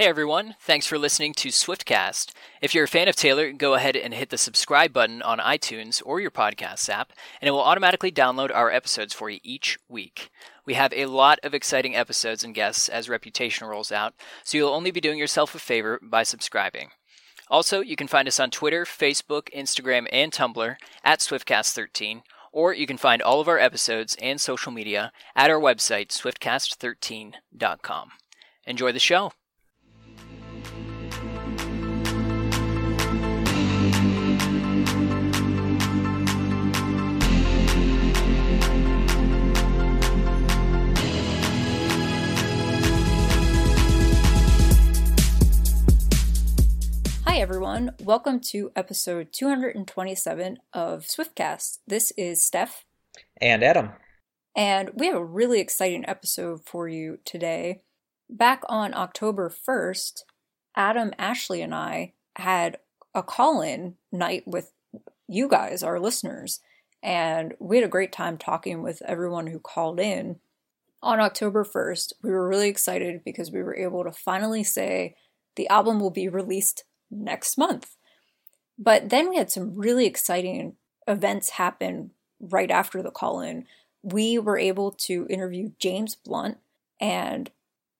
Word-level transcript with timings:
Hey 0.00 0.06
everyone, 0.06 0.56
thanks 0.60 0.86
for 0.86 0.96
listening 0.96 1.34
to 1.34 1.50
Swiftcast. 1.50 2.32
If 2.62 2.74
you're 2.74 2.84
a 2.84 2.88
fan 2.88 3.08
of 3.08 3.16
Taylor, 3.16 3.52
go 3.52 3.74
ahead 3.74 3.96
and 3.96 4.14
hit 4.14 4.30
the 4.30 4.38
subscribe 4.38 4.94
button 4.94 5.20
on 5.20 5.40
iTunes 5.40 6.00
or 6.06 6.20
your 6.20 6.30
podcast 6.30 6.88
app, 6.88 7.12
and 7.38 7.46
it 7.46 7.50
will 7.50 7.60
automatically 7.60 8.10
download 8.10 8.50
our 8.50 8.70
episodes 8.70 9.12
for 9.12 9.28
you 9.28 9.40
each 9.42 9.78
week. 9.90 10.30
We 10.64 10.72
have 10.72 10.94
a 10.94 11.04
lot 11.04 11.38
of 11.42 11.52
exciting 11.52 11.94
episodes 11.94 12.42
and 12.42 12.54
guests 12.54 12.88
as 12.88 13.10
Reputation 13.10 13.66
rolls 13.66 13.92
out, 13.92 14.14
so 14.42 14.56
you'll 14.56 14.72
only 14.72 14.90
be 14.90 15.02
doing 15.02 15.18
yourself 15.18 15.54
a 15.54 15.58
favor 15.58 16.00
by 16.02 16.22
subscribing. 16.22 16.92
Also, 17.48 17.80
you 17.80 17.94
can 17.94 18.08
find 18.08 18.26
us 18.26 18.40
on 18.40 18.50
Twitter, 18.50 18.86
Facebook, 18.86 19.52
Instagram, 19.54 20.06
and 20.10 20.32
Tumblr 20.32 20.76
at 21.04 21.18
Swiftcast13, 21.18 22.22
or 22.52 22.72
you 22.72 22.86
can 22.86 22.96
find 22.96 23.20
all 23.20 23.42
of 23.42 23.48
our 23.48 23.58
episodes 23.58 24.16
and 24.22 24.40
social 24.40 24.72
media 24.72 25.12
at 25.36 25.50
our 25.50 25.60
website, 25.60 26.08
swiftcast13.com. 26.08 28.12
Enjoy 28.64 28.92
the 28.92 28.98
show. 28.98 29.32
Hi, 47.30 47.38
everyone. 47.38 47.92
Welcome 48.02 48.40
to 48.50 48.72
episode 48.74 49.28
227 49.32 50.58
of 50.72 51.04
Swiftcast. 51.04 51.78
This 51.86 52.12
is 52.16 52.44
Steph. 52.44 52.84
And 53.40 53.62
Adam. 53.62 53.90
And 54.56 54.90
we 54.96 55.06
have 55.06 55.14
a 55.14 55.24
really 55.24 55.60
exciting 55.60 56.04
episode 56.08 56.66
for 56.66 56.88
you 56.88 57.18
today. 57.24 57.82
Back 58.28 58.64
on 58.68 58.94
October 58.94 59.48
1st, 59.48 60.22
Adam, 60.74 61.12
Ashley, 61.20 61.62
and 61.62 61.72
I 61.72 62.14
had 62.34 62.78
a 63.14 63.22
call 63.22 63.62
in 63.62 63.94
night 64.10 64.42
with 64.44 64.72
you 65.28 65.48
guys, 65.48 65.84
our 65.84 66.00
listeners. 66.00 66.58
And 67.00 67.54
we 67.60 67.76
had 67.76 67.86
a 67.86 67.88
great 67.88 68.10
time 68.10 68.38
talking 68.38 68.82
with 68.82 69.02
everyone 69.02 69.46
who 69.46 69.60
called 69.60 70.00
in. 70.00 70.40
On 71.00 71.20
October 71.20 71.64
1st, 71.64 72.14
we 72.24 72.30
were 72.30 72.48
really 72.48 72.68
excited 72.68 73.22
because 73.24 73.52
we 73.52 73.62
were 73.62 73.76
able 73.76 74.02
to 74.02 74.10
finally 74.10 74.64
say 74.64 75.14
the 75.54 75.68
album 75.68 76.00
will 76.00 76.10
be 76.10 76.28
released 76.28 76.82
next 77.10 77.58
month. 77.58 77.96
But 78.78 79.10
then 79.10 79.28
we 79.28 79.36
had 79.36 79.50
some 79.50 79.74
really 79.74 80.06
exciting 80.06 80.76
events 81.06 81.50
happen 81.50 82.12
right 82.40 82.70
after 82.70 83.02
the 83.02 83.10
call 83.10 83.40
in. 83.40 83.66
We 84.02 84.38
were 84.38 84.58
able 84.58 84.92
to 84.92 85.26
interview 85.28 85.72
James 85.78 86.14
Blunt, 86.14 86.58
and 87.00 87.50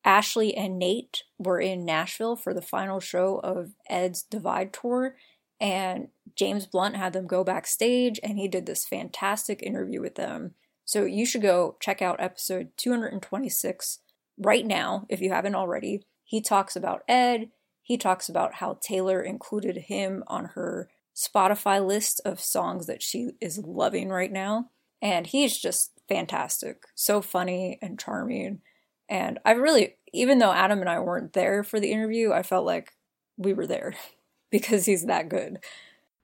Ashley 0.04 0.56
and 0.56 0.78
Nate 0.78 1.24
were 1.38 1.60
in 1.60 1.84
Nashville 1.84 2.36
for 2.36 2.54
the 2.54 2.62
final 2.62 3.00
show 3.00 3.38
of 3.40 3.72
Ed's 3.88 4.22
Divide 4.22 4.72
Tour. 4.72 5.16
And 5.60 6.08
James 6.36 6.64
Blunt 6.64 6.96
had 6.96 7.12
them 7.12 7.26
go 7.26 7.44
backstage, 7.44 8.18
and 8.22 8.38
he 8.38 8.48
did 8.48 8.64
this 8.64 8.86
fantastic 8.86 9.62
interview 9.62 10.00
with 10.00 10.14
them. 10.14 10.54
So 10.86 11.04
you 11.04 11.26
should 11.26 11.42
go 11.42 11.76
check 11.80 12.00
out 12.00 12.20
episode 12.20 12.70
226 12.78 13.98
right 14.38 14.66
now 14.66 15.04
if 15.10 15.20
you 15.20 15.30
haven't 15.30 15.54
already. 15.54 16.02
He 16.24 16.40
talks 16.40 16.76
about 16.76 17.02
Ed, 17.06 17.50
he 17.82 17.96
talks 17.96 18.28
about 18.28 18.54
how 18.54 18.78
Taylor 18.80 19.20
included 19.20 19.76
him 19.76 20.22
on 20.26 20.46
her 20.54 20.88
Spotify 21.14 21.84
list 21.84 22.20
of 22.24 22.40
songs 22.40 22.86
that 22.86 23.02
she 23.02 23.30
is 23.40 23.58
loving 23.58 24.08
right 24.08 24.32
now. 24.32 24.70
And 25.02 25.26
he's 25.26 25.58
just 25.58 25.92
fantastic. 26.08 26.84
So 26.94 27.20
funny 27.20 27.78
and 27.82 27.98
charming. 27.98 28.60
And 29.08 29.38
I 29.44 29.52
really, 29.52 29.96
even 30.12 30.38
though 30.38 30.52
Adam 30.52 30.80
and 30.80 30.88
I 30.88 31.00
weren't 31.00 31.32
there 31.32 31.64
for 31.64 31.80
the 31.80 31.90
interview, 31.90 32.32
I 32.32 32.42
felt 32.42 32.64
like 32.64 32.92
we 33.36 33.52
were 33.52 33.66
there 33.66 33.94
because 34.50 34.86
he's 34.86 35.06
that 35.06 35.28
good. 35.28 35.58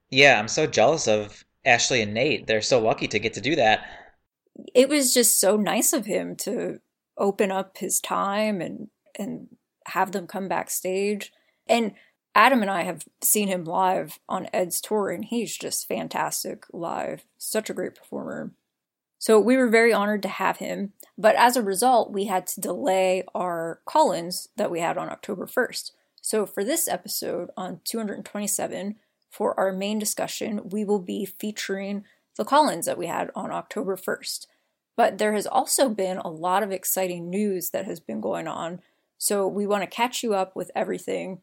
Yeah, 0.09 0.39
I'm 0.39 0.47
so 0.47 0.67
jealous 0.67 1.07
of 1.07 1.43
Ashley 1.65 2.01
and 2.01 2.13
Nate. 2.13 2.47
They're 2.47 2.61
so 2.61 2.79
lucky 2.79 3.07
to 3.09 3.19
get 3.19 3.33
to 3.33 3.41
do 3.41 3.55
that. 3.55 3.85
It 4.73 4.89
was 4.89 5.13
just 5.13 5.39
so 5.39 5.57
nice 5.57 5.91
of 5.93 6.05
him 6.05 6.35
to 6.37 6.79
open 7.17 7.51
up 7.51 7.77
his 7.77 7.99
time 7.99 8.61
and 8.61 8.87
and 9.19 9.47
have 9.87 10.11
them 10.11 10.27
come 10.27 10.47
backstage. 10.47 11.31
And 11.69 11.93
Adam 12.35 12.61
and 12.61 12.69
I 12.69 12.83
have 12.83 13.03
seen 13.21 13.47
him 13.47 13.63
live 13.63 14.19
on 14.29 14.47
Ed's 14.53 14.79
tour, 14.79 15.09
and 15.09 15.25
he's 15.25 15.57
just 15.57 15.87
fantastic 15.87 16.65
live. 16.71 17.25
Such 17.37 17.69
a 17.69 17.73
great 17.73 17.95
performer. 17.95 18.51
So 19.19 19.39
we 19.39 19.57
were 19.57 19.69
very 19.69 19.91
honored 19.91 20.21
to 20.21 20.29
have 20.29 20.57
him, 20.57 20.93
but 21.17 21.35
as 21.35 21.55
a 21.55 21.63
result, 21.63 22.11
we 22.11 22.25
had 22.25 22.45
to 22.47 22.61
delay 22.61 23.23
our 23.33 23.81
call 23.85 24.11
ins 24.11 24.49
that 24.55 24.69
we 24.69 24.79
had 24.79 24.97
on 24.97 25.09
October 25.09 25.47
1st. 25.47 25.91
So 26.21 26.45
for 26.45 26.63
this 26.63 26.87
episode 26.87 27.49
on 27.57 27.81
227, 27.83 28.95
for 29.31 29.59
our 29.59 29.73
main 29.73 29.97
discussion, 29.97 30.69
we 30.69 30.85
will 30.85 30.99
be 30.99 31.25
featuring 31.25 32.03
the 32.37 32.45
call 32.45 32.69
ins 32.69 32.85
that 32.85 32.97
we 32.99 33.07
had 33.07 33.31
on 33.35 33.51
October 33.51 33.95
1st. 33.95 34.45
But 34.95 35.17
there 35.17 35.33
has 35.33 35.47
also 35.47 35.89
been 35.89 36.17
a 36.17 36.29
lot 36.29 36.61
of 36.61 36.71
exciting 36.71 37.29
news 37.29 37.71
that 37.71 37.85
has 37.85 37.99
been 37.99 38.21
going 38.21 38.47
on, 38.47 38.81
so 39.17 39.47
we 39.47 39.65
want 39.65 39.81
to 39.81 39.87
catch 39.87 40.21
you 40.21 40.35
up 40.35 40.55
with 40.55 40.69
everything 40.75 41.41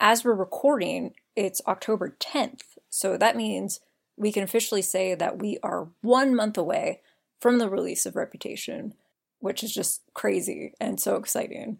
as 0.00 0.24
we're 0.24 0.34
recording, 0.34 1.14
it's 1.36 1.60
October 1.66 2.16
10th. 2.20 2.76
So 2.90 3.16
that 3.16 3.36
means 3.36 3.80
we 4.16 4.32
can 4.32 4.42
officially 4.42 4.82
say 4.82 5.14
that 5.14 5.38
we 5.38 5.58
are 5.62 5.88
one 6.00 6.34
month 6.34 6.56
away 6.56 7.00
from 7.40 7.58
the 7.58 7.68
release 7.68 8.06
of 8.06 8.16
Reputation, 8.16 8.94
which 9.40 9.62
is 9.62 9.74
just 9.74 10.02
crazy 10.14 10.72
and 10.80 11.00
so 11.00 11.16
exciting. 11.16 11.78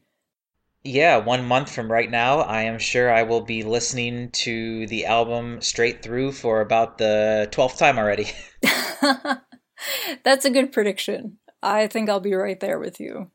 Yeah, 0.83 1.17
one 1.17 1.47
month 1.47 1.75
from 1.75 1.91
right 1.91 2.11
now, 2.11 2.41
I 2.41 2.63
am 2.63 2.79
sure 2.79 3.11
I 3.11 3.23
will 3.23 3.41
be 3.41 3.63
listening 3.63 4.31
to 4.33 4.87
the 4.89 5.07
album 5.07 5.63
straight 5.63 6.03
through 6.03 6.33
for 6.33 6.61
about 6.61 6.99
the 6.99 7.49
12th 7.53 7.79
time 7.79 7.97
already. 7.97 8.27
That's 10.25 10.45
a 10.45 10.51
good 10.51 10.73
prediction. 10.73 11.39
I 11.63 11.87
think 11.87 12.11
I'll 12.11 12.21
be 12.21 12.35
right 12.35 12.61
there 12.61 12.79
with 12.79 13.01
you. 13.01 13.31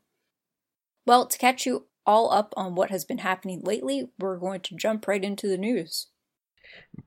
Well, 1.06 1.26
to 1.26 1.38
catch 1.38 1.66
you 1.66 1.86
all 2.06 2.32
up 2.32 2.54
on 2.56 2.74
what 2.74 2.90
has 2.90 3.04
been 3.04 3.18
happening 3.18 3.60
lately, 3.62 4.08
we're 4.18 4.36
going 4.36 4.60
to 4.60 4.76
jump 4.76 5.06
right 5.06 5.24
into 5.24 5.48
the 5.48 5.58
news. 5.58 6.08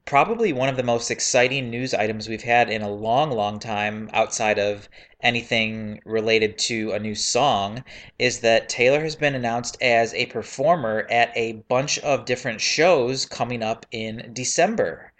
Probably 0.05 0.51
one 0.51 0.67
of 0.67 0.75
the 0.75 0.83
most 0.83 1.09
exciting 1.09 1.69
news 1.69 1.93
items 1.93 2.27
we've 2.27 2.43
had 2.43 2.69
in 2.69 2.81
a 2.81 2.91
long, 2.91 3.31
long 3.31 3.59
time 3.59 4.09
outside 4.11 4.59
of 4.59 4.89
anything 5.21 6.01
related 6.03 6.57
to 6.57 6.91
a 6.91 6.99
new 6.99 7.15
song 7.15 7.83
is 8.19 8.41
that 8.41 8.67
Taylor 8.67 9.01
has 9.01 9.15
been 9.15 9.35
announced 9.35 9.77
as 9.81 10.13
a 10.13 10.25
performer 10.25 11.07
at 11.09 11.31
a 11.35 11.63
bunch 11.69 11.97
of 11.99 12.25
different 12.25 12.59
shows 12.59 13.25
coming 13.25 13.63
up 13.63 13.85
in 13.91 14.31
December. 14.33 15.13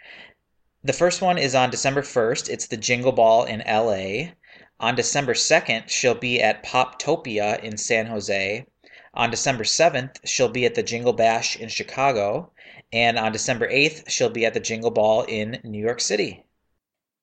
The 0.82 0.92
first 0.92 1.22
one 1.22 1.38
is 1.38 1.54
on 1.54 1.70
December 1.70 2.02
1st. 2.02 2.50
It's 2.50 2.66
the 2.66 2.76
Jingle 2.76 3.12
Ball 3.12 3.44
in 3.44 3.62
LA. 3.66 4.34
On 4.78 4.94
December 4.94 5.32
2nd, 5.32 5.88
she'll 5.88 6.14
be 6.14 6.42
at 6.42 6.62
Poptopia 6.62 7.58
in 7.60 7.78
San 7.78 8.04
Jose. 8.04 8.66
On 9.14 9.30
December 9.30 9.64
7th, 9.64 10.16
she'll 10.24 10.48
be 10.48 10.66
at 10.66 10.74
the 10.74 10.82
Jingle 10.82 11.12
Bash 11.12 11.56
in 11.56 11.68
Chicago. 11.68 12.50
And 12.92 13.18
on 13.18 13.32
December 13.32 13.68
8th, 13.68 14.08
she'll 14.08 14.30
be 14.30 14.44
at 14.44 14.54
the 14.54 14.60
Jingle 14.60 14.90
Ball 14.90 15.22
in 15.22 15.60
New 15.64 15.82
York 15.82 16.00
City. 16.00 16.44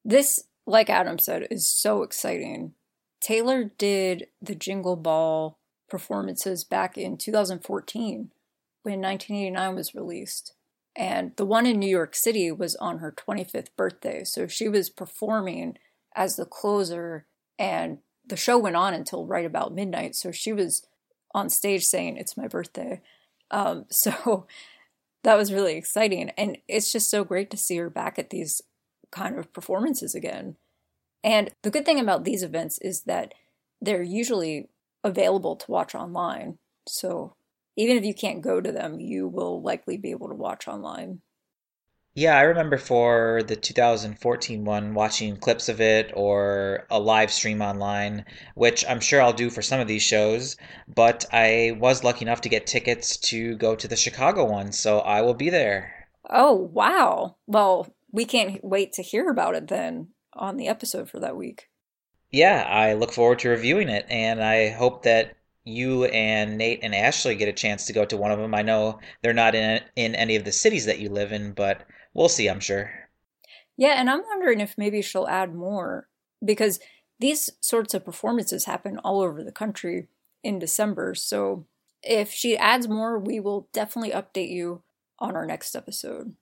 This, 0.03 0.44
like 0.66 0.90
Adam 0.90 1.19
said, 1.19 1.47
is 1.52 1.68
so 1.68 2.02
exciting. 2.03 2.74
Taylor 3.22 3.66
did 3.78 4.28
the 4.41 4.56
Jingle 4.56 4.96
Ball 4.96 5.59
performances 5.90 6.63
back 6.63 6.97
in 6.97 7.18
2014 7.18 8.31
when 8.84 9.02
1989 9.02 9.75
was 9.75 9.94
released. 9.94 10.53
And 10.96 11.34
the 11.35 11.46
one 11.46 11.66
in 11.66 11.79
New 11.79 11.90
York 11.90 12.16
City 12.16 12.52
was 12.52 12.75
on 12.78 12.97
her 12.97 13.13
25th 13.13 13.68
birthday. 13.78 14.23
So 14.23 14.47
she 14.47 14.68
was 14.68 14.90
performing 14.90 15.78
as 16.16 16.35
the 16.35 16.46
closer, 16.46 17.28
and 17.59 18.00
the 18.25 18.35
show 18.35 18.58
went 18.58 18.75
on 18.75 18.94
until 18.94 19.25
right 19.25 19.46
about 19.46 19.73
midnight. 19.73 20.16
So 20.16 20.31
she 20.31 20.52
was 20.52 20.85
on 21.34 21.50
stage 21.50 21.86
saying 21.86 22.18
it's 22.18 22.38
my 22.38 22.47
birthday. 22.47 23.02
Um, 23.50 23.86
so 23.90 24.47
that 25.23 25.38
was 25.38 25.53
really 25.53 25.76
exciting. 25.76 26.32
And 26.38 26.58
it's 26.67 26.91
just 26.91 27.09
so 27.09 27.23
great 27.23 27.50
to 27.52 27.58
see 27.58 27.78
her 27.78 27.90
back 27.90 28.17
at 28.17 28.29
these 28.29 28.61
kind 29.11 29.38
of 29.38 29.53
performances 29.53 30.16
again. 30.16 30.55
And 31.23 31.52
the 31.61 31.70
good 31.70 31.85
thing 31.85 32.00
about 32.00 32.23
these 32.23 32.41
events 32.44 32.79
is 32.79 33.03
that 33.03 33.34
they're 33.82 34.02
usually 34.02 34.70
available 35.03 35.55
to 35.55 35.72
watch 35.72 35.94
online. 35.94 36.58
So 36.88 37.35
even 37.78 37.97
if 37.97 38.05
you 38.05 38.14
can't 38.14 38.41
go 38.41 38.61
to 38.61 38.72
them, 38.72 39.00
you 39.00 39.28
will 39.28 39.61
likely 39.61 39.97
be 39.97 40.11
able 40.11 40.29
to 40.29 40.35
watch 40.35 40.67
online. 40.67 41.22
Yeah, 42.13 42.37
I 42.37 42.41
remember 42.41 42.78
for 42.78 43.41
the 43.43 43.55
2014 43.55 44.66
one 44.66 44.93
watching 44.93 45.37
clips 45.37 45.69
of 45.69 45.79
it 45.79 46.11
or 46.13 46.85
a 46.90 46.99
live 46.99 47.31
stream 47.31 47.61
online, 47.61 48.25
which 48.53 48.84
I'm 48.85 48.99
sure 48.99 49.22
I'll 49.22 49.31
do 49.31 49.49
for 49.49 49.61
some 49.61 49.79
of 49.79 49.87
these 49.87 50.03
shows. 50.03 50.58
But 50.93 51.25
I 51.31 51.78
was 51.79 52.03
lucky 52.03 52.25
enough 52.25 52.41
to 52.41 52.49
get 52.49 52.67
tickets 52.67 53.16
to 53.29 53.55
go 53.55 53.75
to 53.75 53.87
the 53.87 53.96
Chicago 53.96 54.43
one, 54.43 54.73
so 54.73 54.99
I 54.99 55.22
will 55.22 55.34
be 55.34 55.49
there. 55.49 56.08
Oh, 56.29 56.53
wow. 56.53 57.37
Well, 57.47 57.93
we 58.11 58.25
can't 58.25 58.61
wait 58.61 58.91
to 58.93 59.03
hear 59.03 59.29
about 59.29 59.55
it 59.55 59.69
then 59.69 60.09
on 60.34 60.57
the 60.57 60.67
episode 60.67 61.09
for 61.09 61.19
that 61.22 61.37
week. 61.37 61.69
Yeah, 62.29 62.64
I 62.69 62.93
look 62.93 63.14
forward 63.14 63.40
to 63.40 63.49
reviewing 63.49 63.87
it, 63.87 64.05
and 64.09 64.43
I 64.43 64.69
hope 64.69 65.03
that 65.03 65.37
you 65.64 66.05
and 66.05 66.57
Nate 66.57 66.79
and 66.84 66.96
Ashley 66.96 67.35
get 67.35 67.47
a 67.47 67.53
chance 67.53 67.85
to 67.85 67.93
go 67.93 68.03
to 68.05 68.17
one 68.17 68.31
of 68.31 68.40
them. 68.40 68.53
I 68.55 68.64
know 68.64 68.99
they're 69.22 69.34
not 69.34 69.55
in 69.55 69.81
in 69.96 70.16
any 70.16 70.35
of 70.35 70.43
the 70.43 70.52
cities 70.52 70.85
that 70.85 70.99
you 70.99 71.09
live 71.09 71.31
in, 71.31 71.53
but 71.53 71.85
we'll 72.13 72.29
see, 72.29 72.47
I'm 72.47 72.59
sure. 72.59 72.91
Yeah, 73.78 73.96
and 73.97 74.09
I'm 74.09 74.23
wondering 74.28 74.59
if 74.59 74.78
maybe 74.78 75.02
she'll 75.02 75.28
add 75.28 75.55
more 75.55 76.08
because 76.43 76.79
these 77.19 77.49
sorts 77.61 77.93
of 77.93 78.05
performances 78.05 78.66
happen 78.66 78.97
all 78.99 79.22
over 79.22 79.43
the 79.43 79.52
country 79.52 80.08
in 80.43 80.59
December. 80.59 81.16
So 81.16 81.66
if 82.03 82.31
she 82.31 82.58
adds 82.58 82.87
more, 82.87 83.17
we 83.17 83.40
will 83.40 83.67
definitely 83.73 84.11
update 84.11 84.52
you 84.52 84.81
on 85.19 85.35
our 85.35 85.46
next 85.46 85.75
episode. 85.75 86.35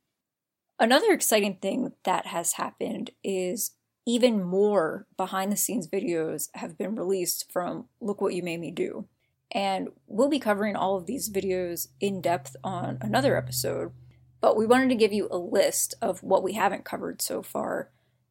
Another 0.80 1.12
exciting 1.12 1.57
thing 1.62 1.92
that 2.06 2.27
has 2.27 2.54
happened 2.54 3.12
is 3.24 3.72
even 4.06 4.42
more 4.42 5.06
behind 5.18 5.51
the 5.51 5.57
scenes 5.57 5.88
videos 5.88 6.48
have 6.56 6.77
been 6.77 6.95
released 6.95 7.51
from 7.51 7.86
Look 8.00 8.22
What 8.22 8.33
You 8.33 8.42
Made 8.42 8.62
Me 8.62 8.72
Do. 8.72 9.06
And 9.51 9.89
we'll 10.07 10.30
be 10.30 10.39
covering 10.39 10.75
all 10.75 10.95
of 10.95 11.06
these 11.06 11.30
videos 11.30 11.88
in 12.00 12.22
depth 12.22 12.56
on 12.63 12.98
another 13.01 13.36
episode, 13.36 13.92
but 14.41 14.57
we 14.57 14.65
wanted 14.65 14.89
to 14.89 14.95
give 14.95 15.13
you 15.13 15.27
a 15.30 15.38
list 15.38 15.94
of 16.01 16.24
what 16.24 16.44
we 16.44 16.53
haven't 16.53 16.86
covered 16.86 17.21
so 17.21 17.41
far 17.41 17.89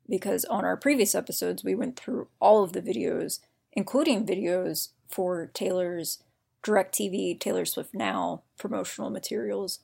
because 0.08 0.44
on 0.46 0.64
our 0.64 0.76
previous 0.76 1.14
episodes 1.14 1.62
we 1.62 1.75
went 1.75 1.99
through 1.99 2.28
all 2.40 2.62
of 2.62 2.72
the 2.72 2.81
videos, 2.81 3.40
including 3.72 4.26
videos 4.26 4.88
for 5.08 5.46
Taylor's 5.46 6.22
DirecTV 6.64 7.38
Taylor 7.38 7.64
Swift 7.64 7.94
Now 7.94 8.43
promotional 8.58 9.10
materials. 9.10 9.81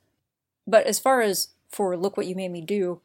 But 0.67 0.87
as 0.87 0.99
far 0.99 1.21
as 1.21 1.49
for 1.69 1.97
Look 1.97 2.17
What 2.17 2.27
You 2.27 2.35
Made 2.35 2.53
Me 2.53 2.61
Do, 2.61 3.01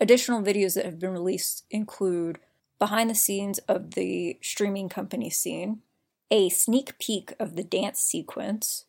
additional 0.00 0.42
videos 0.42 0.74
that 0.74 0.84
have 0.84 0.98
been 0.98 1.10
released 1.10 1.64
include 1.70 2.38
behind 2.78 3.10
the 3.10 3.14
scenes 3.14 3.58
of 3.60 3.92
the 3.92 4.38
streaming 4.40 4.88
company 4.88 5.30
scene, 5.30 5.82
a 6.30 6.48
sneak 6.48 6.98
peek 6.98 7.32
of 7.38 7.56
the 7.56 7.64
dance 7.64 8.00
sequence, 8.00 8.84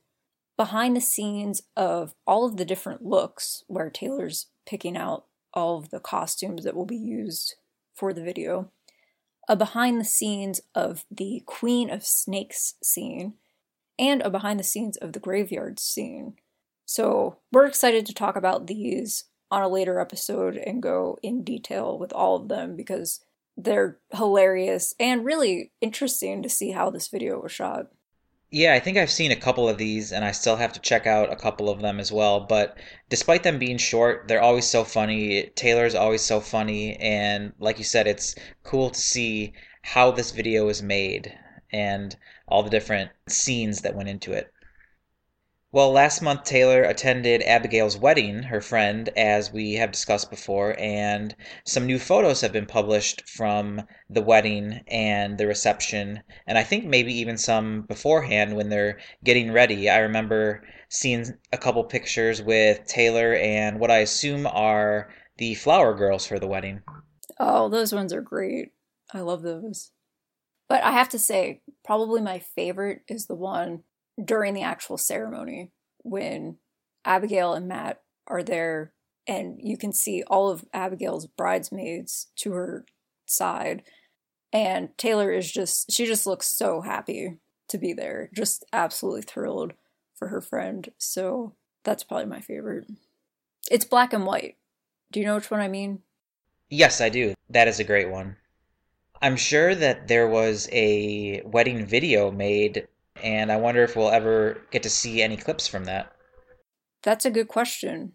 behind 0.60 0.94
the 0.94 1.00
scenes 1.00 1.62
of 1.78 2.14
all 2.28 2.46
of 2.46 2.58
the 2.58 2.66
different 2.66 3.02
looks 3.02 3.64
where 3.68 3.90
Taylor's 3.90 4.48
picking 4.66 4.98
out 4.98 5.24
all 5.54 5.78
of 5.78 5.90
the 5.90 6.02
costumes 6.02 6.66
that 6.66 6.76
will 6.76 6.86
be 6.86 6.98
used 6.98 7.56
for 7.96 8.12
the 8.12 8.22
video, 8.22 8.70
a 9.48 9.56
behind 9.56 10.02
the 10.02 10.06
scenes 10.06 10.60
of 10.76 11.06
the 11.10 11.42
Queen 11.46 11.90
of 11.90 12.06
Snakes 12.06 12.74
scene, 12.84 13.36
and 13.98 14.22
a 14.22 14.30
behind 14.30 14.60
the 14.60 14.66
scenes 14.66 14.98
of 14.98 15.14
the 15.14 15.20
graveyard 15.22 15.80
scene. 15.80 16.36
So 16.86 17.38
we're 17.54 17.66
excited 17.66 18.06
to 18.08 18.14
talk 18.14 18.36
about 18.36 18.68
these 18.68 19.24
on 19.50 19.62
a 19.62 19.70
later 19.70 19.98
episode 19.98 20.58
and 20.58 20.84
go 20.84 21.18
in 21.24 21.46
detail 21.46 21.98
with 21.98 22.12
all 22.12 22.36
of 22.36 22.50
them 22.50 22.76
because 22.76 23.22
they're 23.56 23.98
hilarious 24.12 24.94
and 25.00 25.24
really 25.24 25.72
interesting 25.80 26.44
to 26.44 26.50
see 26.50 26.72
how 26.72 26.90
this 26.90 27.08
video 27.08 27.40
was 27.40 27.54
shot. 27.54 27.88
Yeah, 28.51 28.74
I 28.74 28.80
think 28.80 28.96
I've 28.98 29.10
seen 29.12 29.31
a 29.31 29.36
couple 29.36 29.68
of 29.68 29.78
these 29.80 30.12
and 30.12 30.24
I 30.24 30.31
still 30.34 30.56
have 30.56 30.74
to 30.74 30.80
check 30.80 31.07
out 31.07 31.31
a 31.31 31.36
couple 31.36 31.68
of 31.68 31.81
them 31.81 32.00
as 32.00 32.12
well. 32.12 32.40
But 32.42 32.78
despite 33.10 33.42
them 33.44 33.57
being 33.57 33.78
short, 33.80 34.28
they're 34.28 34.42
always 34.42 34.66
so 34.66 34.84
funny. 34.84 35.48
Taylor's 35.56 35.96
always 35.96 36.22
so 36.24 36.40
funny. 36.40 36.96
And 36.98 37.54
like 37.60 37.80
you 37.80 37.84
said, 37.84 38.06
it's 38.07 38.36
cool 38.63 38.92
to 38.92 39.00
see 39.00 39.54
how 39.81 40.12
this 40.12 40.30
video 40.31 40.68
is 40.69 40.81
made 40.84 41.34
and 41.72 42.16
all 42.48 42.62
the 42.63 42.69
different 42.69 43.12
scenes 43.28 43.81
that 43.81 43.96
went 43.96 44.10
into 44.10 44.34
it. 44.34 44.52
Well, 45.71 45.92
last 45.92 46.24
month 46.24 46.45
Taylor 46.45 46.81
attended 46.81 47.44
Abigail's 47.44 47.95
wedding, 47.95 48.42
her 48.42 48.60
friend, 48.60 49.07
as 49.16 49.54
we 49.54 49.74
have 49.75 49.92
discussed 49.92 50.31
before, 50.31 50.75
and 50.80 51.36
some 51.63 51.86
new 51.86 52.00
photos 52.00 52.42
have 52.42 52.51
been 52.51 52.66
published 52.66 53.30
from 53.30 53.83
the 54.10 54.24
wedding 54.24 54.81
and 54.88 55.38
the 55.38 55.45
reception, 55.45 56.24
and 56.48 56.57
I 56.57 56.63
think 56.63 56.86
maybe 56.86 57.13
even 57.13 57.38
some 57.38 57.83
beforehand 57.83 58.56
when 58.56 58.69
they're 58.69 58.98
getting 59.24 59.51
ready. 59.51 59.92
I 59.92 60.00
remember 60.00 60.63
seeing 60.89 61.38
a 61.54 61.57
couple 61.60 61.83
pictures 61.83 62.42
with 62.42 62.83
Taylor 62.88 63.36
and 63.36 63.80
what 63.80 63.92
I 63.92 64.00
assume 64.00 64.48
are 64.48 65.13
the 65.38 65.54
flower 65.54 65.94
girls 65.94 66.25
for 66.25 66.39
the 66.39 66.48
wedding. 66.48 66.81
Oh, 67.39 67.69
those 67.69 67.94
ones 67.94 68.12
are 68.12 68.21
great. 68.21 68.71
I 69.13 69.19
love 69.19 69.44
those. 69.44 69.92
But 70.68 70.83
I 70.83 70.94
have 70.94 71.10
to 71.10 71.19
say, 71.19 71.62
probably 71.86 72.21
my 72.21 72.39
favorite 72.39 73.01
is 73.07 73.27
the 73.27 73.36
one 73.36 73.83
during 74.24 74.54
the 74.54 74.62
actual 74.62 74.98
ceremony 74.98 75.71
when 76.04 76.57
Abigail 77.06 77.54
and 77.54 77.68
Matt 77.68 78.01
are 78.27 78.44
there 78.44 78.94
and 79.27 79.60
you 79.62 79.77
can 79.77 79.94
see 79.94 80.24
all 80.27 80.50
of 80.50 80.66
Abigail's 80.74 81.27
bridesmaids 81.27 82.27
to 82.38 82.54
her 82.54 82.86
side. 83.27 83.83
And 84.51 84.89
Taylor 84.98 85.31
is 85.31 85.51
just 85.51 85.92
she 85.92 86.06
just 86.06 86.25
looks 86.25 86.48
so 86.48 86.81
happy 86.81 87.38
to 87.68 87.77
be 87.77 87.94
there 87.94 88.31
just 88.36 88.66
absolutely 88.74 89.21
thrilled 89.21 89.74
for 90.16 90.30
her 90.30 90.42
friend. 90.42 90.89
So 90.98 91.54
that's 91.83 92.04
probably 92.04 92.25
my 92.25 92.42
favorite. 92.42 92.88
It's 93.69 93.86
black 93.86 94.13
and 94.13 94.25
white. 94.25 94.57
Do 95.12 95.19
you 95.19 95.25
know 95.25 95.36
which 95.36 95.51
one 95.51 95.60
I 95.60 95.68
mean? 95.68 96.00
Yes, 96.69 97.00
I 97.00 97.10
do. 97.10 97.36
That 97.50 97.68
is 97.68 97.80
a 97.80 97.83
great 97.83 98.10
one. 98.10 98.36
I'm 99.21 99.36
sure 99.36 99.75
that 99.75 100.07
there 100.07 100.27
was 100.27 100.68
a 100.71 101.42
wedding 101.45 101.86
video 101.86 102.31
made 102.31 102.88
and 103.24 103.51
I 103.51 103.57
wonder 103.57 103.83
if 103.83 103.95
we'll 103.95 104.10
ever 104.10 104.62
get 104.71 104.83
to 104.83 104.89
see 104.89 105.21
any 105.21 105.38
clips 105.38 105.68
from 105.68 105.86
that. 105.86 106.12
That's 107.04 107.25
a 107.25 107.31
good 107.31 107.48
question. 107.48 108.13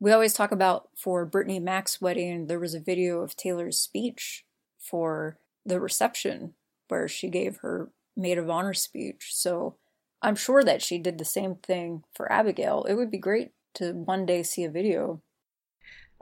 We 0.00 0.12
always 0.12 0.34
talk 0.34 0.52
about 0.52 0.88
for 0.96 1.28
Britany 1.28 1.62
Maack's 1.62 2.00
wedding, 2.00 2.46
there 2.46 2.60
was 2.60 2.74
a 2.74 2.80
video 2.80 3.20
of 3.20 3.36
Taylor's 3.36 3.78
speech 3.78 4.44
for 4.78 5.38
the 5.64 5.80
reception 5.80 6.54
where 6.88 7.08
she 7.08 7.28
gave 7.28 7.58
her 7.58 7.90
maid 8.16 8.38
of 8.38 8.50
honor 8.50 8.74
speech. 8.74 9.30
So 9.32 9.76
I'm 10.22 10.36
sure 10.36 10.62
that 10.62 10.82
she 10.82 10.98
did 10.98 11.18
the 11.18 11.24
same 11.24 11.56
thing 11.56 12.04
for 12.14 12.30
Abigail. 12.30 12.84
It 12.84 12.94
would 12.94 13.10
be 13.10 13.18
great 13.18 13.50
to 13.74 13.92
one 13.92 14.26
day 14.26 14.42
see 14.42 14.64
a 14.64 14.70
video. 14.70 15.22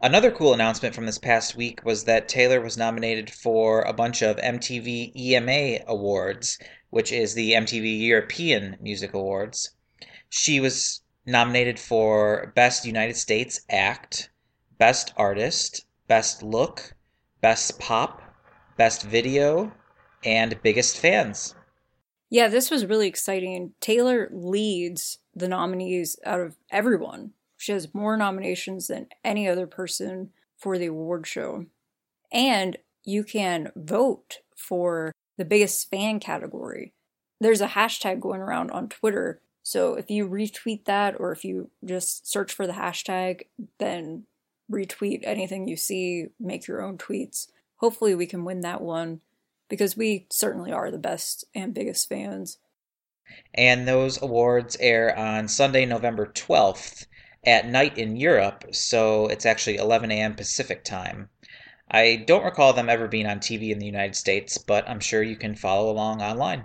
Another 0.02 0.32
cool 0.32 0.52
announcement 0.52 0.94
from 0.94 1.06
this 1.06 1.18
past 1.18 1.54
week 1.54 1.84
was 1.84 2.04
that 2.04 2.28
Taylor 2.28 2.60
was 2.60 2.76
nominated 2.76 3.30
for 3.30 3.82
a 3.82 3.92
bunch 3.92 4.22
of 4.22 4.36
MTV 4.38 5.14
EMA 5.16 5.84
awards, 5.86 6.58
which 6.92 7.10
is 7.10 7.32
the 7.32 7.52
MTV 7.52 8.00
European 8.00 8.76
Music 8.78 9.14
Awards. 9.14 9.70
She 10.28 10.60
was 10.60 11.00
nominated 11.24 11.78
for 11.78 12.52
Best 12.54 12.84
United 12.84 13.16
States 13.16 13.62
Act, 13.70 14.28
Best 14.76 15.14
Artist, 15.16 15.86
Best 16.06 16.42
Look, 16.42 16.94
Best 17.40 17.78
Pop, 17.78 18.20
Best 18.76 19.04
Video, 19.04 19.72
and 20.22 20.60
Biggest 20.62 20.98
Fans. 20.98 21.54
Yeah, 22.28 22.48
this 22.48 22.70
was 22.70 22.84
really 22.84 23.08
exciting. 23.08 23.72
Taylor 23.80 24.28
leads 24.30 25.16
the 25.34 25.48
nominees 25.48 26.18
out 26.26 26.40
of 26.40 26.58
everyone. 26.70 27.32
She 27.56 27.72
has 27.72 27.94
more 27.94 28.18
nominations 28.18 28.88
than 28.88 29.06
any 29.24 29.48
other 29.48 29.66
person 29.66 30.28
for 30.58 30.76
the 30.76 30.86
award 30.86 31.26
show. 31.26 31.64
And 32.30 32.76
you 33.02 33.24
can 33.24 33.72
vote 33.74 34.40
for 34.54 35.12
the 35.42 35.48
biggest 35.48 35.90
fan 35.90 36.20
category. 36.20 36.92
There's 37.40 37.60
a 37.60 37.66
hashtag 37.66 38.20
going 38.20 38.40
around 38.40 38.70
on 38.70 38.88
Twitter. 38.88 39.40
So 39.64 39.94
if 39.94 40.08
you 40.08 40.28
retweet 40.28 40.84
that 40.84 41.18
or 41.18 41.32
if 41.32 41.44
you 41.44 41.68
just 41.84 42.30
search 42.30 42.52
for 42.52 42.64
the 42.64 42.74
hashtag, 42.74 43.42
then 43.80 44.26
retweet 44.70 45.22
anything 45.24 45.66
you 45.66 45.76
see, 45.76 46.26
make 46.38 46.68
your 46.68 46.80
own 46.80 46.96
tweets. 46.96 47.48
Hopefully, 47.78 48.14
we 48.14 48.26
can 48.26 48.44
win 48.44 48.60
that 48.60 48.82
one 48.82 49.20
because 49.68 49.96
we 49.96 50.28
certainly 50.30 50.70
are 50.70 50.92
the 50.92 50.98
best 50.98 51.44
and 51.56 51.74
biggest 51.74 52.08
fans. 52.08 52.58
And 53.52 53.88
those 53.88 54.22
awards 54.22 54.76
air 54.78 55.18
on 55.18 55.48
Sunday, 55.48 55.86
November 55.86 56.26
12th 56.26 57.06
at 57.44 57.66
night 57.66 57.98
in 57.98 58.14
Europe, 58.14 58.66
so 58.70 59.26
it's 59.26 59.46
actually 59.46 59.78
11 59.78 60.12
a.m. 60.12 60.36
Pacific 60.36 60.84
time. 60.84 61.30
I 61.92 62.24
don't 62.26 62.44
recall 62.44 62.72
them 62.72 62.88
ever 62.88 63.06
being 63.06 63.26
on 63.26 63.38
TV 63.38 63.70
in 63.70 63.78
the 63.78 63.86
United 63.86 64.16
States, 64.16 64.56
but 64.56 64.88
I'm 64.88 65.00
sure 65.00 65.22
you 65.22 65.36
can 65.36 65.54
follow 65.54 65.90
along 65.90 66.22
online. 66.22 66.64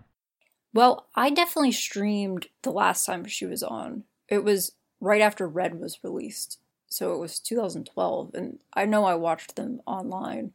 Well, 0.73 1.07
I 1.15 1.29
definitely 1.29 1.73
streamed 1.73 2.47
the 2.63 2.71
last 2.71 3.05
time 3.05 3.25
she 3.25 3.45
was 3.45 3.61
on. 3.61 4.03
It 4.29 4.43
was 4.43 4.73
right 5.01 5.21
after 5.21 5.47
Red 5.47 5.79
was 5.79 5.99
released. 6.03 6.59
So 6.87 7.13
it 7.13 7.19
was 7.19 7.39
2012, 7.39 8.31
and 8.33 8.59
I 8.73 8.85
know 8.85 9.03
I 9.03 9.15
watched 9.15 9.57
them 9.57 9.81
online. 9.85 10.53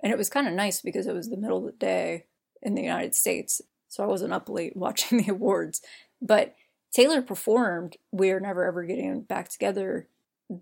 And 0.00 0.12
it 0.12 0.18
was 0.18 0.30
kind 0.30 0.46
of 0.46 0.54
nice 0.54 0.80
because 0.80 1.06
it 1.06 1.14
was 1.14 1.28
the 1.28 1.36
middle 1.36 1.58
of 1.58 1.64
the 1.64 1.72
day 1.72 2.26
in 2.60 2.74
the 2.74 2.82
United 2.82 3.14
States, 3.14 3.60
so 3.88 4.04
I 4.04 4.06
wasn't 4.06 4.32
up 4.32 4.48
late 4.48 4.76
watching 4.76 5.18
the 5.18 5.32
awards. 5.32 5.80
But 6.20 6.54
Taylor 6.92 7.22
performed 7.22 7.96
We're 8.12 8.40
Never 8.40 8.64
Ever 8.64 8.84
Getting 8.84 9.22
Back 9.22 9.48
Together 9.48 10.06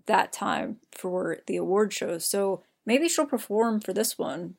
that 0.05 0.31
time 0.31 0.77
for 0.91 1.39
the 1.47 1.57
award 1.57 1.93
shows. 1.93 2.25
So 2.25 2.63
maybe 2.85 3.07
she'll 3.07 3.25
perform 3.25 3.79
for 3.81 3.93
this 3.93 4.17
one. 4.17 4.55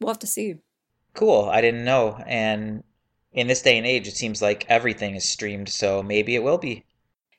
We'll 0.00 0.08
have 0.08 0.18
to 0.20 0.26
see. 0.26 0.56
Cool. 1.14 1.48
I 1.50 1.60
didn't 1.60 1.84
know. 1.84 2.22
And 2.26 2.84
in 3.32 3.46
this 3.46 3.62
day 3.62 3.76
and 3.76 3.86
age, 3.86 4.06
it 4.08 4.16
seems 4.16 4.40
like 4.40 4.66
everything 4.68 5.14
is 5.14 5.28
streamed, 5.28 5.68
so 5.68 6.02
maybe 6.02 6.34
it 6.34 6.42
will 6.42 6.58
be. 6.58 6.84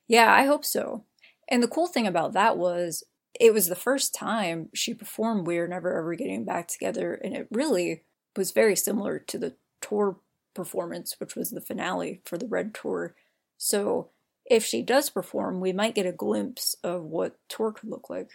Yeah, 0.07 0.33
I 0.33 0.45
hope 0.45 0.65
so. 0.65 1.05
And 1.48 1.63
the 1.63 1.67
cool 1.67 1.88
thing 1.88 2.07
about 2.07 2.33
that 2.33 2.57
was 2.57 3.03
it 3.39 3.53
was 3.53 3.67
the 3.67 3.75
first 3.75 4.13
time 4.13 4.69
she 4.74 4.93
performed 4.93 5.48
We're 5.48 5.67
Never 5.67 5.98
Ever 5.98 6.15
Getting 6.15 6.45
Back 6.45 6.67
Together, 6.67 7.13
and 7.13 7.36
it 7.36 7.48
really 7.51 8.03
was 8.36 8.51
very 8.51 8.75
similar 8.75 9.19
to 9.19 9.38
the 9.38 9.55
tour 9.81 10.17
performance, 10.53 11.15
which 11.19 11.36
was 11.36 11.51
the 11.51 11.62
finale 11.62 12.21
for 12.25 12.38
the 12.38 12.48
Red 12.48 12.74
Tour. 12.74 13.15
So 13.57 14.09
if 14.45 14.65
she 14.65 14.81
does 14.81 15.09
perform, 15.09 15.59
we 15.59 15.74
might 15.74 15.95
get 15.95 16.05
a 16.05 16.12
glimpse 16.12 16.75
of 16.83 17.03
what 17.03 17.38
tour 17.48 17.71
could 17.71 17.89
look 17.89 18.09
like. 18.09 18.31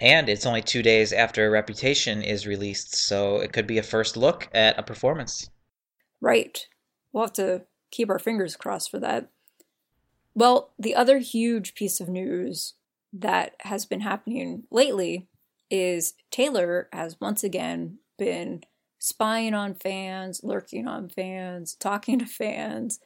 And 0.00 0.28
it's 0.28 0.46
only 0.46 0.62
two 0.62 0.82
days 0.82 1.12
after 1.12 1.50
Reputation 1.50 2.22
is 2.22 2.46
released, 2.46 2.94
so 2.94 3.36
it 3.38 3.52
could 3.52 3.66
be 3.66 3.78
a 3.78 3.82
first 3.82 4.16
look 4.16 4.48
at 4.54 4.78
a 4.78 4.82
performance. 4.82 5.50
Right. 6.20 6.66
We'll 7.12 7.24
have 7.24 7.32
to 7.34 7.62
keep 7.90 8.08
our 8.08 8.18
fingers 8.18 8.56
crossed 8.56 8.90
for 8.90 9.00
that. 9.00 9.30
Well, 10.34 10.72
the 10.78 10.94
other 10.94 11.18
huge 11.18 11.74
piece 11.74 12.00
of 12.00 12.08
news 12.08 12.74
that 13.12 13.56
has 13.60 13.86
been 13.86 14.02
happening 14.02 14.64
lately 14.70 15.26
is 15.70 16.14
Taylor 16.30 16.88
has 16.92 17.16
once 17.20 17.42
again 17.42 17.98
been 18.18 18.62
spying 18.98 19.54
on 19.54 19.74
fans, 19.74 20.40
lurking 20.44 20.86
on 20.86 21.08
fans, 21.08 21.74
talking 21.80 22.20
to 22.20 22.26
fans, 22.26 23.00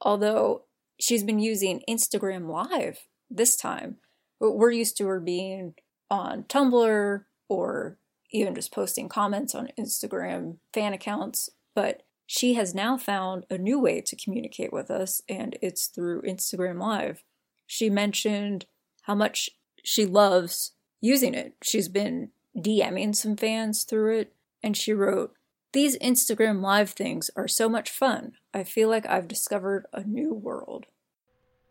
although 0.00 0.64
she's 0.98 1.22
been 1.22 1.38
using 1.38 1.82
Instagram 1.88 2.48
Live 2.48 3.06
this 3.30 3.54
time. 3.54 3.96
We're 4.40 4.72
used 4.72 4.96
to 4.96 5.06
her 5.06 5.20
being 5.20 5.74
on 6.12 6.44
Tumblr 6.44 7.24
or 7.48 7.96
even 8.30 8.54
just 8.54 8.72
posting 8.72 9.08
comments 9.08 9.54
on 9.54 9.72
Instagram 9.78 10.58
fan 10.72 10.92
accounts, 10.92 11.48
but 11.74 12.02
she 12.26 12.54
has 12.54 12.74
now 12.74 12.96
found 12.96 13.46
a 13.50 13.58
new 13.58 13.80
way 13.80 14.00
to 14.02 14.16
communicate 14.16 14.72
with 14.72 14.90
us, 14.90 15.22
and 15.28 15.56
it's 15.60 15.86
through 15.86 16.22
Instagram 16.22 16.78
Live. 16.78 17.22
She 17.66 17.90
mentioned 17.90 18.66
how 19.02 19.14
much 19.14 19.50
she 19.82 20.06
loves 20.06 20.72
using 21.00 21.34
it. 21.34 21.54
She's 21.62 21.88
been 21.88 22.30
DMing 22.56 23.16
some 23.16 23.36
fans 23.36 23.84
through 23.84 24.18
it, 24.18 24.34
and 24.62 24.76
she 24.76 24.92
wrote, 24.92 25.34
These 25.72 25.98
Instagram 25.98 26.62
Live 26.62 26.90
things 26.90 27.30
are 27.36 27.48
so 27.48 27.68
much 27.68 27.90
fun. 27.90 28.32
I 28.54 28.64
feel 28.64 28.88
like 28.88 29.06
I've 29.06 29.28
discovered 29.28 29.86
a 29.92 30.04
new 30.04 30.32
world. 30.32 30.86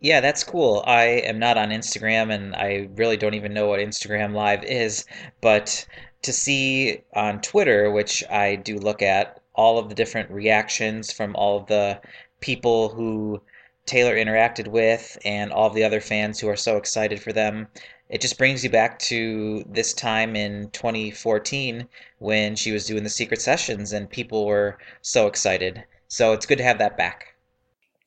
Yeah, 0.01 0.19
that's 0.19 0.43
cool. 0.43 0.83
I 0.87 1.03
am 1.03 1.37
not 1.37 1.59
on 1.59 1.69
Instagram 1.69 2.33
and 2.33 2.55
I 2.55 2.89
really 2.95 3.17
don't 3.17 3.35
even 3.35 3.53
know 3.53 3.67
what 3.67 3.79
Instagram 3.79 4.33
Live 4.33 4.63
is, 4.63 5.05
but 5.41 5.85
to 6.23 6.33
see 6.33 7.03
on 7.13 7.39
Twitter, 7.41 7.91
which 7.91 8.23
I 8.29 8.55
do 8.55 8.79
look 8.79 9.03
at, 9.03 9.39
all 9.53 9.77
of 9.77 9.89
the 9.89 9.95
different 9.95 10.31
reactions 10.31 11.11
from 11.11 11.35
all 11.35 11.59
of 11.59 11.67
the 11.67 12.01
people 12.39 12.89
who 12.89 13.39
Taylor 13.85 14.15
interacted 14.15 14.67
with 14.69 15.19
and 15.23 15.51
all 15.51 15.67
of 15.67 15.75
the 15.75 15.83
other 15.83 16.01
fans 16.01 16.39
who 16.39 16.47
are 16.49 16.55
so 16.55 16.77
excited 16.77 17.21
for 17.21 17.31
them. 17.31 17.67
It 18.09 18.21
just 18.21 18.39
brings 18.39 18.63
you 18.63 18.71
back 18.71 18.97
to 18.99 19.63
this 19.69 19.93
time 19.93 20.35
in 20.35 20.71
2014 20.71 21.87
when 22.17 22.55
she 22.55 22.71
was 22.71 22.87
doing 22.87 23.03
the 23.03 23.09
secret 23.09 23.39
sessions 23.39 23.93
and 23.93 24.09
people 24.09 24.47
were 24.47 24.79
so 25.01 25.27
excited. 25.27 25.83
So 26.07 26.33
it's 26.33 26.47
good 26.47 26.57
to 26.57 26.63
have 26.63 26.79
that 26.79 26.97
back. 26.97 27.35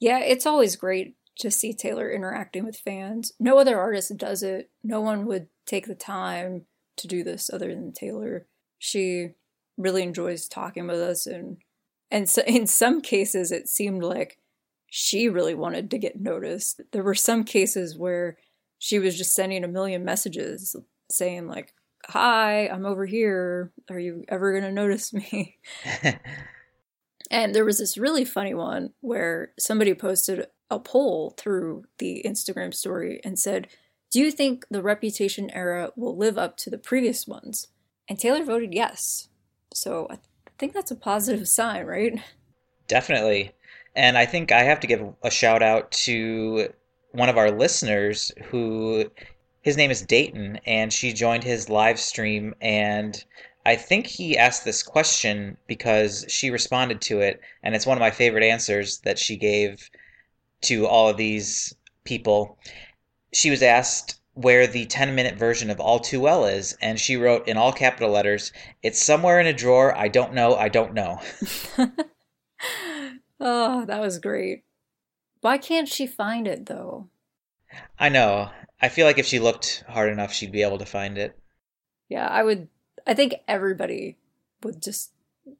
Yeah, 0.01 0.19
it's 0.19 0.45
always 0.45 0.75
great 0.75 1.15
to 1.39 1.51
see 1.51 1.73
Taylor 1.73 2.11
interacting 2.11 2.65
with 2.65 2.77
fans. 2.77 3.33
No 3.41 3.59
other 3.59 3.79
artist 3.79 4.17
does 4.17 4.43
it. 4.43 4.71
No 4.83 5.01
one 5.01 5.27
would 5.27 5.49
take 5.67 5.87
the 5.87 5.95
time 5.95 6.67
to 6.97 7.09
do 7.09 7.25
this 7.25 7.51
other 7.53 7.69
than 7.75 7.93
Taylor. 7.93 8.47
She 8.79 9.31
really 9.77 10.03
enjoys 10.03 10.47
talking 10.47 10.87
with 10.87 11.01
us 11.01 11.27
and 11.27 11.57
and 12.11 12.29
so 12.29 12.43
in 12.47 12.67
some 12.67 13.01
cases 13.01 13.51
it 13.51 13.69
seemed 13.69 14.03
like 14.03 14.39
she 14.89 15.29
really 15.29 15.55
wanted 15.55 15.91
to 15.91 15.99
get 15.99 16.21
noticed. 16.21 16.81
There 16.93 17.03
were 17.03 17.17
some 17.17 17.43
cases 17.43 17.99
where 17.99 18.37
she 18.79 19.01
was 19.01 19.19
just 19.19 19.35
sending 19.35 19.65
a 19.65 19.69
million 19.69 20.05
messages 20.05 20.77
saying 21.11 21.49
like, 21.49 21.73
"Hi, 22.07 22.69
I'm 22.69 22.87
over 22.87 23.05
here. 23.05 23.73
Are 23.91 23.99
you 23.99 24.25
ever 24.29 24.53
going 24.53 24.63
to 24.63 24.71
notice 24.71 25.13
me?" 25.13 25.59
and 27.31 27.53
there 27.53 27.65
was 27.65 27.79
this 27.79 27.99
really 27.99 28.25
funny 28.25 28.55
one 28.55 28.93
where 29.01 29.53
somebody 29.59 29.95
posted 29.95 30.47
a 30.71 30.79
poll 30.79 31.35
through 31.37 31.85
the 31.99 32.23
Instagram 32.25 32.75
story 32.75 33.21
and 33.25 33.39
said, 33.39 33.69
Do 34.11 34.21
you 34.21 34.31
think 34.31 34.65
the 34.71 34.83
Reputation 34.83 35.51
era 35.51 35.91
will 35.97 36.17
live 36.17 36.39
up 36.39 36.57
to 36.59 36.71
the 36.71 36.79
previous 36.79 37.27
ones? 37.27 37.69
And 38.09 38.19
Taylor 38.19 38.45
voted 38.45 38.75
yes. 38.75 39.29
So 39.73 40.07
I 40.11 40.19
think 40.59 40.73
that's 40.73 40.91
a 40.91 40.97
positive 40.97 41.49
sign, 41.49 41.87
right? 41.87 42.21
Definitely. 42.89 43.53
And 43.97 44.19
I 44.19 44.27
think 44.27 44.53
I 44.53 44.63
have 44.63 44.81
to 44.81 44.87
give 44.87 45.03
a 45.23 45.31
shout 45.31 45.63
out 45.63 45.91
to 45.93 46.69
one 47.13 47.29
of 47.29 47.39
our 47.39 47.51
listeners 47.51 48.33
who 48.47 49.11
his 49.63 49.77
name 49.77 49.91
is 49.91 50.03
Dayton 50.03 50.59
and 50.67 50.93
she 50.93 51.13
joined 51.13 51.45
his 51.45 51.69
live 51.69 51.99
stream 51.99 52.55
and 52.61 53.25
I 53.67 53.77
think 53.77 54.07
he 54.07 54.37
asked 54.37 54.65
this 54.65 54.83
question 54.83 55.57
because 55.67 56.27
she 56.29 56.51
responded 56.51 57.01
to 57.03 57.21
it 57.21 57.41
and 57.63 57.75
it's 57.75 57.87
one 57.87 57.97
of 57.97 58.01
my 58.01 58.11
favorite 58.11 58.45
answers 58.45 58.99
that 59.05 59.19
she 59.19 59.37
gave 59.37 59.89
to 60.65 60.87
all 60.87 61.09
of 61.09 61.17
these 61.17 61.75
people, 62.05 62.59
she 63.33 63.51
was 63.51 63.63
asked 63.63 64.21
where 64.35 64.67
the 64.67 64.85
10 64.87 65.15
minute 65.15 65.37
version 65.37 65.71
of 65.71 65.81
All 65.81 66.01
Too 66.01 66.21
Well 66.21 66.45
is, 66.45 66.77
and 66.81 66.99
she 66.99 67.17
wrote 67.17 67.47
in 67.49 67.57
all 67.57 67.73
capital 67.73 68.11
letters, 68.11 68.53
It's 68.83 69.03
somewhere 69.03 69.41
in 69.41 69.47
a 69.47 69.53
drawer. 69.53 69.97
I 69.97 70.09
don't 70.09 70.35
know. 70.35 70.57
I 70.57 70.69
don't 70.69 70.93
know. 70.93 71.21
oh, 73.41 73.85
that 73.87 74.01
was 74.01 74.19
great. 74.19 74.65
Why 75.41 75.59
can't 75.59 75.89
she 75.89 76.07
find 76.07 76.49
it, 76.49 76.67
though? 76.67 77.09
I 77.99 78.09
know. 78.09 78.51
I 78.81 78.89
feel 78.89 79.07
like 79.07 79.19
if 79.19 79.27
she 79.27 79.39
looked 79.39 79.85
hard 79.89 80.11
enough, 80.11 80.33
she'd 80.33 80.53
be 80.53 80.63
able 80.63 80.79
to 80.79 80.87
find 80.87 81.17
it. 81.17 81.39
Yeah, 82.09 82.27
I 82.27 82.43
would. 82.43 82.69
I 83.07 83.15
think 83.15 83.35
everybody 83.47 84.17
would 84.63 84.83
just 84.83 85.13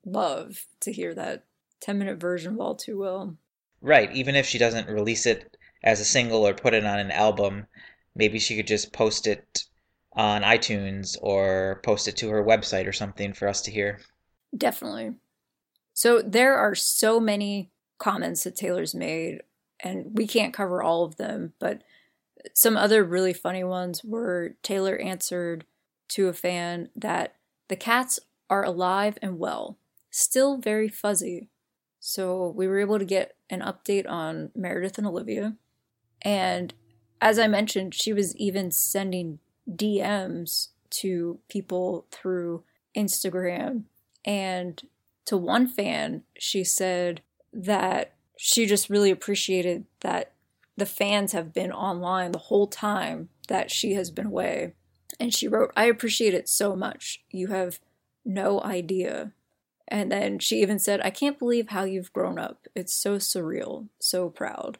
love 0.05 0.67
to 0.81 0.93
hear 0.93 1.15
that 1.15 1.45
10 1.81 1.99
minute 1.99 2.19
version 2.19 2.55
of 2.55 2.61
All 2.61 2.75
Too 2.75 2.99
Well. 2.99 3.37
Right, 3.85 4.11
even 4.13 4.35
if 4.35 4.47
she 4.47 4.57
doesn't 4.57 4.89
release 4.89 5.27
it 5.27 5.59
as 5.83 6.01
a 6.01 6.07
single 6.07 6.47
or 6.47 6.55
put 6.55 6.73
it 6.73 6.87
on 6.87 6.99
an 6.99 7.11
album, 7.11 7.67
maybe 8.17 8.39
she 8.39 8.57
could 8.57 8.67
just 8.67 8.95
post 8.95 9.27
it 9.27 9.65
on 10.15 10.41
iTunes 10.41 11.19
or 11.21 11.83
post 11.85 12.09
it 12.09 12.17
to 12.17 12.31
her 12.31 12.43
website 12.43 12.89
or 12.89 12.95
something 12.95 13.35
for 13.35 13.47
us 13.47 13.61
to 13.63 13.71
hear. 13.71 14.01
Definitely. 14.57 15.17
So 15.93 16.23
there 16.23 16.57
are 16.57 16.75
so 16.75 17.21
many 17.21 17.71
comments 17.99 18.45
that 18.45 18.57
Taylor's 18.57 18.95
made, 18.95 19.43
and 19.81 20.17
we 20.17 20.27
can't 20.27 20.55
cover 20.55 20.83
all 20.83 21.05
of 21.05 21.17
them, 21.17 21.53
but 21.59 21.83
some 22.55 22.79
other 22.79 23.05
really 23.05 23.35
funny 23.35 23.65
ones 23.65 24.03
were 24.03 24.55
Taylor 24.63 24.97
answered 24.97 25.67
to 26.09 26.29
a 26.29 26.33
fan 26.33 26.89
that 26.97 27.35
the 27.69 27.77
cats 27.77 28.19
are 28.49 28.65
alive 28.65 29.19
and 29.21 29.39
well, 29.39 29.77
still 30.11 30.57
very 30.57 30.89
fuzzy. 30.89 31.51
So 32.07 32.53
we 32.55 32.69
were 32.69 32.81
able 32.81 32.99
to 32.99 33.05
get 33.07 33.35
an 33.49 33.61
update 33.63 34.07
on 34.07 34.51
Meredith 34.55 34.99
and 34.99 35.07
Olivia. 35.07 35.55
And 36.21 36.75
as 37.19 37.39
I 37.39 37.47
mentioned, 37.47 37.95
she 37.95 38.13
was 38.13 38.37
even 38.37 38.71
sending 38.71 39.39
DMs 39.67 40.69
to 40.91 41.39
people 41.49 42.05
through 42.11 42.63
Instagram. 42.95 43.85
And 44.23 44.83
to 45.25 45.39
one 45.39 45.67
fan, 45.67 46.25
she 46.39 46.63
said 46.63 47.23
that 47.55 48.13
she 48.37 48.67
just 48.67 48.91
really 48.91 49.11
appreciated 49.11 49.87
that 50.01 50.33
the 50.77 50.85
fans 50.85 51.33
have 51.33 51.55
been 51.55 51.73
online 51.73 52.33
the 52.33 52.39
whole 52.39 52.67
time 52.67 53.31
that 53.49 53.71
she 53.71 53.95
has 53.95 54.11
been 54.11 54.27
away. 54.27 54.75
And 55.19 55.33
she 55.33 55.49
wrote, 55.49 55.73
I 55.75 55.87
appreciate 55.87 56.35
it 56.35 56.51
so 56.51 56.77
much. 56.77 57.25
You 57.31 57.47
have 57.47 57.81
no 58.27 58.61
idea. 58.61 59.33
And 59.89 60.11
then 60.11 60.39
she 60.39 60.63
even 60.63 60.79
said, 60.79 61.01
I 61.03 61.11
can't 61.11 61.39
believe 61.39 61.69
how 61.69 61.85
you've 61.85 62.13
grown 62.13 62.39
up. 62.39 62.67
It's 62.75 62.95
so 62.95 63.17
surreal, 63.17 63.89
so 64.01 64.31
proud. 64.31 64.79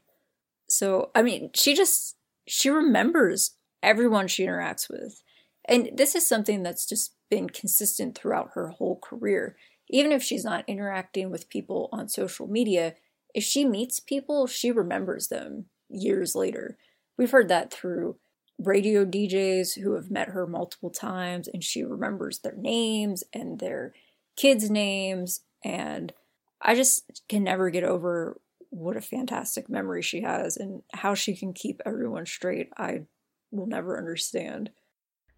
So, 0.69 1.11
I 1.15 1.23
mean, 1.23 1.51
she 1.55 1.75
just, 1.75 2.17
she 2.47 2.71
remembers 2.71 3.57
everyone 3.83 4.29
she 4.29 4.45
interacts 4.47 4.89
with. 4.89 5.23
And 5.67 5.91
this 5.95 6.15
is 6.15 6.27
something 6.27 6.63
that's 6.63 6.87
just 6.87 7.15
been 7.31 7.49
consistent 7.49 8.17
throughout 8.17 8.51
her 8.55 8.69
whole 8.69 8.99
career. 8.99 9.57
Even 9.91 10.13
if 10.13 10.23
she's 10.23 10.45
not 10.45 10.65
interacting 10.67 11.31
with 11.31 11.49
people 11.49 11.89
on 11.93 12.09
social 12.09 12.47
media, 12.47 12.95
if 13.35 13.45
she 13.45 13.65
meets 13.65 14.01
people, 14.01 14.47
she 14.47 14.71
remembers 14.71 15.29
them 15.29 15.67
years 15.89 16.35
later. 16.35 16.79
We've 17.19 17.31
heard 17.31 17.49
that 17.49 17.73
through 17.73 18.17
radio 18.59 19.05
DJs 19.05 19.81
who 19.81 19.95
have 19.95 20.11
met 20.11 20.29
her 20.29 20.47
multiple 20.47 20.91
times, 20.91 21.49
and 21.49 21.63
she 21.63 21.83
remembers 21.83 22.39
their 22.39 22.57
names 22.57 23.25
and 23.33 23.59
their 23.59 23.93
kids' 24.37 24.71
names, 24.71 25.41
and 25.65 26.13
I 26.61 26.75
just 26.75 27.23
can 27.29 27.45
never 27.45 27.71
get 27.71 27.85
over 27.85 28.41
what 28.71 28.97
a 28.97 29.01
fantastic 29.01 29.69
memory 29.69 30.03
she 30.03 30.23
has 30.23 30.57
and 30.57 30.83
how 30.93 31.15
she 31.15 31.37
can 31.37 31.53
keep 31.53 31.81
everyone 31.87 32.27
straight. 32.27 32.71
I 32.77 33.03
will 33.51 33.67
never 33.67 33.97
understand. 33.97 34.71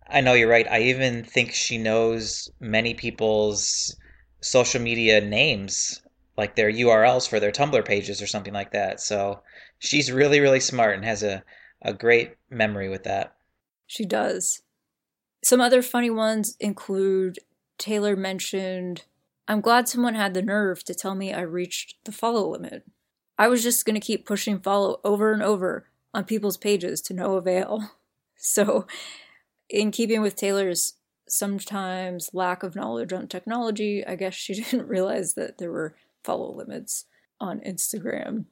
I 0.09 0.21
know 0.21 0.35
you're 0.35 0.49
right. 0.49 0.71
I 0.71 0.81
even 0.83 1.25
think 1.25 1.53
she 1.53 1.79
knows 1.79 2.51
many 2.61 2.95
people's 2.95 3.97
social 4.41 4.81
media 4.81 5.21
names, 5.21 6.01
like 6.37 6.55
their 6.55 6.71
URLs 6.71 7.29
for 7.29 7.41
their 7.41 7.53
Tumblr 7.53 7.85
pages 7.85 8.23
or 8.23 8.27
something 8.27 8.55
like 8.55 8.73
that. 8.73 9.01
So 9.01 9.43
she's 9.79 10.13
really, 10.13 10.41
really 10.41 10.61
smart 10.61 10.95
and 10.95 11.05
has 11.05 11.23
a, 11.23 11.43
a 11.83 11.93
great 11.93 12.37
memory 12.49 12.89
with 12.89 13.05
that. 13.05 13.35
She 13.87 14.05
does. 14.05 14.63
Some 15.45 15.61
other 15.61 15.83
funny 15.83 16.11
ones 16.11 16.57
include 16.61 17.39
Taylor 17.79 18.17
mentioned 18.17 19.05
I'm 19.49 19.61
glad 19.61 19.89
someone 19.89 20.15
had 20.15 20.35
the 20.35 20.43
nerve 20.43 20.83
to 20.85 20.95
tell 20.95 21.15
me 21.15 21.33
I 21.33 21.43
reached 21.43 21.97
the 22.05 22.13
follow 22.13 22.51
limit. 22.51 22.85
I 23.39 23.49
was 23.49 23.63
just 23.63 23.85
going 23.85 23.95
to 23.95 24.05
keep 24.05 24.27
pushing 24.27 24.59
follow 24.59 25.01
over 25.05 25.33
and 25.33 25.43
over 25.43 25.89
on 26.13 26.25
people's 26.25 26.57
pages 26.57 27.01
to 27.03 27.15
no 27.15 27.35
avail. 27.37 27.91
So, 28.39 28.87
in 29.71 29.91
keeping 29.91 30.21
with 30.21 30.37
Taylor's 30.37 30.93
sometimes 31.27 32.31
lack 32.35 32.63
of 32.63 32.77
knowledge 32.77 33.15
on 33.15 33.29
technology, 33.29 34.07
I 34.07 34.15
guess 34.15 34.35
she 34.35 34.55
didn't 34.63 34.89
realize 34.89 35.35
that 35.35 35.57
there 35.57 35.73
were 35.73 35.97
follow 36.23 36.55
limits 36.55 37.07
on 37.41 37.61
Instagram. 37.61 38.45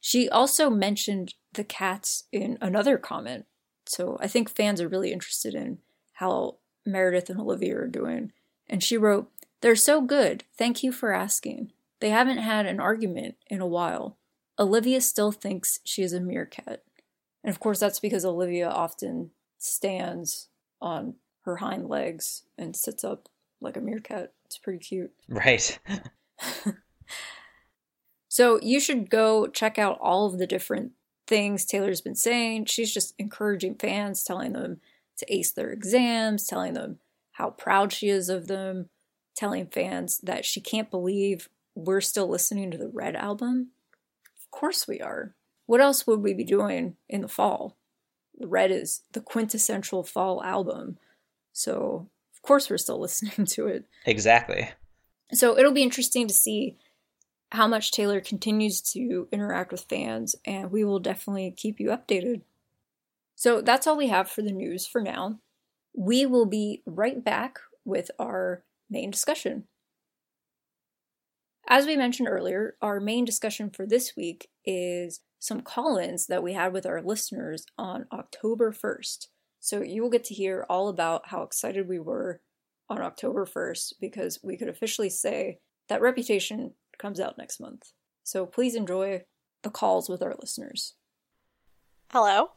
She 0.00 0.28
also 0.28 0.70
mentioned 0.70 1.34
the 1.52 1.64
cats 1.64 2.24
in 2.30 2.56
another 2.60 2.98
comment. 2.98 3.46
So 3.86 4.16
I 4.20 4.28
think 4.28 4.48
fans 4.48 4.80
are 4.80 4.88
really 4.88 5.12
interested 5.12 5.54
in 5.54 5.78
how 6.14 6.58
Meredith 6.84 7.30
and 7.30 7.40
Olivia 7.40 7.76
are 7.78 7.86
doing. 7.86 8.32
And 8.68 8.82
she 8.82 8.96
wrote, 8.96 9.30
They're 9.60 9.76
so 9.76 10.00
good. 10.00 10.44
Thank 10.56 10.82
you 10.82 10.92
for 10.92 11.12
asking. 11.12 11.72
They 12.00 12.10
haven't 12.10 12.38
had 12.38 12.66
an 12.66 12.80
argument 12.80 13.36
in 13.48 13.60
a 13.60 13.66
while. 13.66 14.16
Olivia 14.58 15.00
still 15.00 15.32
thinks 15.32 15.80
she 15.84 16.02
is 16.02 16.12
a 16.12 16.20
meerkat. 16.20 16.82
And 17.42 17.50
of 17.50 17.60
course, 17.60 17.78
that's 17.78 18.00
because 18.00 18.24
Olivia 18.24 18.68
often 18.68 19.30
stands 19.58 20.48
on 20.80 21.14
her 21.44 21.56
hind 21.56 21.88
legs 21.88 22.42
and 22.56 22.76
sits 22.76 23.04
up 23.04 23.28
like 23.60 23.76
a 23.76 23.80
meerkat. 23.80 24.32
It's 24.44 24.58
pretty 24.58 24.78
cute. 24.78 25.12
Right. 25.28 25.78
so 28.28 28.60
you 28.62 28.80
should 28.80 29.10
go 29.10 29.46
check 29.46 29.78
out 29.78 29.98
all 30.00 30.26
of 30.26 30.38
the 30.38 30.46
different 30.46 30.92
things 31.26 31.64
Taylor's 31.64 32.00
been 32.00 32.14
saying. 32.14 32.66
She's 32.66 32.92
just 32.92 33.14
encouraging 33.18 33.74
fans, 33.76 34.22
telling 34.22 34.52
them 34.52 34.80
to 35.18 35.34
ace 35.34 35.52
their 35.52 35.70
exams, 35.70 36.46
telling 36.46 36.74
them 36.74 36.98
how 37.32 37.50
proud 37.50 37.92
she 37.92 38.08
is 38.08 38.28
of 38.28 38.48
them, 38.48 38.88
telling 39.36 39.66
fans 39.66 40.18
that 40.22 40.44
she 40.44 40.60
can't 40.60 40.90
believe 40.90 41.48
we're 41.74 42.00
still 42.00 42.28
listening 42.28 42.70
to 42.70 42.78
the 42.78 42.88
Red 42.88 43.14
album. 43.14 43.68
Of 44.36 44.50
course 44.50 44.88
we 44.88 45.00
are. 45.00 45.34
What 45.66 45.80
else 45.80 46.06
would 46.06 46.20
we 46.20 46.34
be 46.34 46.44
doing 46.44 46.96
in 47.08 47.20
the 47.20 47.28
fall? 47.28 47.76
The 48.36 48.48
Red 48.48 48.70
is 48.70 49.02
the 49.12 49.20
quintessential 49.20 50.02
fall 50.02 50.42
album. 50.42 50.98
So, 51.52 52.08
of 52.34 52.42
course, 52.42 52.68
we're 52.68 52.78
still 52.78 53.00
listening 53.00 53.46
to 53.46 53.66
it. 53.66 53.84
Exactly. 54.06 54.70
So, 55.32 55.56
it'll 55.56 55.72
be 55.72 55.82
interesting 55.82 56.26
to 56.26 56.34
see 56.34 56.76
how 57.52 57.66
much 57.66 57.92
Taylor 57.92 58.20
continues 58.20 58.80
to 58.92 59.28
interact 59.32 59.72
with 59.72 59.86
fans, 59.88 60.36
and 60.44 60.70
we 60.70 60.84
will 60.84 60.98
definitely 60.98 61.50
keep 61.56 61.80
you 61.80 61.88
updated. 61.88 62.42
So 63.38 63.60
that's 63.60 63.86
all 63.86 63.96
we 63.96 64.08
have 64.08 64.28
for 64.28 64.42
the 64.42 64.50
news 64.50 64.84
for 64.84 65.00
now. 65.00 65.38
We 65.96 66.26
will 66.26 66.44
be 66.44 66.82
right 66.84 67.24
back 67.24 67.60
with 67.84 68.10
our 68.18 68.64
main 68.90 69.12
discussion. 69.12 69.68
As 71.68 71.86
we 71.86 71.96
mentioned 71.96 72.28
earlier, 72.28 72.74
our 72.82 72.98
main 72.98 73.24
discussion 73.24 73.70
for 73.70 73.86
this 73.86 74.16
week 74.16 74.48
is 74.64 75.20
some 75.38 75.60
call 75.60 75.98
ins 75.98 76.26
that 76.26 76.42
we 76.42 76.54
had 76.54 76.72
with 76.72 76.84
our 76.84 77.00
listeners 77.00 77.64
on 77.78 78.06
October 78.12 78.72
1st. 78.72 79.28
So 79.60 79.82
you 79.82 80.02
will 80.02 80.10
get 80.10 80.24
to 80.24 80.34
hear 80.34 80.66
all 80.68 80.88
about 80.88 81.28
how 81.28 81.42
excited 81.42 81.86
we 81.86 82.00
were 82.00 82.40
on 82.90 83.00
October 83.00 83.46
1st 83.46 83.92
because 84.00 84.40
we 84.42 84.56
could 84.56 84.68
officially 84.68 85.10
say 85.10 85.60
that 85.88 86.00
Reputation 86.00 86.72
comes 86.98 87.20
out 87.20 87.38
next 87.38 87.60
month. 87.60 87.92
So 88.24 88.46
please 88.46 88.74
enjoy 88.74 89.22
the 89.62 89.70
calls 89.70 90.08
with 90.08 90.22
our 90.24 90.34
listeners. 90.40 90.94
Hello. 92.10 92.48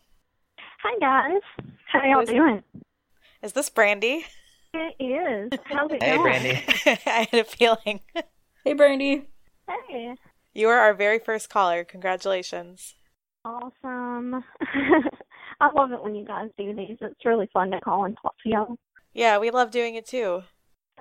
Hi 0.83 0.97
guys. 0.99 1.41
How 1.85 2.03
y'all 2.03 2.25
doing? 2.25 2.63
Is 3.43 3.53
this 3.53 3.69
Brandy? 3.69 4.25
It 4.73 4.95
is. 4.99 5.59
How's 5.65 5.91
it 5.91 6.01
hey, 6.01 6.15
going? 6.15 6.21
Brandy. 6.23 6.63
I 7.05 7.27
had 7.29 7.41
a 7.41 7.43
feeling. 7.43 7.99
Hey, 8.65 8.73
Brandy. 8.73 9.27
Hey. 9.69 10.15
You 10.55 10.69
are 10.69 10.79
our 10.79 10.95
very 10.95 11.19
first 11.19 11.51
caller. 11.51 11.83
Congratulations. 11.83 12.95
Awesome. 13.45 14.43
I 15.61 15.69
love 15.75 15.91
it 15.91 16.01
when 16.01 16.15
you 16.15 16.25
guys 16.25 16.49
do 16.57 16.73
these. 16.75 16.97
It's 16.99 17.25
really 17.25 17.47
fun 17.53 17.69
to 17.69 17.81
call 17.81 18.05
and 18.05 18.17
talk 18.19 18.33
to 18.41 18.49
y'all. 18.49 18.75
Yeah, 19.13 19.37
we 19.37 19.51
love 19.51 19.69
doing 19.69 19.93
it 19.93 20.07
too. 20.07 20.41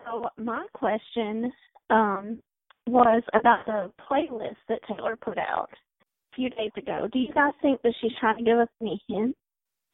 So 0.05 0.29
my 0.37 0.66
question 0.75 1.51
um, 1.88 2.38
was 2.87 3.23
about 3.33 3.64
the 3.64 3.90
playlist 4.11 4.57
that 4.69 4.81
Taylor 4.87 5.16
put 5.16 5.38
out 5.38 5.71
a 5.71 6.37
few 6.37 6.51
days 6.51 6.73
ago. 6.77 7.09
Do 7.11 7.19
you 7.19 7.33
guys 7.33 7.55
think 7.62 7.81
that 7.81 7.95
she's 8.03 8.12
trying 8.21 8.37
to 8.37 8.45
give 8.45 8.59
us 8.59 8.69
any 8.83 9.01
hints 9.09 9.38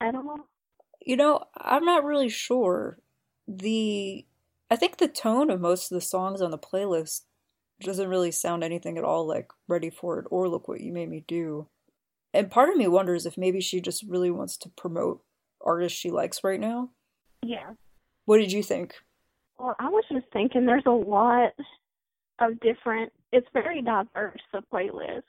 at 0.01 0.15
all? 0.15 0.49
You 1.05 1.17
know, 1.17 1.45
I'm 1.57 1.85
not 1.85 2.05
really 2.05 2.29
sure. 2.29 2.99
The 3.47 4.27
I 4.71 4.77
think 4.77 4.97
the 4.97 5.09
tone 5.09 5.51
of 5.51 5.61
most 5.61 5.91
of 5.91 5.95
the 5.95 6.01
songs 6.01 6.43
on 6.43 6.51
the 6.51 6.59
playlist 6.59 7.23
doesn't 7.81 8.09
really 8.09 8.33
sound 8.33 8.65
anything 8.65 8.99
at 8.99 9.05
all 9.05 9.27
like 9.27 9.49
Ready 9.69 9.91
for 9.91 10.19
It 10.19 10.27
or 10.31 10.49
Look 10.49 10.67
What 10.67 10.81
You 10.81 10.93
Made 10.93 11.11
Me 11.11 11.25
Do. 11.27 11.69
And 12.35 12.51
part 12.51 12.69
of 12.69 12.77
me 12.77 12.89
wonders 12.89 13.27
if 13.27 13.39
maybe 13.39 13.61
she 13.61 13.81
just 13.81 14.03
really 14.09 14.31
wants 14.31 14.57
to 14.59 14.69
promote 14.71 15.23
artists 15.65 15.99
she 15.99 16.11
likes 16.11 16.43
right 16.43 16.61
now. 16.61 16.91
Yeah. 17.43 17.71
What 18.25 18.39
did 18.39 18.51
you 18.51 18.63
think? 18.63 18.95
Well, 19.59 19.77
I 19.79 19.89
was 19.89 20.05
just 20.11 20.27
thinking 20.33 20.67
there's 20.67 20.83
a 20.87 20.91
lot 20.91 21.53
of 22.41 22.61
different 22.61 23.13
it's 23.33 23.47
very 23.53 23.83
diverse 23.83 24.41
the 24.53 24.63
playlist. 24.73 25.23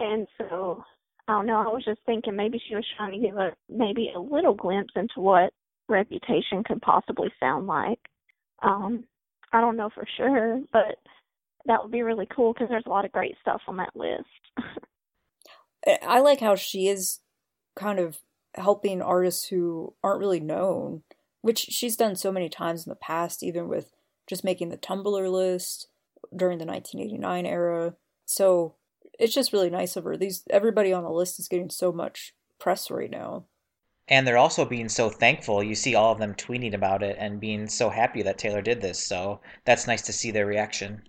And 0.00 0.26
so 0.38 0.84
I 1.28 1.32
don't 1.32 1.46
know, 1.46 1.58
I 1.58 1.72
was 1.72 1.84
just 1.84 2.00
thinking 2.04 2.36
maybe 2.36 2.60
she 2.68 2.74
was 2.74 2.86
trying 2.96 3.12
to 3.12 3.26
give 3.26 3.36
a 3.36 3.52
maybe 3.68 4.10
a 4.14 4.20
little 4.20 4.54
glimpse 4.54 4.92
into 4.96 5.20
what 5.20 5.52
reputation 5.88 6.64
could 6.64 6.82
possibly 6.82 7.28
sound 7.40 7.66
like. 7.66 8.00
Um 8.62 9.04
I 9.52 9.60
don't 9.60 9.76
know 9.76 9.90
for 9.94 10.06
sure, 10.16 10.60
but 10.72 10.96
that 11.66 11.82
would 11.82 11.92
be 11.92 12.02
really 12.02 12.26
cool 12.34 12.52
because 12.52 12.68
there's 12.68 12.86
a 12.86 12.90
lot 12.90 13.04
of 13.04 13.12
great 13.12 13.36
stuff 13.40 13.60
on 13.68 13.76
that 13.76 13.94
list. 13.94 14.24
I 16.02 16.20
like 16.20 16.40
how 16.40 16.54
she 16.54 16.88
is 16.88 17.20
kind 17.76 17.98
of 17.98 18.18
helping 18.54 19.02
artists 19.02 19.48
who 19.48 19.94
aren't 20.02 20.20
really 20.20 20.40
known, 20.40 21.02
which 21.40 21.58
she's 21.58 21.96
done 21.96 22.16
so 22.16 22.32
many 22.32 22.48
times 22.48 22.86
in 22.86 22.90
the 22.90 22.96
past, 22.96 23.42
even 23.42 23.68
with 23.68 23.92
just 24.26 24.44
making 24.44 24.68
the 24.68 24.76
Tumblr 24.76 25.32
list 25.32 25.88
during 26.34 26.58
the 26.58 26.66
1989 26.66 27.46
era. 27.46 27.94
So 28.24 28.74
it's 29.18 29.34
just 29.34 29.52
really 29.52 29.70
nice 29.70 29.96
of 29.96 30.04
her. 30.04 30.16
These 30.16 30.44
everybody 30.50 30.92
on 30.92 31.04
the 31.04 31.10
list 31.10 31.38
is 31.38 31.48
getting 31.48 31.70
so 31.70 31.92
much 31.92 32.34
press 32.58 32.90
right 32.90 33.10
now. 33.10 33.46
And 34.08 34.26
they're 34.26 34.38
also 34.38 34.64
being 34.64 34.88
so 34.88 35.08
thankful. 35.08 35.62
You 35.62 35.74
see 35.74 35.94
all 35.94 36.12
of 36.12 36.18
them 36.18 36.34
tweeting 36.34 36.74
about 36.74 37.02
it 37.02 37.16
and 37.18 37.40
being 37.40 37.68
so 37.68 37.88
happy 37.88 38.22
that 38.22 38.38
Taylor 38.38 38.60
did 38.60 38.80
this. 38.80 39.04
So 39.04 39.40
that's 39.64 39.86
nice 39.86 40.02
to 40.02 40.12
see 40.12 40.30
their 40.30 40.46
reaction. 40.46 41.02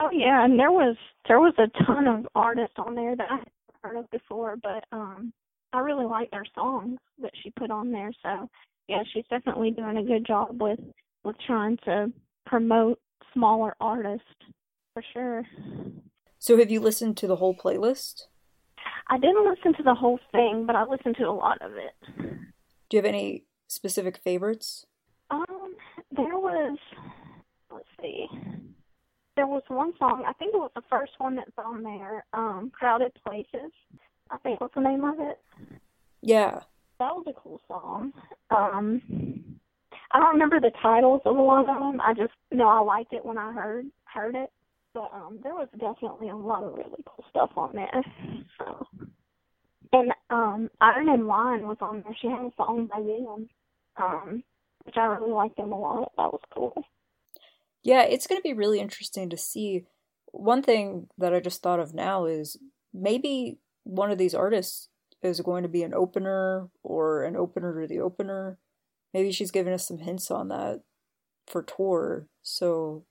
Oh 0.00 0.10
yeah, 0.12 0.44
and 0.44 0.58
there 0.58 0.72
was 0.72 0.96
there 1.28 1.40
was 1.40 1.54
a 1.58 1.68
ton 1.84 2.06
of 2.06 2.26
artists 2.34 2.76
on 2.78 2.94
there 2.94 3.16
that 3.16 3.30
I 3.30 3.36
hadn't 3.36 3.52
heard 3.82 3.96
of 3.96 4.10
before, 4.10 4.56
but 4.62 4.84
um 4.92 5.32
I 5.72 5.80
really 5.80 6.06
like 6.06 6.30
their 6.30 6.44
songs 6.54 6.98
that 7.20 7.32
she 7.42 7.50
put 7.50 7.70
on 7.70 7.90
there. 7.90 8.12
So 8.22 8.48
yeah, 8.88 9.02
she's 9.12 9.24
definitely 9.30 9.70
doing 9.70 9.96
a 9.96 10.04
good 10.04 10.26
job 10.26 10.60
with 10.60 10.80
with 11.24 11.36
trying 11.46 11.78
to 11.84 12.12
promote 12.46 12.98
smaller 13.32 13.74
artists 13.80 14.26
for 14.92 15.02
sure. 15.12 15.42
So 16.44 16.58
have 16.58 16.70
you 16.70 16.78
listened 16.78 17.16
to 17.16 17.26
the 17.26 17.36
whole 17.36 17.54
playlist? 17.54 18.24
I 19.08 19.16
didn't 19.16 19.48
listen 19.48 19.72
to 19.78 19.82
the 19.82 19.94
whole 19.94 20.20
thing, 20.30 20.66
but 20.66 20.76
I 20.76 20.84
listened 20.84 21.16
to 21.16 21.24
a 21.24 21.32
lot 21.32 21.56
of 21.62 21.72
it. 21.72 21.94
Do 22.18 22.36
you 22.92 22.98
have 22.98 23.06
any 23.06 23.44
specific 23.66 24.18
favorites? 24.18 24.84
Um, 25.30 25.74
there 26.14 26.36
was 26.36 26.76
let's 27.72 27.88
see. 27.98 28.26
There 29.36 29.46
was 29.46 29.62
one 29.68 29.94
song, 29.98 30.24
I 30.26 30.34
think 30.34 30.52
it 30.52 30.58
was 30.58 30.70
the 30.74 30.82
first 30.90 31.12
one 31.16 31.36
that's 31.36 31.50
on 31.56 31.82
there, 31.82 32.26
um, 32.34 32.70
Crowded 32.78 33.12
Places. 33.26 33.72
I 34.30 34.36
think 34.36 34.60
was 34.60 34.70
the 34.74 34.82
name 34.82 35.02
of 35.02 35.14
it. 35.20 35.40
Yeah. 36.20 36.60
That 36.98 37.14
was 37.16 37.24
a 37.26 37.32
cool 37.32 37.62
song. 37.66 38.12
Um 38.50 39.00
I 40.10 40.18
don't 40.18 40.34
remember 40.34 40.60
the 40.60 40.72
titles 40.82 41.22
of 41.24 41.38
a 41.38 41.40
lot 41.40 41.70
of 41.70 41.80
them. 41.80 42.02
I 42.02 42.12
just 42.12 42.34
know 42.52 42.68
I 42.68 42.80
liked 42.80 43.14
it 43.14 43.24
when 43.24 43.38
I 43.38 43.50
heard 43.50 43.86
heard 44.04 44.34
it. 44.34 44.50
But 44.94 45.10
um 45.12 45.40
there 45.42 45.54
was 45.54 45.68
definitely 45.78 46.30
a 46.30 46.36
lot 46.36 46.64
of 46.64 46.74
really 46.74 47.04
cool 47.04 47.24
stuff 47.28 47.50
on 47.56 47.72
there. 47.74 48.02
So 48.58 48.86
and 49.92 50.12
um 50.30 50.70
Iron 50.80 51.08
and 51.08 51.26
Wine 51.26 51.66
was 51.66 51.78
on 51.80 52.02
there. 52.02 52.16
She 52.20 52.28
had 52.28 52.40
a 52.40 52.50
song 52.56 52.88
by 52.90 53.00
them. 53.02 53.48
Um 53.96 54.44
which 54.84 54.96
I 54.96 55.04
really 55.06 55.32
liked 55.32 55.56
them 55.56 55.72
a 55.72 55.78
lot. 55.78 56.12
That 56.16 56.32
was 56.32 56.40
cool. 56.52 56.74
Yeah, 57.82 58.02
it's 58.02 58.26
going 58.26 58.38
to 58.38 58.42
be 58.42 58.54
really 58.54 58.80
interesting 58.80 59.30
to 59.30 59.36
see. 59.36 59.84
One 60.32 60.62
thing 60.62 61.08
that 61.18 61.34
I 61.34 61.40
just 61.40 61.62
thought 61.62 61.80
of 61.80 61.94
now 61.94 62.24
is 62.24 62.56
maybe 62.92 63.58
one 63.84 64.10
of 64.10 64.18
these 64.18 64.34
artists 64.34 64.88
is 65.22 65.40
going 65.40 65.62
to 65.62 65.68
be 65.68 65.82
an 65.82 65.94
opener 65.94 66.68
or 66.82 67.24
an 67.24 67.36
opener 67.36 67.80
to 67.80 67.86
the 67.86 68.00
opener. 68.00 68.58
Maybe 69.12 69.32
she's 69.32 69.50
giving 69.50 69.72
us 69.72 69.86
some 69.86 69.98
hints 69.98 70.30
on 70.30 70.48
that 70.48 70.82
for 71.46 71.62
tour. 71.62 72.26
So 72.42 73.04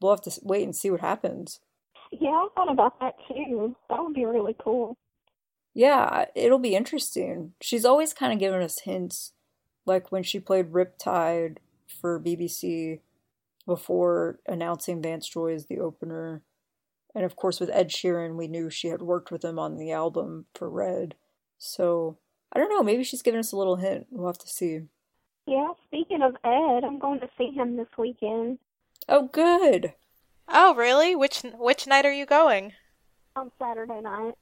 we'll 0.00 0.12
have 0.12 0.22
to 0.22 0.40
wait 0.42 0.64
and 0.64 0.74
see 0.74 0.90
what 0.90 1.00
happens. 1.00 1.60
Yeah, 2.12 2.30
I 2.30 2.48
thought 2.54 2.70
about 2.70 3.00
that 3.00 3.14
too. 3.28 3.76
That 3.88 4.02
would 4.02 4.14
be 4.14 4.24
really 4.24 4.56
cool. 4.58 4.96
Yeah, 5.74 6.26
it'll 6.34 6.58
be 6.58 6.74
interesting. 6.74 7.52
She's 7.60 7.84
always 7.84 8.14
kind 8.14 8.32
of 8.32 8.38
given 8.38 8.62
us 8.62 8.80
hints, 8.80 9.32
like 9.84 10.10
when 10.10 10.22
she 10.22 10.40
played 10.40 10.72
Riptide 10.72 11.58
for 12.00 12.20
BBC 12.20 13.00
before 13.66 14.38
announcing 14.46 15.02
Vance 15.02 15.28
Joy 15.28 15.52
as 15.54 15.66
the 15.66 15.80
opener. 15.80 16.42
And 17.14 17.24
of 17.24 17.36
course, 17.36 17.60
with 17.60 17.70
Ed 17.70 17.90
Sheeran, 17.90 18.36
we 18.36 18.48
knew 18.48 18.70
she 18.70 18.88
had 18.88 19.02
worked 19.02 19.30
with 19.30 19.44
him 19.44 19.58
on 19.58 19.76
the 19.76 19.92
album 19.92 20.46
for 20.54 20.70
Red. 20.70 21.14
So 21.58 22.18
I 22.52 22.58
don't 22.58 22.70
know, 22.70 22.82
maybe 22.82 23.04
she's 23.04 23.22
giving 23.22 23.40
us 23.40 23.52
a 23.52 23.56
little 23.56 23.76
hint. 23.76 24.06
We'll 24.10 24.28
have 24.28 24.38
to 24.38 24.48
see. 24.48 24.82
Yeah, 25.46 25.68
speaking 25.86 26.22
of 26.22 26.36
Ed, 26.44 26.84
I'm 26.84 26.98
going 26.98 27.20
to 27.20 27.28
see 27.36 27.50
him 27.50 27.76
this 27.76 27.88
weekend 27.98 28.58
Oh, 29.08 29.28
good. 29.32 29.94
Oh, 30.48 30.74
really? 30.74 31.14
Which 31.14 31.42
which 31.58 31.86
night 31.86 32.04
are 32.06 32.12
you 32.12 32.26
going? 32.26 32.72
on 33.36 33.50
Saturday 33.58 34.00
night. 34.00 34.32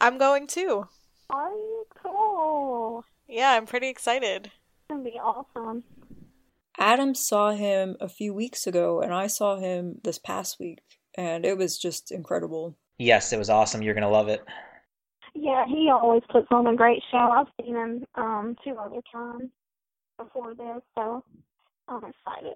I'm 0.00 0.18
going 0.18 0.48
too. 0.48 0.88
Are 1.30 1.50
you 1.50 1.84
cool? 2.02 3.04
Yeah, 3.28 3.50
I'm 3.52 3.64
pretty 3.66 3.88
excited. 3.88 4.46
It's 4.46 4.54
gonna 4.90 5.04
be 5.04 5.20
awesome. 5.22 5.84
Adam 6.78 7.14
saw 7.14 7.52
him 7.52 7.96
a 8.00 8.08
few 8.08 8.34
weeks 8.34 8.66
ago, 8.66 9.00
and 9.00 9.14
I 9.14 9.28
saw 9.28 9.56
him 9.56 10.00
this 10.02 10.18
past 10.18 10.58
week, 10.58 10.80
and 11.16 11.46
it 11.46 11.56
was 11.56 11.78
just 11.78 12.10
incredible. 12.10 12.76
Yes, 12.98 13.32
it 13.32 13.38
was 13.38 13.48
awesome. 13.50 13.82
You're 13.82 13.94
gonna 13.94 14.10
love 14.10 14.28
it. 14.28 14.44
Yeah, 15.34 15.64
he 15.66 15.88
always 15.90 16.22
puts 16.30 16.48
on 16.50 16.66
a 16.66 16.74
great 16.74 17.02
show. 17.12 17.18
I've 17.18 17.46
seen 17.64 17.76
him 17.76 18.04
um 18.16 18.56
two 18.64 18.76
other 18.76 19.00
times 19.12 19.50
before 20.18 20.54
this, 20.54 20.82
so 20.96 21.22
I'm 21.88 22.02
excited. 22.04 22.54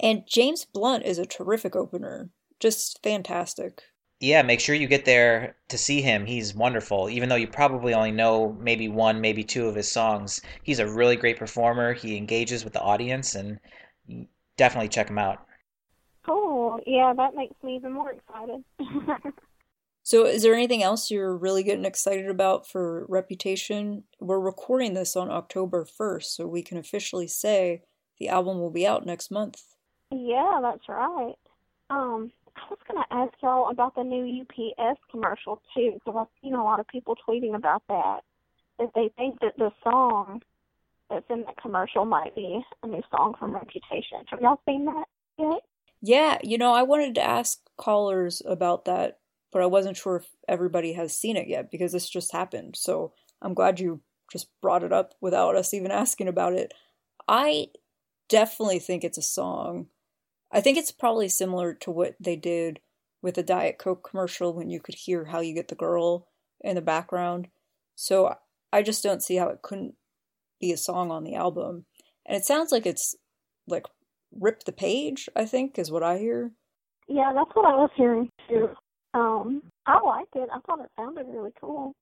And 0.00 0.24
James 0.26 0.64
Blunt 0.64 1.04
is 1.04 1.18
a 1.18 1.26
terrific 1.26 1.74
opener. 1.74 2.30
Just 2.60 3.02
fantastic. 3.02 3.82
Yeah, 4.20 4.42
make 4.42 4.60
sure 4.60 4.74
you 4.74 4.88
get 4.88 5.04
there 5.04 5.56
to 5.68 5.78
see 5.78 6.02
him. 6.02 6.26
He's 6.26 6.54
wonderful. 6.54 7.08
Even 7.08 7.28
though 7.28 7.36
you 7.36 7.46
probably 7.46 7.94
only 7.94 8.10
know 8.10 8.56
maybe 8.60 8.88
one, 8.88 9.20
maybe 9.20 9.44
two 9.44 9.68
of 9.68 9.76
his 9.76 9.90
songs, 9.90 10.40
he's 10.64 10.80
a 10.80 10.88
really 10.88 11.14
great 11.16 11.38
performer. 11.38 11.92
He 11.92 12.16
engages 12.16 12.64
with 12.64 12.72
the 12.72 12.80
audience, 12.80 13.36
and 13.36 13.60
definitely 14.56 14.88
check 14.88 15.08
him 15.08 15.18
out. 15.18 15.46
Cool. 16.26 16.80
Yeah, 16.84 17.12
that 17.16 17.36
makes 17.36 17.54
me 17.62 17.76
even 17.76 17.92
more 17.92 18.12
excited. 18.12 18.64
So, 20.08 20.24
is 20.24 20.42
there 20.42 20.54
anything 20.54 20.82
else 20.82 21.10
you're 21.10 21.36
really 21.36 21.62
getting 21.62 21.84
excited 21.84 22.30
about 22.30 22.66
for 22.66 23.04
Reputation? 23.10 24.04
We're 24.18 24.40
recording 24.40 24.94
this 24.94 25.16
on 25.16 25.30
October 25.30 25.84
1st, 25.84 26.24
so 26.24 26.46
we 26.46 26.62
can 26.62 26.78
officially 26.78 27.28
say 27.28 27.82
the 28.18 28.30
album 28.30 28.58
will 28.58 28.70
be 28.70 28.86
out 28.86 29.04
next 29.04 29.30
month. 29.30 29.62
Yeah, 30.10 30.60
that's 30.62 30.88
right. 30.88 31.34
Um, 31.90 32.32
I 32.56 32.60
was 32.70 32.78
gonna 32.86 33.06
ask 33.10 33.32
y'all 33.42 33.70
about 33.70 33.94
the 33.94 34.04
new 34.04 34.42
UPS 34.42 34.98
commercial 35.10 35.60
too, 35.74 35.92
because 35.94 36.14
I've 36.18 36.42
seen 36.42 36.54
a 36.54 36.62
lot 36.62 36.80
of 36.80 36.88
people 36.88 37.14
tweeting 37.28 37.54
about 37.54 37.82
that. 37.88 38.20
That 38.78 38.90
they 38.94 39.10
think 39.16 39.40
that 39.40 39.56
the 39.58 39.70
song 39.82 40.42
that's 41.10 41.24
in 41.30 41.42
that 41.42 41.56
commercial 41.60 42.04
might 42.04 42.34
be 42.34 42.60
a 42.82 42.86
new 42.86 43.02
song 43.10 43.34
from 43.38 43.54
Reputation. 43.54 44.24
Have 44.26 44.40
y'all 44.40 44.60
seen 44.66 44.84
that 44.84 45.04
yet? 45.38 45.62
Yeah, 46.00 46.38
you 46.42 46.58
know, 46.58 46.72
I 46.72 46.82
wanted 46.82 47.14
to 47.16 47.22
ask 47.22 47.58
callers 47.76 48.42
about 48.46 48.84
that, 48.84 49.18
but 49.52 49.62
I 49.62 49.66
wasn't 49.66 49.96
sure 49.96 50.16
if 50.16 50.28
everybody 50.46 50.92
has 50.92 51.16
seen 51.16 51.36
it 51.36 51.48
yet 51.48 51.70
because 51.70 51.92
this 51.92 52.08
just 52.08 52.32
happened. 52.32 52.76
So 52.76 53.12
I'm 53.42 53.54
glad 53.54 53.80
you 53.80 54.00
just 54.30 54.48
brought 54.60 54.84
it 54.84 54.92
up 54.92 55.14
without 55.20 55.56
us 55.56 55.74
even 55.74 55.90
asking 55.90 56.28
about 56.28 56.52
it. 56.52 56.72
I 57.26 57.68
definitely 58.28 58.78
think 58.78 59.02
it's 59.02 59.18
a 59.18 59.22
song. 59.22 59.86
I 60.50 60.60
think 60.60 60.78
it's 60.78 60.92
probably 60.92 61.28
similar 61.28 61.74
to 61.74 61.90
what 61.90 62.16
they 62.18 62.36
did 62.36 62.80
with 63.20 63.34
the 63.34 63.42
Diet 63.42 63.78
Coke 63.78 64.08
commercial 64.08 64.52
when 64.54 64.70
you 64.70 64.80
could 64.80 64.94
hear 64.94 65.26
how 65.26 65.40
you 65.40 65.54
get 65.54 65.68
the 65.68 65.74
girl 65.74 66.26
in 66.60 66.76
the 66.76 66.82
background. 66.82 67.48
So 67.94 68.34
I 68.72 68.82
just 68.82 69.02
don't 69.02 69.22
see 69.22 69.36
how 69.36 69.48
it 69.48 69.62
couldn't 69.62 69.94
be 70.60 70.72
a 70.72 70.76
song 70.76 71.10
on 71.10 71.24
the 71.24 71.34
album. 71.34 71.84
And 72.24 72.36
it 72.36 72.44
sounds 72.44 72.72
like 72.72 72.86
it's 72.86 73.14
like 73.66 73.86
rip 74.32 74.64
the 74.64 74.72
page, 74.72 75.28
I 75.34 75.44
think, 75.44 75.78
is 75.78 75.90
what 75.90 76.02
I 76.02 76.18
hear. 76.18 76.52
Yeah, 77.08 77.32
that's 77.34 77.50
what 77.54 77.66
I 77.66 77.74
was 77.74 77.90
hearing 77.96 78.30
too. 78.48 78.68
Um, 79.14 79.62
I 79.86 80.00
liked 80.00 80.36
it. 80.36 80.48
I 80.52 80.60
thought 80.60 80.84
it 80.84 80.90
sounded 80.96 81.26
really 81.28 81.52
cool. 81.60 81.94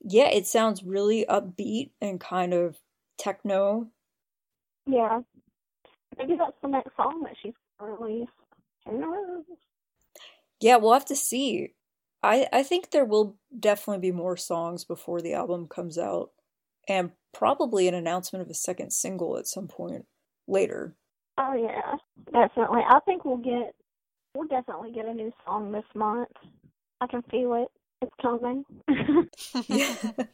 Yeah, 0.00 0.28
it 0.28 0.46
sounds 0.46 0.82
really 0.82 1.24
upbeat 1.28 1.90
and 2.00 2.20
kind 2.20 2.52
of 2.52 2.76
techno. 3.18 3.88
Yeah. 4.86 5.20
Maybe 6.18 6.36
that's 6.36 6.56
the 6.62 6.68
next 6.68 6.96
song 6.96 7.22
that 7.24 7.34
she's 7.42 7.54
gonna 7.78 7.92
release. 7.92 8.28
Who 8.86 8.98
knows? 8.98 9.44
Yeah, 10.60 10.76
we'll 10.76 10.92
have 10.92 11.04
to 11.06 11.16
see. 11.16 11.74
I 12.22 12.48
I 12.52 12.62
think 12.62 12.90
there 12.90 13.04
will 13.04 13.36
definitely 13.58 14.00
be 14.00 14.16
more 14.16 14.36
songs 14.36 14.84
before 14.84 15.20
the 15.20 15.34
album 15.34 15.68
comes 15.68 15.98
out 15.98 16.30
and 16.88 17.12
probably 17.32 17.88
an 17.88 17.94
announcement 17.94 18.42
of 18.42 18.50
a 18.50 18.54
second 18.54 18.92
single 18.92 19.36
at 19.36 19.46
some 19.46 19.68
point 19.68 20.06
later. 20.46 20.96
Oh 21.38 21.54
yeah, 21.54 21.96
definitely. 22.32 22.82
I 22.88 23.00
think 23.00 23.24
we'll 23.24 23.36
get 23.36 23.74
we'll 24.34 24.48
definitely 24.48 24.92
get 24.92 25.06
a 25.06 25.14
new 25.14 25.32
song 25.44 25.72
this 25.72 25.84
month. 25.94 26.28
I 27.00 27.06
can 27.06 27.22
feel 27.30 27.54
it. 27.54 27.68
It's 28.02 28.14
coming. 28.22 28.64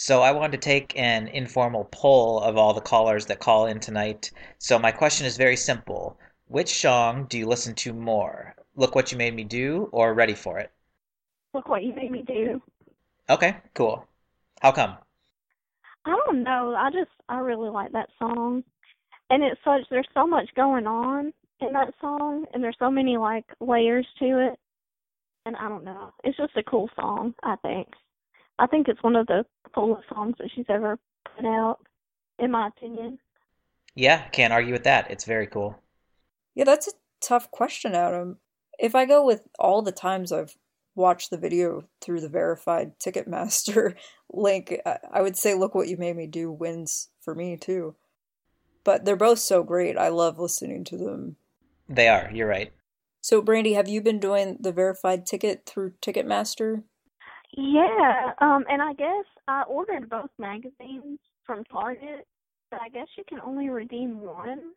So 0.00 0.22
I 0.22 0.32
wanted 0.32 0.52
to 0.52 0.66
take 0.66 0.98
an 0.98 1.28
informal 1.28 1.84
poll 1.92 2.40
of 2.40 2.56
all 2.56 2.72
the 2.72 2.80
callers 2.80 3.26
that 3.26 3.38
call 3.38 3.66
in 3.66 3.80
tonight. 3.80 4.30
So 4.56 4.78
my 4.78 4.90
question 4.90 5.26
is 5.26 5.36
very 5.36 5.56
simple. 5.56 6.18
Which 6.46 6.80
song 6.80 7.26
do 7.26 7.36
you 7.36 7.46
listen 7.46 7.74
to 7.74 7.92
more? 7.92 8.56
Look 8.76 8.94
What 8.94 9.12
You 9.12 9.18
Made 9.18 9.34
Me 9.34 9.44
Do 9.44 9.90
or 9.92 10.14
Ready 10.14 10.32
for 10.32 10.58
It? 10.58 10.70
Look 11.52 11.68
what 11.68 11.84
you 11.84 11.92
made 11.92 12.10
me 12.10 12.22
do. 12.22 12.62
Okay, 13.28 13.58
cool. 13.74 14.06
How 14.62 14.72
come? 14.72 14.96
I 16.06 16.18
don't 16.24 16.44
know. 16.44 16.74
I 16.74 16.90
just 16.90 17.10
I 17.28 17.40
really 17.40 17.68
like 17.68 17.92
that 17.92 18.08
song. 18.18 18.64
And 19.28 19.42
it's 19.42 19.60
such 19.62 19.82
there's 19.90 20.08
so 20.14 20.26
much 20.26 20.48
going 20.56 20.86
on 20.86 21.30
in 21.60 21.74
that 21.74 21.92
song 22.00 22.46
and 22.54 22.64
there's 22.64 22.78
so 22.78 22.90
many 22.90 23.18
like 23.18 23.44
layers 23.60 24.06
to 24.18 24.46
it. 24.50 24.58
And 25.44 25.56
I 25.56 25.68
don't 25.68 25.84
know. 25.84 26.14
It's 26.24 26.38
just 26.38 26.56
a 26.56 26.62
cool 26.62 26.88
song, 26.96 27.34
I 27.42 27.56
think. 27.56 27.88
I 28.60 28.66
think 28.66 28.88
it's 28.88 29.02
one 29.02 29.16
of 29.16 29.26
the 29.26 29.44
coolest 29.74 30.08
songs 30.10 30.36
that 30.38 30.50
she's 30.54 30.66
ever 30.68 30.98
put 31.34 31.46
out, 31.46 31.78
in 32.38 32.50
my 32.50 32.68
opinion. 32.68 33.18
Yeah, 33.94 34.28
can't 34.28 34.52
argue 34.52 34.72
with 34.72 34.84
that. 34.84 35.10
It's 35.10 35.24
very 35.24 35.46
cool. 35.46 35.80
Yeah, 36.54 36.64
that's 36.64 36.86
a 36.86 36.92
tough 37.22 37.50
question, 37.50 37.94
Adam. 37.94 38.36
If 38.78 38.94
I 38.94 39.06
go 39.06 39.24
with 39.24 39.42
all 39.58 39.80
the 39.80 39.92
times 39.92 40.30
I've 40.30 40.56
watched 40.94 41.30
the 41.30 41.38
video 41.38 41.84
through 42.02 42.20
the 42.20 42.28
verified 42.28 42.98
Ticketmaster 42.98 43.94
link, 44.32 44.78
I 44.84 44.98
I 45.10 45.22
would 45.22 45.38
say 45.38 45.54
Look 45.54 45.74
What 45.74 45.88
You 45.88 45.96
Made 45.96 46.16
Me 46.16 46.26
Do 46.26 46.52
wins 46.52 47.08
for 47.22 47.34
me 47.34 47.56
too. 47.56 47.96
But 48.84 49.06
they're 49.06 49.16
both 49.16 49.38
so 49.38 49.62
great. 49.62 49.96
I 49.96 50.08
love 50.08 50.38
listening 50.38 50.84
to 50.84 50.98
them. 50.98 51.36
They 51.88 52.08
are, 52.08 52.30
you're 52.32 52.48
right. 52.48 52.72
So, 53.22 53.42
Brandy, 53.42 53.74
have 53.74 53.88
you 53.88 54.00
been 54.00 54.20
doing 54.20 54.58
the 54.60 54.72
verified 54.72 55.26
ticket 55.26 55.64
through 55.66 55.92
Ticketmaster? 56.02 56.84
Yeah, 57.56 58.32
um, 58.40 58.64
and 58.68 58.80
I 58.80 58.92
guess 58.94 59.24
I 59.48 59.62
ordered 59.62 60.08
both 60.08 60.30
magazines 60.38 61.18
from 61.44 61.64
Target, 61.64 62.26
but 62.70 62.80
I 62.80 62.88
guess 62.88 63.08
you 63.18 63.24
can 63.28 63.40
only 63.40 63.68
redeem 63.68 64.20
one 64.20 64.72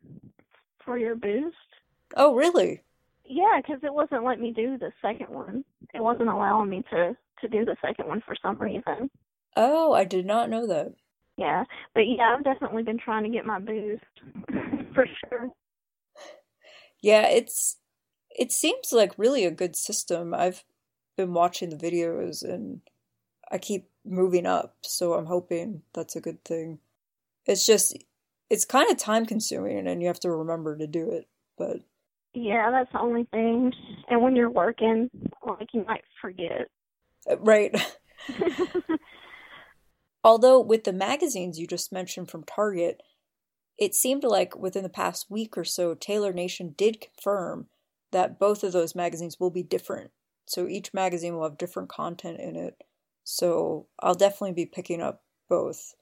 for 0.83 0.97
your 0.97 1.15
boost. 1.15 1.55
Oh, 2.15 2.35
really? 2.35 2.81
Yeah, 3.25 3.61
because 3.61 3.81
it 3.83 3.93
wasn't 3.93 4.23
letting 4.23 4.43
me 4.43 4.51
do 4.51 4.77
the 4.77 4.91
second 5.01 5.29
one. 5.29 5.63
It 5.93 6.01
wasn't 6.01 6.29
allowing 6.29 6.69
me 6.69 6.83
to 6.91 7.15
to 7.41 7.47
do 7.47 7.65
the 7.65 7.75
second 7.81 8.07
one 8.07 8.21
for 8.25 8.35
some 8.41 8.57
reason. 8.57 9.09
Oh, 9.55 9.93
I 9.93 10.03
did 10.05 10.25
not 10.25 10.49
know 10.49 10.65
that. 10.67 10.93
Yeah, 11.37 11.63
but 11.93 12.01
yeah, 12.01 12.35
I've 12.35 12.43
definitely 12.43 12.83
been 12.83 12.99
trying 12.99 13.23
to 13.23 13.29
get 13.29 13.45
my 13.45 13.59
boost 13.59 14.03
for 14.93 15.05
sure. 15.29 15.49
Yeah, 17.01 17.27
it's 17.27 17.77
it 18.31 18.51
seems 18.51 18.91
like 18.91 19.17
really 19.17 19.45
a 19.45 19.51
good 19.51 19.75
system. 19.75 20.33
I've 20.33 20.63
been 21.15 21.33
watching 21.33 21.69
the 21.69 21.75
videos 21.75 22.43
and 22.43 22.81
I 23.51 23.57
keep 23.57 23.89
moving 24.05 24.45
up, 24.45 24.75
so 24.81 25.13
I'm 25.13 25.25
hoping 25.27 25.83
that's 25.93 26.15
a 26.15 26.21
good 26.21 26.43
thing. 26.43 26.79
It's 27.45 27.65
just 27.65 27.97
it's 28.49 28.65
kind 28.65 28.89
of 28.91 28.97
time 28.97 29.25
consuming 29.25 29.87
and 29.87 30.01
you 30.01 30.07
have 30.07 30.19
to 30.21 30.31
remember 30.31 30.77
to 30.77 30.87
do 30.87 31.11
it, 31.11 31.27
but 31.57 31.77
Yeah, 32.33 32.71
that's 32.71 32.91
the 32.91 32.99
only 32.99 33.25
thing. 33.31 33.71
And 34.09 34.21
when 34.21 34.35
you're 34.35 34.49
working, 34.49 35.09
like 35.45 35.69
you 35.73 35.85
might 35.85 36.03
forget. 36.21 36.69
uh, 37.29 37.37
right. 37.39 37.73
Although 40.23 40.61
with 40.61 40.85
the 40.85 40.93
magazines 40.93 41.59
you 41.59 41.67
just 41.67 41.91
mentioned 41.91 42.29
from 42.29 42.43
Target, 42.43 43.01
it 43.77 43.93
seemed 43.93 44.23
like 44.23 44.55
within 44.55 44.83
the 44.83 44.89
past 44.89 45.29
week 45.29 45.57
or 45.57 45.63
so 45.65 45.95
Taylor 45.95 46.31
Nation 46.31 46.73
did 46.77 47.01
confirm 47.01 47.67
that 48.11 48.39
both 48.39 48.63
of 48.63 48.71
those 48.71 48.95
magazines 48.95 49.39
will 49.39 49.49
be 49.49 49.63
different. 49.63 50.11
So 50.45 50.67
each 50.67 50.93
magazine 50.93 51.35
will 51.35 51.43
have 51.43 51.57
different 51.57 51.89
content 51.89 52.39
in 52.39 52.55
it. 52.55 52.75
So 53.23 53.87
I'll 54.01 54.15
definitely 54.15 54.53
be 54.53 54.65
picking 54.65 55.01
up 55.01 55.23
both. 55.49 55.95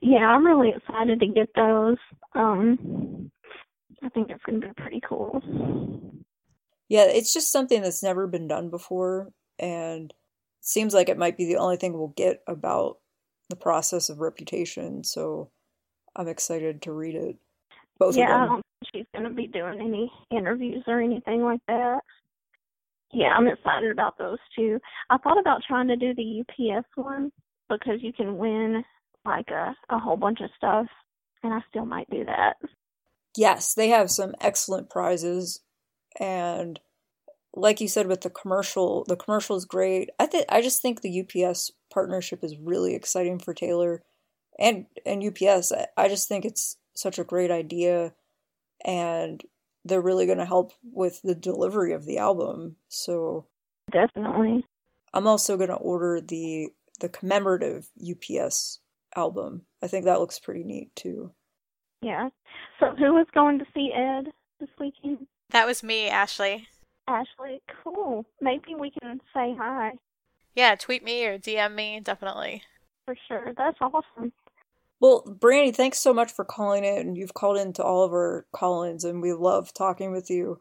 Yeah, 0.00 0.26
I'm 0.26 0.44
really 0.44 0.72
excited 0.76 1.20
to 1.20 1.26
get 1.26 1.48
those. 1.54 1.96
Um, 2.34 3.30
I 4.02 4.08
think 4.10 4.30
it's 4.30 4.42
gonna 4.44 4.60
be 4.60 4.72
pretty 4.76 5.00
cool. 5.06 5.42
Yeah, 6.88 7.04
it's 7.04 7.32
just 7.32 7.52
something 7.52 7.82
that's 7.82 8.02
never 8.02 8.26
been 8.26 8.48
done 8.48 8.68
before 8.68 9.32
and 9.58 10.12
seems 10.60 10.92
like 10.94 11.08
it 11.08 11.18
might 11.18 11.36
be 11.36 11.46
the 11.46 11.56
only 11.56 11.76
thing 11.76 11.92
we'll 11.92 12.08
get 12.08 12.42
about 12.46 12.98
the 13.48 13.56
process 13.56 14.08
of 14.08 14.20
reputation, 14.20 15.04
so 15.04 15.50
I'm 16.16 16.28
excited 16.28 16.82
to 16.82 16.92
read 16.92 17.14
it. 17.14 17.36
Both 17.98 18.16
yeah, 18.16 18.30
I 18.30 18.34
of 18.34 18.40
them. 18.40 18.48
don't 18.48 18.64
think 18.64 18.90
she's 18.94 19.06
going 19.14 19.28
to 19.28 19.34
be 19.34 19.46
doing 19.46 19.80
any 19.80 20.10
interviews 20.30 20.82
or 20.86 21.00
anything 21.00 21.42
like 21.42 21.60
that. 21.68 22.00
Yeah, 23.12 23.34
I'm 23.36 23.48
excited 23.48 23.90
about 23.90 24.18
those 24.18 24.38
too. 24.56 24.78
I 25.10 25.18
thought 25.18 25.40
about 25.40 25.62
trying 25.66 25.88
to 25.88 25.96
do 25.96 26.14
the 26.14 26.42
UPS 26.42 26.86
one 26.94 27.32
because 27.68 28.00
you 28.00 28.12
can 28.12 28.38
win 28.38 28.84
like 29.24 29.48
a 29.50 29.74
a 29.88 29.98
whole 29.98 30.16
bunch 30.16 30.40
of 30.40 30.50
stuff, 30.56 30.86
and 31.42 31.52
I 31.52 31.60
still 31.68 31.86
might 31.86 32.08
do 32.10 32.24
that. 32.24 32.54
Yes, 33.36 33.74
they 33.74 33.88
have 33.88 34.10
some 34.10 34.34
excellent 34.40 34.90
prizes, 34.90 35.60
and 36.18 36.80
like 37.54 37.80
you 37.80 37.88
said 37.88 38.06
with 38.06 38.20
the 38.20 38.30
commercial, 38.30 39.04
the 39.08 39.16
commercial 39.16 39.56
is 39.56 39.64
great. 39.64 40.10
I 40.18 40.26
think 40.26 40.46
I 40.48 40.62
just 40.62 40.80
think 40.80 41.00
the 41.00 41.20
UPS 41.20 41.72
partnership 41.92 42.44
is 42.44 42.56
really 42.58 42.94
exciting 42.94 43.38
for 43.38 43.54
Taylor 43.54 44.02
and 44.58 44.86
and 45.04 45.24
UPS. 45.24 45.72
I, 45.72 45.86
I 45.96 46.08
just 46.08 46.28
think 46.28 46.44
it's 46.44 46.76
such 46.94 47.18
a 47.18 47.24
great 47.24 47.50
idea, 47.50 48.14
and 48.84 49.42
they're 49.84 50.00
really 50.00 50.26
going 50.26 50.38
to 50.38 50.44
help 50.44 50.72
with 50.82 51.20
the 51.22 51.34
delivery 51.34 51.92
of 51.92 52.04
the 52.04 52.18
album. 52.18 52.76
So 52.88 53.46
Definitely. 53.92 54.64
I'm 55.12 55.26
also 55.26 55.56
going 55.56 55.70
to 55.70 55.74
order 55.76 56.20
the 56.20 56.68
the 57.00 57.08
commemorative 57.08 57.88
UPS 58.00 58.80
album. 59.16 59.62
I 59.82 59.86
think 59.86 60.04
that 60.04 60.20
looks 60.20 60.38
pretty 60.38 60.62
neat 60.64 60.94
too. 60.94 61.32
Yeah. 62.02 62.28
So 62.78 62.94
who 62.96 63.14
was 63.14 63.26
going 63.34 63.58
to 63.58 63.64
see 63.74 63.90
Ed 63.94 64.32
this 64.60 64.68
weekend? 64.78 65.26
That 65.50 65.66
was 65.66 65.82
me, 65.82 66.08
Ashley. 66.08 66.68
Ashley. 67.08 67.60
Cool. 67.82 68.24
Maybe 68.40 68.74
we 68.78 68.90
can 68.90 69.20
say 69.34 69.54
hi 69.58 69.92
Yeah, 70.54 70.74
tweet 70.76 71.02
me 71.02 71.24
or 71.26 71.38
DM 71.38 71.74
me, 71.74 72.00
definitely. 72.00 72.62
for 73.06 73.16
sure. 73.26 73.52
That's 73.56 73.78
awesome. 73.80 74.32
Well, 75.00 75.24
Brandy, 75.26 75.72
thanks 75.72 75.98
so 75.98 76.12
much 76.12 76.30
for 76.30 76.44
calling 76.44 76.84
in. 76.84 77.16
You've 77.16 77.34
called 77.34 77.56
into 77.56 77.82
all 77.82 78.04
of 78.04 78.12
our 78.12 78.46
call-ins, 78.52 79.04
and 79.04 79.22
we 79.22 79.32
love 79.32 79.72
talking 79.72 80.12
with 80.12 80.30
you. 80.30 80.60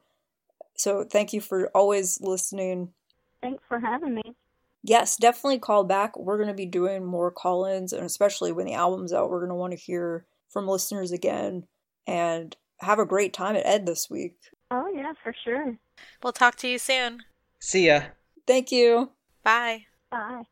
So 0.75 1.04
thank 1.04 1.34
you 1.34 1.41
for 1.41 1.67
always 1.75 2.21
listening. 2.21 2.93
Thanks 3.41 3.62
for 3.67 3.80
having 3.80 4.15
me. 4.15 4.36
Yes, 4.82 5.17
definitely 5.17 5.60
call 5.60 5.84
back. 5.84 6.17
We're 6.17 6.38
going 6.38 6.47
to 6.47 6.54
be 6.54 6.65
doing 6.65 7.04
more 7.04 7.32
call-ins, 7.32 7.91
and 7.91 8.06
especially 8.06 8.54
when 8.54 8.65
the 8.65 8.73
album's 8.73 9.12
out, 9.12 9.30
we're 9.30 9.39
going 9.39 9.49
to 9.49 9.56
want 9.56 9.73
to 9.73 9.78
hear 9.78 10.25
from 10.49 10.67
listeners 10.67 11.12
again. 11.12 11.67
And 12.08 12.56
have 12.80 12.99
a 12.99 13.06
great 13.06 13.34
time 13.34 13.56
at 13.56 13.65
Ed 13.65 13.86
this 13.86 14.10
week. 14.10 14.36
Oh 14.71 14.88
yeah, 14.93 15.13
for 15.23 15.36
sure. 15.43 15.78
We'll 16.23 16.34
talk 16.34 16.56
to 16.58 16.67
you 16.67 16.80
soon. 16.80 17.19
See 17.60 17.88
ya. 17.88 18.02
Thank 18.47 18.71
you. 18.71 19.12
Bye. 19.43 19.86
Bye. 20.10 20.43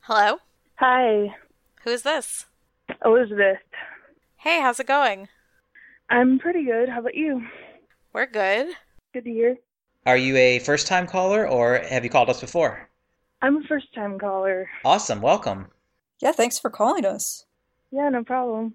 Hello? 0.00 0.38
Hi, 0.76 1.34
Who's 1.84 2.02
this? 2.02 2.46
Elizabeth. 3.04 3.58
Hey, 4.36 4.60
how's 4.60 4.80
it 4.80 4.86
going? 4.86 5.28
I'm 6.10 6.38
pretty 6.38 6.64
good. 6.64 6.88
How 6.88 7.00
about 7.00 7.14
you? 7.14 7.42
We're 8.12 8.26
good. 8.26 8.68
Good 9.12 9.24
to 9.24 9.30
hear. 9.30 9.56
Are 10.06 10.16
you 10.16 10.36
a 10.36 10.58
first 10.58 10.86
time 10.86 11.06
caller 11.06 11.48
or 11.48 11.78
have 11.78 12.04
you 12.04 12.10
called 12.10 12.28
us 12.28 12.40
before? 12.40 12.88
I'm 13.40 13.56
a 13.56 13.66
first 13.66 13.92
time 13.94 14.18
caller. 14.18 14.68
Awesome. 14.84 15.20
Welcome. 15.20 15.68
Yeah, 16.20 16.32
thanks 16.32 16.58
for 16.58 16.70
calling 16.70 17.04
us. 17.04 17.46
Yeah, 17.90 18.08
no 18.08 18.22
problem. 18.24 18.74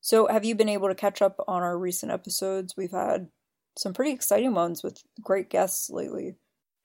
So, 0.00 0.28
have 0.28 0.44
you 0.44 0.54
been 0.54 0.68
able 0.68 0.88
to 0.88 0.94
catch 0.94 1.20
up 1.20 1.36
on 1.48 1.62
our 1.62 1.76
recent 1.76 2.12
episodes? 2.12 2.76
We've 2.76 2.92
had 2.92 3.28
some 3.76 3.92
pretty 3.92 4.12
exciting 4.12 4.54
ones 4.54 4.82
with 4.82 5.02
great 5.20 5.50
guests 5.50 5.90
lately. 5.90 6.36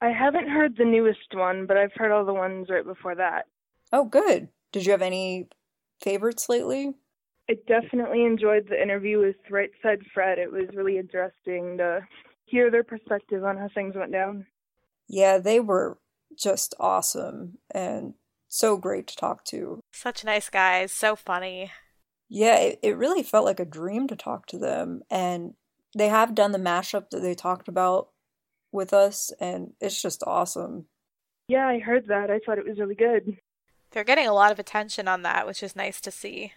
I 0.02 0.10
haven't 0.10 0.50
heard 0.50 0.76
the 0.76 0.86
newest 0.86 1.34
one, 1.34 1.66
but 1.66 1.78
I've 1.78 1.94
heard 1.94 2.12
all 2.12 2.26
the 2.26 2.34
ones 2.34 2.68
right 2.70 2.86
before 2.86 3.16
that. 3.16 3.48
Oh, 3.92 4.06
good. 4.06 4.50
Did 4.72 4.86
you 4.86 4.92
have 4.92 5.02
any 5.02 5.48
favorites 6.04 6.50
lately? 6.50 6.94
I 7.50 7.56
definitely 7.68 8.26
enjoyed 8.26 8.68
the 8.70 8.82
interview 8.82 9.20
with 9.20 9.36
Right 9.50 9.72
Said 9.82 10.00
Fred. 10.14 10.40
It 10.40 10.52
was 10.52 10.70
really 10.74 10.98
interesting 10.98 11.78
to 11.78 12.02
hear 12.46 12.72
their 12.72 12.84
perspective 12.84 13.44
on 13.44 13.58
how 13.58 13.70
things 13.74 13.96
went 13.96 14.12
down. 14.12 14.46
Yeah, 15.08 15.38
they 15.38 15.60
were 15.60 15.98
just 16.38 16.74
awesome 16.80 17.58
and 17.72 18.14
so 18.48 18.78
great 18.78 19.08
to 19.08 19.16
talk 19.16 19.44
to. 19.46 19.80
Such 19.92 20.24
nice 20.24 20.50
guys. 20.50 20.92
So 20.92 21.16
funny. 21.16 21.72
Yeah, 22.30 22.58
it, 22.58 22.80
it 22.82 22.98
really 22.98 23.24
felt 23.24 23.46
like 23.46 23.60
a 23.60 23.66
dream 23.66 24.08
to 24.08 24.16
talk 24.16 24.46
to 24.48 24.58
them. 24.58 25.02
And 25.10 25.54
they 25.96 26.08
have 26.08 26.36
done 26.36 26.52
the 26.52 26.58
mashup 26.58 27.10
that 27.10 27.20
they 27.20 27.36
talked 27.36 27.68
about 27.68 28.10
with 28.72 28.94
us, 28.94 29.32
and 29.40 29.74
it's 29.80 30.02
just 30.02 30.24
awesome. 30.26 30.88
Yeah, 31.48 31.68
I 31.68 31.80
heard 31.80 32.08
that. 32.08 32.32
I 32.32 32.40
thought 32.40 32.58
it 32.58 32.68
was 32.68 32.80
really 32.80 32.96
good. 32.96 33.38
They're 33.94 34.04
getting 34.04 34.28
a 34.28 34.34
lot 34.34 34.52
of 34.52 34.60
attention 34.60 35.08
on 35.08 35.22
that, 35.22 35.48
which 35.48 35.64
is 35.64 35.76
nice 35.76 36.02
to 36.02 36.12
see. 36.12 36.54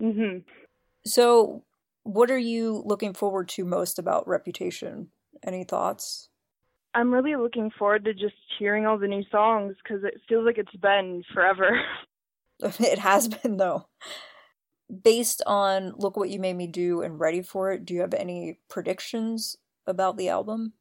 Mhm. 0.00 0.44
So, 1.04 1.64
what 2.04 2.30
are 2.30 2.38
you 2.38 2.82
looking 2.86 3.12
forward 3.14 3.48
to 3.50 3.64
most 3.64 3.98
about 3.98 4.26
Reputation? 4.28 5.10
Any 5.42 5.64
thoughts? 5.64 6.30
I'm 6.94 7.12
really 7.12 7.36
looking 7.36 7.70
forward 7.70 8.04
to 8.06 8.14
just 8.14 8.36
hearing 8.58 8.86
all 8.86 8.96
the 8.98 9.08
new 9.08 9.24
songs 9.30 9.76
because 9.82 10.02
it 10.04 10.20
feels 10.28 10.46
like 10.46 10.58
it's 10.58 10.74
been 10.76 11.22
forever. 11.34 11.80
It 12.80 12.98
has 12.98 13.28
been, 13.28 13.56
though. 13.56 13.86
Based 15.04 15.42
on 15.46 15.94
Look 15.96 16.16
What 16.16 16.30
You 16.30 16.40
Made 16.40 16.56
Me 16.56 16.66
Do 16.66 17.02
and 17.02 17.20
Ready 17.20 17.42
for 17.42 17.72
It, 17.72 17.84
do 17.84 17.94
you 17.94 18.00
have 18.00 18.14
any 18.14 18.58
predictions 18.68 19.56
about 19.86 20.16
the 20.16 20.28
album? 20.28 20.72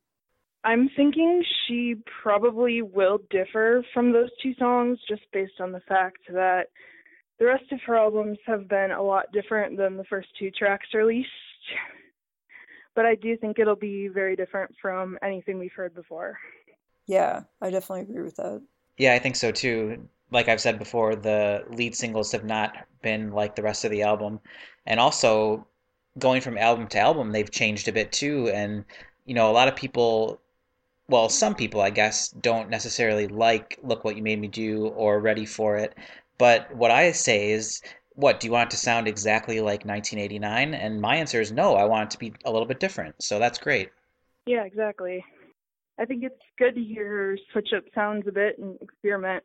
I'm 0.64 0.90
thinking 0.96 1.44
she 1.68 1.96
probably 2.22 2.82
will 2.82 3.20
differ 3.30 3.84
from 3.94 4.12
those 4.12 4.30
two 4.42 4.54
songs 4.56 5.00
just 5.08 5.22
based 5.32 5.60
on 5.60 5.72
the 5.72 5.80
fact 5.82 6.18
that 6.30 6.68
the 7.40 7.46
rest 7.46 7.72
of 7.72 7.80
her 7.86 7.96
albums 7.96 8.38
have 8.46 8.68
been 8.68 8.92
a 8.92 9.02
lot 9.02 9.32
different 9.32 9.78
than 9.78 9.96
the 9.96 10.04
first 10.06 10.28
two 10.38 10.52
tracks 10.52 10.88
released. 10.94 11.30
But 12.96 13.06
I 13.06 13.14
do 13.14 13.38
think 13.38 13.60
it'll 13.60 13.76
be 13.76 14.08
very 14.08 14.36
different 14.36 14.74
from 14.82 15.20
anything 15.22 15.60
we've 15.60 15.72
heard 15.72 15.94
before. 15.94 16.40
Yeah, 17.06 17.44
I 17.62 17.70
definitely 17.70 18.02
agree 18.02 18.24
with 18.24 18.38
that. 18.38 18.60
Yeah, 18.98 19.14
I 19.14 19.20
think 19.20 19.36
so 19.36 19.52
too. 19.52 20.10
Like 20.32 20.50
I've 20.50 20.60
said 20.60 20.80
before, 20.80 21.16
the 21.16 21.64
lead 21.70 21.96
singles 21.96 22.32
have 22.32 22.44
not 22.44 22.88
been 23.04 23.32
like 23.32 23.56
the 23.56 23.62
rest 23.62 23.86
of 23.86 23.92
the 23.92 24.02
album. 24.02 24.40
And 24.88 25.00
also, 25.00 25.68
going 26.18 26.42
from 26.42 26.58
album 26.58 26.88
to 26.88 27.00
album, 27.00 27.32
they've 27.32 27.52
changed 27.52 27.88
a 27.88 27.92
bit 27.92 28.12
too. 28.12 28.50
And, 28.50 28.84
you 29.26 29.36
know, 29.36 29.52
a 29.52 29.54
lot 29.54 29.68
of 29.68 29.76
people, 29.76 30.42
well, 31.10 31.30
some 31.30 31.56
people, 31.56 31.82
I 31.82 31.90
guess, 31.90 32.30
don't 32.30 32.70
necessarily 32.70 33.28
like 33.28 33.80
Look 33.82 34.04
What 34.04 34.18
You 34.18 34.24
Made 34.24 34.42
Me 34.42 34.48
Do 34.48 34.88
or 34.88 35.20
Ready 35.20 35.46
for 35.46 35.78
It. 35.78 35.96
But 36.38 36.74
what 36.76 36.92
I 36.92 37.12
say 37.14 37.52
is, 37.52 37.82
what, 38.14 38.40
do 38.40 38.48
you 38.48 38.54
want 38.54 38.68
it 38.68 38.72
to 38.72 38.78
sound 38.78 39.08
exactly 39.08 39.60
like 39.60 39.86
1989? 39.86 40.74
And 40.74 41.02
my 41.02 41.16
answer 41.16 41.40
is 41.40 41.52
no, 41.52 41.76
I 41.76 41.86
want 41.86 42.06
it 42.06 42.12
to 42.12 42.20
be 42.20 42.34
a 42.46 42.52
little 42.52 42.68
bit 42.68 42.80
different. 42.80 43.16
So 43.22 43.40
that's 43.40 43.58
great. 43.58 43.90
Yeah, 44.46 44.64
exactly. 44.64 45.24
I 46.00 46.06
think 46.06 46.24
it's 46.24 46.36
good 46.60 46.76
to 46.76 46.84
hear 46.84 47.08
her 47.08 47.38
switch 47.52 47.70
up 47.76 47.84
sounds 47.96 48.28
a 48.28 48.32
bit 48.32 48.58
and 48.60 48.78
experiment. 48.82 49.44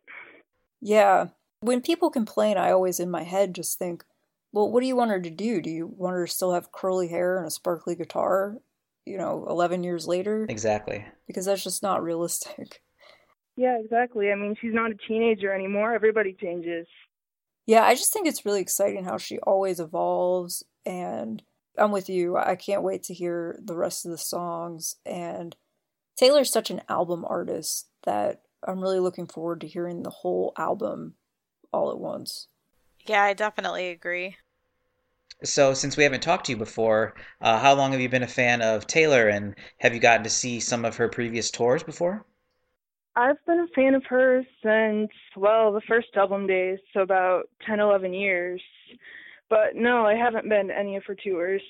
Yeah. 0.81 1.29
When 1.61 1.81
people 1.81 2.11
complain, 2.11 2.57
I 2.57 2.73
always 2.73 2.99
in 2.99 3.11
my 3.11 3.23
head 3.23 3.55
just 3.55 3.79
think, 3.79 4.05
well, 4.53 4.71
what 4.71 4.81
do 4.81 4.87
you 4.87 4.97
want 4.97 5.11
her 5.11 5.21
to 5.21 5.31
do? 5.31 5.63
Do 5.63 5.71
you 5.71 5.87
want 5.87 6.15
her 6.15 6.27
to 6.27 6.33
still 6.33 6.53
have 6.53 6.73
curly 6.73 7.09
hair 7.09 7.39
and 7.39 7.47
a 7.47 7.51
sparkly 7.51 7.95
guitar, 7.95 8.57
you 9.07 9.19
know, 9.19 9.47
11 9.49 9.85
years 9.85 10.07
later? 10.07 10.47
Exactly. 10.49 11.05
Because 11.27 11.47
that's 11.47 11.65
just 11.65 11.83
not 11.83 12.03
realistic. 12.03 12.83
Yeah, 13.57 13.79
exactly. 13.79 14.33
I 14.33 14.35
mean, 14.35 14.57
she's 14.61 14.73
not 14.73 14.91
a 14.91 14.97
teenager 15.07 15.53
anymore. 15.53 15.95
Everybody 15.95 16.35
changes. 16.41 16.87
Yeah, 17.67 17.85
I 17.85 17.95
just 17.95 18.13
think 18.13 18.27
it's 18.27 18.47
really 18.47 18.61
exciting 18.61 19.05
how 19.05 19.19
she 19.19 19.39
always 19.41 19.79
evolves. 19.79 20.63
And 20.87 21.43
I'm 21.77 21.93
with 21.93 22.09
you. 22.09 22.37
I 22.37 22.57
can't 22.57 22.83
wait 22.83 23.03
to 23.05 23.15
hear 23.15 23.59
the 23.63 23.77
rest 23.77 24.05
of 24.05 24.11
the 24.11 24.19
songs. 24.19 24.97
And 25.05 25.55
Taylor's 26.17 26.51
such 26.51 26.71
an 26.71 26.83
album 26.89 27.25
artist 27.27 27.89
that 28.05 28.43
I'm 28.67 28.81
really 28.81 29.01
looking 29.01 29.27
forward 29.27 29.61
to 29.61 29.69
hearing 29.69 30.03
the 30.03 30.11
whole 30.11 30.53
album 30.57 31.15
all 31.73 31.91
at 31.91 31.99
once. 31.99 32.49
Yeah, 33.07 33.23
I 33.23 33.35
definitely 33.35 33.91
agree. 33.91 34.37
So, 35.45 35.73
since 35.73 35.97
we 35.97 36.03
haven't 36.03 36.23
talked 36.23 36.47
to 36.47 36.53
you 36.53 36.59
before, 36.59 37.15
uh, 37.41 37.59
how 37.61 37.75
long 37.75 37.93
have 37.93 38.01
you 38.01 38.09
been 38.09 38.25
a 38.25 38.27
fan 38.27 38.61
of 38.61 38.89
Taylor, 38.89 39.29
and 39.29 39.55
have 39.79 39.95
you 39.95 40.01
gotten 40.01 40.25
to 40.25 40.31
see 40.31 40.59
some 40.59 40.85
of 40.85 40.97
her 40.97 41.09
previous 41.09 41.49
tours 41.49 41.85
before? 41.85 42.27
I've 43.15 43.45
been 43.47 43.61
a 43.61 43.67
fan 43.75 43.95
of 43.95 44.05
hers 44.07 44.47
since, 44.63 45.11
well, 45.37 45.73
the 45.73 45.83
first 45.83 46.09
album 46.17 46.47
days, 46.47 46.79
so 46.95 47.01
about 47.01 47.49
10, 47.67 47.79
11 47.79 48.15
years. 48.15 48.63
But 49.51 49.77
no, 49.77 50.07
I 50.07 50.15
haven't 50.15 50.49
been 50.49 50.69
to 50.69 50.79
any 50.79 50.97
of 50.97 51.05
her 51.05 51.15
tours. 51.15 51.63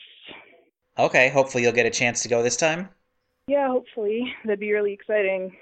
Okay, 0.98 1.28
hopefully 1.28 1.64
you'll 1.64 1.72
get 1.72 1.84
a 1.84 1.90
chance 1.90 2.22
to 2.22 2.30
go 2.30 2.42
this 2.42 2.56
time. 2.56 2.88
Yeah, 3.46 3.68
hopefully. 3.68 4.34
That'd 4.44 4.60
be 4.60 4.72
really 4.72 4.92
exciting. 4.92 5.56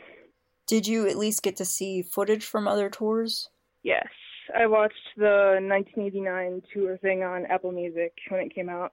Did 0.67 0.87
you 0.87 1.07
at 1.07 1.19
least 1.19 1.43
get 1.43 1.57
to 1.57 1.67
see 1.67 2.01
footage 2.01 2.47
from 2.47 2.67
other 2.67 2.89
tours? 2.89 3.51
Yes. 3.83 4.09
I 4.57 4.67
watched 4.67 4.95
the 5.17 5.59
1989 5.61 6.63
tour 6.73 6.99
thing 6.99 7.23
on 7.23 7.47
Apple 7.47 7.73
Music 7.73 8.13
when 8.29 8.41
it 8.41 8.55
came 8.55 8.69
out. 8.69 8.93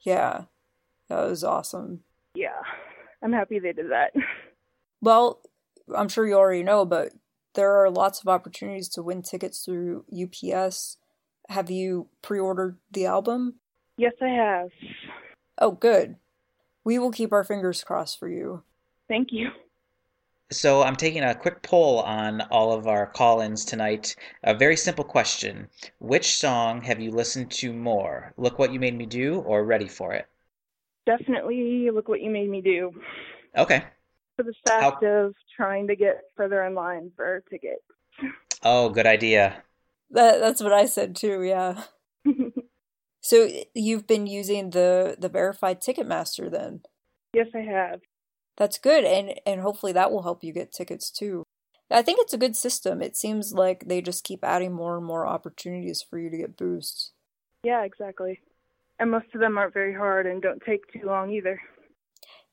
Yeah, 0.00 0.44
that 1.08 1.28
was 1.28 1.44
awesome. 1.44 2.00
Yeah, 2.34 2.60
I'm 3.22 3.32
happy 3.32 3.58
they 3.58 3.72
did 3.72 3.90
that. 3.90 4.12
Well, 5.00 5.40
I'm 5.94 6.08
sure 6.08 6.26
you 6.26 6.34
already 6.34 6.64
know, 6.64 6.84
but 6.84 7.12
there 7.54 7.76
are 7.76 7.88
lots 7.88 8.20
of 8.20 8.26
opportunities 8.26 8.88
to 8.90 9.02
win 9.02 9.22
tickets 9.22 9.64
through 9.64 10.04
UPS. 10.12 10.96
Have 11.48 11.70
you 11.70 12.08
pre 12.20 12.40
ordered 12.40 12.78
the 12.90 13.06
album? 13.06 13.54
Yes, 13.96 14.14
I 14.20 14.28
have. 14.28 14.70
Oh, 15.58 15.70
good. 15.70 16.16
We 16.84 16.98
will 16.98 17.12
keep 17.12 17.32
our 17.32 17.44
fingers 17.44 17.84
crossed 17.84 18.18
for 18.18 18.28
you. 18.28 18.62
Thank 19.08 19.28
you. 19.30 19.50
So 20.50 20.82
I'm 20.82 20.96
taking 20.96 21.22
a 21.22 21.34
quick 21.34 21.62
poll 21.62 22.00
on 22.00 22.40
all 22.50 22.72
of 22.72 22.86
our 22.86 23.06
call-ins 23.06 23.66
tonight. 23.66 24.16
A 24.44 24.54
very 24.54 24.76
simple 24.76 25.04
question. 25.04 25.68
Which 25.98 26.36
song 26.36 26.80
have 26.82 27.00
you 27.00 27.10
listened 27.10 27.50
to 27.52 27.72
more? 27.72 28.32
Look 28.38 28.58
What 28.58 28.72
You 28.72 28.80
Made 28.80 28.96
Me 28.96 29.04
Do 29.04 29.40
or 29.40 29.64
Ready 29.64 29.88
for 29.88 30.14
It? 30.14 30.26
Definitely 31.04 31.90
look 31.92 32.08
what 32.08 32.22
you 32.22 32.30
made 32.30 32.48
me 32.48 32.62
do. 32.62 32.92
Okay. 33.56 33.84
For 34.36 34.42
the 34.42 34.54
fact 34.66 35.02
of 35.04 35.34
trying 35.54 35.86
to 35.88 35.96
get 35.96 36.22
further 36.34 36.64
in 36.64 36.74
line 36.74 37.12
for 37.14 37.42
tickets. 37.50 37.82
Oh, 38.62 38.88
good 38.88 39.06
idea. 39.06 39.62
That 40.10 40.40
that's 40.40 40.62
what 40.62 40.72
I 40.72 40.86
said 40.86 41.14
too, 41.14 41.42
yeah. 41.42 41.84
so 43.20 43.48
you've 43.74 44.06
been 44.06 44.26
using 44.26 44.70
the 44.70 45.16
the 45.18 45.28
verified 45.28 45.82
Ticketmaster 45.82 46.50
then? 46.50 46.80
yes, 47.34 47.48
I 47.54 47.60
have. 47.60 48.00
That's 48.58 48.78
good 48.78 49.04
and 49.04 49.40
and 49.46 49.60
hopefully 49.60 49.92
that 49.92 50.10
will 50.10 50.22
help 50.22 50.44
you 50.44 50.52
get 50.52 50.72
tickets 50.72 51.10
too. 51.10 51.44
I 51.90 52.02
think 52.02 52.18
it's 52.20 52.34
a 52.34 52.38
good 52.38 52.54
system. 52.54 53.00
It 53.00 53.16
seems 53.16 53.54
like 53.54 53.86
they 53.86 54.02
just 54.02 54.24
keep 54.24 54.44
adding 54.44 54.72
more 54.72 54.98
and 54.98 55.06
more 55.06 55.26
opportunities 55.26 56.02
for 56.02 56.18
you 56.18 56.28
to 56.28 56.36
get 56.36 56.56
boosts. 56.56 57.12
Yeah, 57.64 57.82
exactly. 57.84 58.40
And 58.98 59.10
most 59.10 59.26
of 59.34 59.40
them 59.40 59.56
aren't 59.56 59.72
very 59.72 59.94
hard 59.94 60.26
and 60.26 60.42
don't 60.42 60.62
take 60.62 60.92
too 60.92 61.06
long 61.06 61.30
either. 61.30 61.60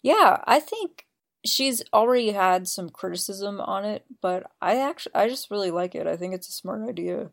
Yeah, 0.01 0.37
I 0.45 0.59
think 0.59 1.05
she's 1.43 1.83
already 1.91 2.31
had 2.31 2.67
some 2.67 2.89
criticism 2.89 3.59
on 3.59 3.83
it, 3.83 4.05
but 4.21 4.49
I 4.61 4.79
actually 4.79 5.15
I 5.15 5.27
just 5.27 5.51
really 5.51 5.71
like 5.71 5.95
it. 5.95 6.07
I 6.07 6.15
think 6.15 6.33
it's 6.33 6.47
a 6.47 6.53
smart 6.53 6.87
idea. 6.87 7.31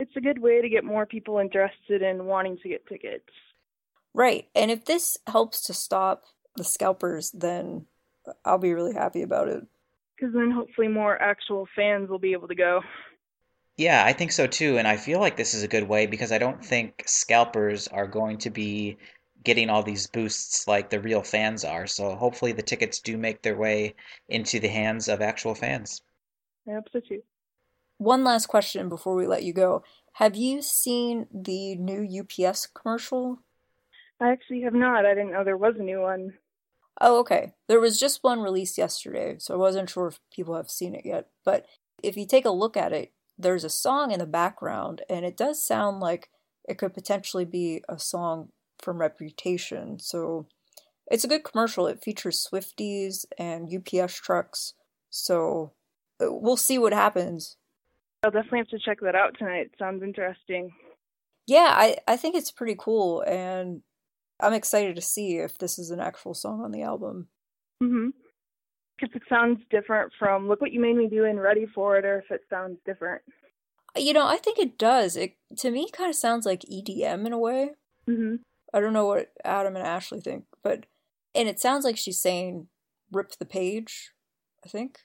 It's 0.00 0.16
a 0.16 0.20
good 0.20 0.40
way 0.40 0.60
to 0.60 0.68
get 0.68 0.84
more 0.84 1.06
people 1.06 1.38
interested 1.38 2.02
in 2.02 2.24
wanting 2.24 2.58
to 2.62 2.68
get 2.68 2.86
tickets. 2.86 3.28
Right. 4.14 4.48
And 4.54 4.70
if 4.70 4.84
this 4.84 5.16
helps 5.26 5.62
to 5.66 5.74
stop 5.74 6.24
the 6.56 6.64
scalpers, 6.64 7.30
then 7.30 7.86
I'll 8.44 8.58
be 8.58 8.72
really 8.72 8.94
happy 8.94 9.22
about 9.22 9.48
it. 9.48 9.62
Because 10.16 10.34
then 10.34 10.50
hopefully 10.50 10.88
more 10.88 11.20
actual 11.20 11.66
fans 11.74 12.10
will 12.10 12.18
be 12.18 12.32
able 12.32 12.48
to 12.48 12.54
go. 12.54 12.82
Yeah, 13.76 14.04
I 14.04 14.12
think 14.12 14.32
so 14.32 14.46
too, 14.46 14.76
and 14.76 14.86
I 14.86 14.98
feel 14.98 15.20
like 15.20 15.36
this 15.36 15.54
is 15.54 15.62
a 15.62 15.68
good 15.68 15.88
way 15.88 16.06
because 16.06 16.32
I 16.32 16.38
don't 16.38 16.62
think 16.62 17.02
scalpers 17.06 17.88
are 17.88 18.06
going 18.06 18.36
to 18.38 18.50
be 18.50 18.98
getting 19.42 19.70
all 19.70 19.82
these 19.82 20.06
boosts 20.06 20.68
like 20.68 20.90
the 20.90 21.00
real 21.00 21.22
fans 21.22 21.64
are. 21.64 21.86
So 21.86 22.14
hopefully 22.14 22.52
the 22.52 22.62
tickets 22.62 23.00
do 23.00 23.16
make 23.16 23.40
their 23.40 23.56
way 23.56 23.94
into 24.28 24.60
the 24.60 24.68
hands 24.68 25.08
of 25.08 25.22
actual 25.22 25.54
fans. 25.54 26.02
I 26.68 26.72
hope 26.72 26.88
so 26.92 27.00
too. 27.00 27.22
One 27.96 28.24
last 28.24 28.46
question 28.46 28.88
before 28.88 29.14
we 29.14 29.26
let 29.26 29.44
you 29.44 29.52
go. 29.52 29.82
Have 30.12 30.36
you 30.36 30.60
seen 30.62 31.26
the 31.32 31.76
new 31.76 32.20
UPS 32.20 32.66
commercial? 32.66 33.38
I 34.20 34.30
actually 34.30 34.62
have 34.62 34.74
not. 34.74 35.06
I 35.06 35.14
didn't 35.14 35.32
know 35.32 35.44
there 35.44 35.56
was 35.56 35.76
a 35.78 35.82
new 35.82 36.00
one. 36.00 36.34
Oh, 37.00 37.18
okay. 37.20 37.54
There 37.66 37.80
was 37.80 37.98
just 37.98 38.22
one 38.22 38.40
released 38.40 38.76
yesterday, 38.76 39.36
so 39.38 39.54
I 39.54 39.56
wasn't 39.56 39.88
sure 39.88 40.08
if 40.08 40.20
people 40.34 40.54
have 40.54 40.70
seen 40.70 40.94
it 40.94 41.06
yet. 41.06 41.28
But 41.44 41.66
if 42.02 42.16
you 42.16 42.26
take 42.26 42.44
a 42.44 42.50
look 42.50 42.76
at 42.76 42.92
it, 42.92 43.12
there's 43.38 43.64
a 43.64 43.70
song 43.70 44.12
in 44.12 44.18
the 44.18 44.26
background, 44.26 45.02
and 45.08 45.24
it 45.24 45.36
does 45.36 45.64
sound 45.64 46.00
like 46.00 46.28
it 46.68 46.76
could 46.76 46.92
potentially 46.92 47.46
be 47.46 47.82
a 47.88 47.98
song 47.98 48.50
from 48.78 49.00
Reputation. 49.00 49.98
So 49.98 50.46
it's 51.10 51.24
a 51.24 51.28
good 51.28 51.44
commercial. 51.44 51.86
It 51.86 52.04
features 52.04 52.46
Swifties 52.46 53.24
and 53.38 53.72
UPS 53.74 54.14
trucks. 54.14 54.74
So 55.08 55.72
uh, 56.22 56.26
we'll 56.28 56.56
see 56.56 56.78
what 56.78 56.92
happens. 56.92 57.56
I'll 58.22 58.30
definitely 58.30 58.58
have 58.58 58.68
to 58.68 58.78
check 58.78 59.00
that 59.00 59.14
out 59.14 59.36
tonight. 59.38 59.70
Sounds 59.78 60.02
interesting. 60.02 60.72
Yeah, 61.46 61.72
I, 61.74 61.96
I 62.06 62.16
think 62.16 62.36
it's 62.36 62.52
pretty 62.52 62.76
cool, 62.78 63.22
and 63.22 63.82
I'm 64.42 64.52
excited 64.52 64.96
to 64.96 65.02
see 65.02 65.38
if 65.38 65.58
this 65.58 65.78
is 65.78 65.90
an 65.90 66.00
actual 66.00 66.34
song 66.34 66.62
on 66.62 66.70
the 66.72 66.82
album. 66.82 67.28
Mm-hmm. 67.82 68.08
If 69.00 69.14
it 69.14 69.22
sounds 69.28 69.60
different 69.70 70.12
from 70.18 70.48
"Look 70.48 70.60
What 70.60 70.72
You 70.72 70.80
Made 70.80 70.96
Me 70.96 71.08
Do" 71.08 71.24
and 71.24 71.40
"Ready 71.40 71.66
for 71.74 71.96
It," 71.96 72.04
or 72.04 72.18
if 72.18 72.30
it 72.30 72.42
sounds 72.50 72.78
different. 72.84 73.22
You 73.96 74.12
know, 74.12 74.26
I 74.26 74.36
think 74.36 74.58
it 74.58 74.78
does. 74.78 75.16
It 75.16 75.36
to 75.58 75.70
me 75.70 75.88
kind 75.90 76.10
of 76.10 76.16
sounds 76.16 76.46
like 76.46 76.62
EDM 76.62 77.26
in 77.26 77.32
a 77.32 77.38
way. 77.38 77.70
Mm-hmm. 78.08 78.36
I 78.72 78.80
don't 78.80 78.92
know 78.92 79.06
what 79.06 79.32
Adam 79.44 79.74
and 79.76 79.86
Ashley 79.86 80.20
think, 80.20 80.44
but 80.62 80.86
and 81.34 81.48
it 81.48 81.58
sounds 81.58 81.84
like 81.84 81.96
she's 81.96 82.20
saying 82.20 82.68
"rip 83.10 83.32
the 83.38 83.46
page." 83.46 84.12
I 84.64 84.68
think. 84.68 85.00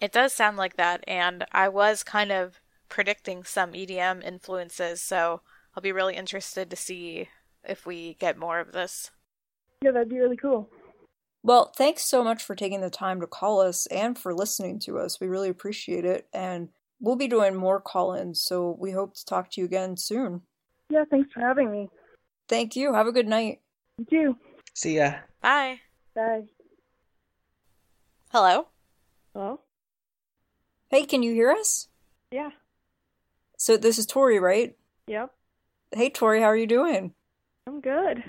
It 0.00 0.12
does 0.12 0.32
sound 0.32 0.56
like 0.56 0.76
that, 0.76 1.04
and 1.06 1.44
I 1.52 1.68
was 1.68 2.02
kind 2.02 2.32
of 2.32 2.60
predicting 2.88 3.44
some 3.44 3.72
EDM 3.72 4.22
influences, 4.22 5.02
so 5.02 5.40
I'll 5.74 5.82
be 5.82 5.92
really 5.92 6.16
interested 6.16 6.70
to 6.70 6.76
see 6.76 7.28
if 7.66 7.86
we 7.86 8.14
get 8.14 8.38
more 8.38 8.60
of 8.60 8.72
this. 8.72 9.10
Yeah, 9.82 9.90
that'd 9.90 10.08
be 10.08 10.18
really 10.18 10.36
cool. 10.36 10.70
Well, 11.42 11.72
thanks 11.76 12.04
so 12.04 12.24
much 12.24 12.42
for 12.42 12.54
taking 12.54 12.80
the 12.80 12.90
time 12.90 13.20
to 13.20 13.26
call 13.26 13.60
us 13.60 13.86
and 13.86 14.18
for 14.18 14.34
listening 14.34 14.80
to 14.80 14.98
us. 14.98 15.20
We 15.20 15.28
really 15.28 15.48
appreciate 15.48 16.04
it, 16.04 16.26
and 16.32 16.70
we'll 17.00 17.16
be 17.16 17.28
doing 17.28 17.54
more 17.54 17.80
call-ins, 17.80 18.42
so 18.42 18.76
we 18.80 18.90
hope 18.90 19.14
to 19.14 19.24
talk 19.24 19.50
to 19.52 19.60
you 19.60 19.66
again 19.66 19.96
soon. 19.96 20.42
Yeah, 20.88 21.04
thanks 21.08 21.32
for 21.32 21.40
having 21.40 21.70
me. 21.70 21.88
Thank 22.48 22.74
you. 22.74 22.94
Have 22.94 23.06
a 23.06 23.12
good 23.12 23.28
night. 23.28 23.60
You 23.98 24.06
too. 24.08 24.36
See 24.74 24.96
ya. 24.96 25.14
Bye. 25.40 25.80
Bye. 26.14 26.44
Hello? 28.30 28.66
Hello? 29.34 29.60
Hey, 30.90 31.04
can 31.04 31.22
you 31.22 31.32
hear 31.32 31.50
us? 31.50 31.88
Yeah. 32.30 32.50
So 33.56 33.76
this 33.76 33.98
is 33.98 34.06
Tori, 34.06 34.38
right? 34.38 34.76
Yep. 35.06 35.32
Hey, 35.94 36.10
Tori, 36.10 36.40
how 36.40 36.46
are 36.46 36.56
you 36.56 36.66
doing? 36.66 37.14
I'm 37.66 37.80
good. 37.80 38.24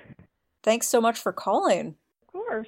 Thanks 0.63 0.87
so 0.87 0.99
much 0.99 1.19
for 1.19 1.31
calling. 1.31 1.95
Of 2.23 2.33
course. 2.33 2.67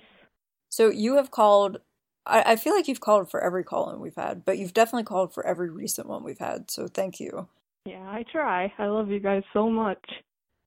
So 0.69 0.89
you 0.89 1.15
have 1.15 1.31
called. 1.31 1.79
I, 2.25 2.53
I 2.53 2.55
feel 2.55 2.75
like 2.75 2.87
you've 2.87 3.01
called 3.01 3.29
for 3.29 3.43
every 3.43 3.63
call 3.63 3.89
in 3.91 3.99
we've 3.99 4.15
had, 4.15 4.45
but 4.45 4.57
you've 4.57 4.73
definitely 4.73 5.03
called 5.03 5.33
for 5.33 5.45
every 5.45 5.69
recent 5.69 6.07
one 6.07 6.23
we've 6.23 6.39
had. 6.39 6.69
So 6.69 6.87
thank 6.87 7.19
you. 7.19 7.47
Yeah, 7.85 8.07
I 8.07 8.23
try. 8.31 8.71
I 8.77 8.85
love 8.85 9.09
you 9.09 9.19
guys 9.19 9.43
so 9.53 9.69
much. 9.69 10.03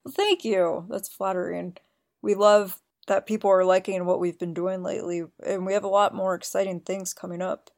Well, 0.04 0.14
thank 0.14 0.44
you. 0.44 0.86
That's 0.90 1.08
flattering. 1.08 1.76
We 2.20 2.34
love 2.34 2.80
that 3.06 3.26
people 3.26 3.50
are 3.50 3.64
liking 3.64 4.04
what 4.04 4.20
we've 4.20 4.38
been 4.38 4.54
doing 4.54 4.82
lately, 4.82 5.22
and 5.44 5.66
we 5.66 5.72
have 5.72 5.84
a 5.84 5.88
lot 5.88 6.14
more 6.14 6.34
exciting 6.34 6.80
things 6.80 7.14
coming 7.14 7.42
up. 7.42 7.70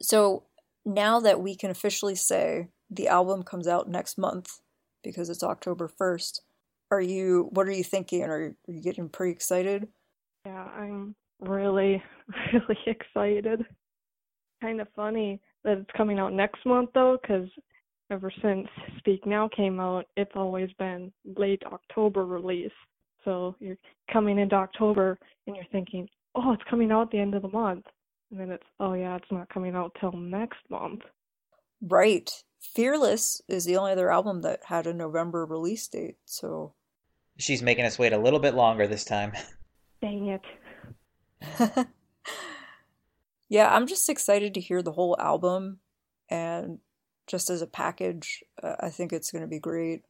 So 0.00 0.44
now 0.84 1.20
that 1.20 1.40
we 1.40 1.54
can 1.54 1.70
officially 1.70 2.14
say 2.14 2.68
the 2.90 3.08
album 3.08 3.42
comes 3.42 3.66
out 3.66 3.88
next 3.88 4.18
month 4.18 4.60
because 5.02 5.30
it's 5.30 5.42
October 5.42 5.88
1st, 5.88 6.40
are 6.92 7.00
you 7.00 7.48
what 7.52 7.66
are 7.66 7.72
you 7.72 7.84
thinking? 7.84 8.22
Are 8.24 8.40
you, 8.40 8.56
are 8.68 8.72
you 8.72 8.82
getting 8.82 9.08
pretty 9.08 9.32
excited? 9.32 9.88
Yeah, 10.44 10.64
I'm 10.64 11.14
really, 11.40 12.02
really 12.52 12.78
excited. 12.86 13.64
Kind 14.60 14.80
of 14.80 14.88
funny 14.94 15.40
that 15.64 15.78
it's 15.78 15.90
coming 15.96 16.18
out 16.18 16.32
next 16.32 16.64
month 16.66 16.90
though, 16.94 17.18
because 17.20 17.48
ever 18.10 18.32
since 18.42 18.68
Speak 18.98 19.26
Now 19.26 19.48
came 19.48 19.80
out, 19.80 20.06
it's 20.16 20.32
always 20.34 20.70
been 20.78 21.12
late 21.36 21.62
October 21.72 22.26
release. 22.26 22.70
So 23.24 23.56
you're 23.58 23.78
coming 24.12 24.38
into 24.38 24.56
October 24.56 25.18
and 25.46 25.56
you're 25.56 25.64
thinking, 25.72 26.08
oh, 26.34 26.52
it's 26.52 26.62
coming 26.68 26.90
out 26.90 27.02
at 27.02 27.10
the 27.10 27.18
end 27.18 27.34
of 27.34 27.42
the 27.42 27.48
month. 27.48 27.86
And 28.30 28.40
then 28.40 28.50
it's, 28.50 28.64
oh 28.80 28.94
yeah, 28.94 29.16
it's 29.16 29.30
not 29.30 29.48
coming 29.48 29.74
out 29.74 29.96
till 30.00 30.12
next 30.12 30.58
month. 30.68 31.02
Right. 31.80 32.30
Fearless 32.60 33.42
is 33.48 33.64
the 33.64 33.76
only 33.76 33.92
other 33.92 34.10
album 34.10 34.42
that 34.42 34.60
had 34.66 34.86
a 34.86 34.94
November 34.94 35.44
release 35.44 35.86
date, 35.88 36.16
so 36.24 36.74
She's 37.42 37.60
making 37.60 37.84
us 37.84 37.98
wait 37.98 38.12
a 38.12 38.18
little 38.18 38.38
bit 38.38 38.54
longer 38.54 38.86
this 38.86 39.04
time. 39.04 39.32
Dang 40.00 40.28
it. 40.28 41.86
yeah, 43.48 43.74
I'm 43.74 43.88
just 43.88 44.08
excited 44.08 44.54
to 44.54 44.60
hear 44.60 44.80
the 44.80 44.92
whole 44.92 45.16
album 45.18 45.80
and 46.30 46.78
just 47.26 47.50
as 47.50 47.60
a 47.60 47.66
package, 47.66 48.44
uh, 48.62 48.76
I 48.78 48.90
think 48.90 49.12
it's 49.12 49.32
going 49.32 49.42
to 49.42 49.48
be 49.48 49.58
great. 49.58 50.02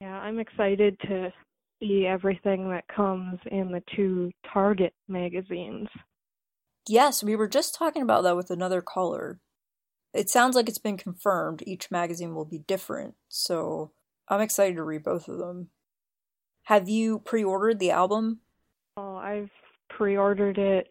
Yeah, 0.00 0.14
I'm 0.14 0.38
excited 0.38 0.98
to 1.08 1.32
see 1.80 2.06
everything 2.06 2.68
that 2.70 2.84
comes 2.94 3.38
in 3.50 3.72
the 3.72 3.82
two 3.96 4.30
Target 4.52 4.92
magazines. 5.08 5.88
Yes, 6.86 7.22
we 7.22 7.34
were 7.34 7.48
just 7.48 7.74
talking 7.74 8.02
about 8.02 8.24
that 8.24 8.36
with 8.36 8.50
another 8.50 8.82
caller. 8.82 9.40
It 10.12 10.28
sounds 10.28 10.54
like 10.54 10.68
it's 10.68 10.78
been 10.78 10.98
confirmed 10.98 11.62
each 11.66 11.90
magazine 11.90 12.34
will 12.34 12.44
be 12.44 12.58
different, 12.58 13.14
so 13.28 13.92
I'm 14.28 14.42
excited 14.42 14.76
to 14.76 14.82
read 14.82 15.02
both 15.02 15.28
of 15.28 15.38
them. 15.38 15.70
Have 16.64 16.88
you 16.88 17.18
pre 17.20 17.44
ordered 17.44 17.78
the 17.78 17.90
album? 17.90 18.40
Oh, 18.96 19.16
I've 19.16 19.50
pre 19.90 20.16
ordered 20.16 20.58
it 20.58 20.88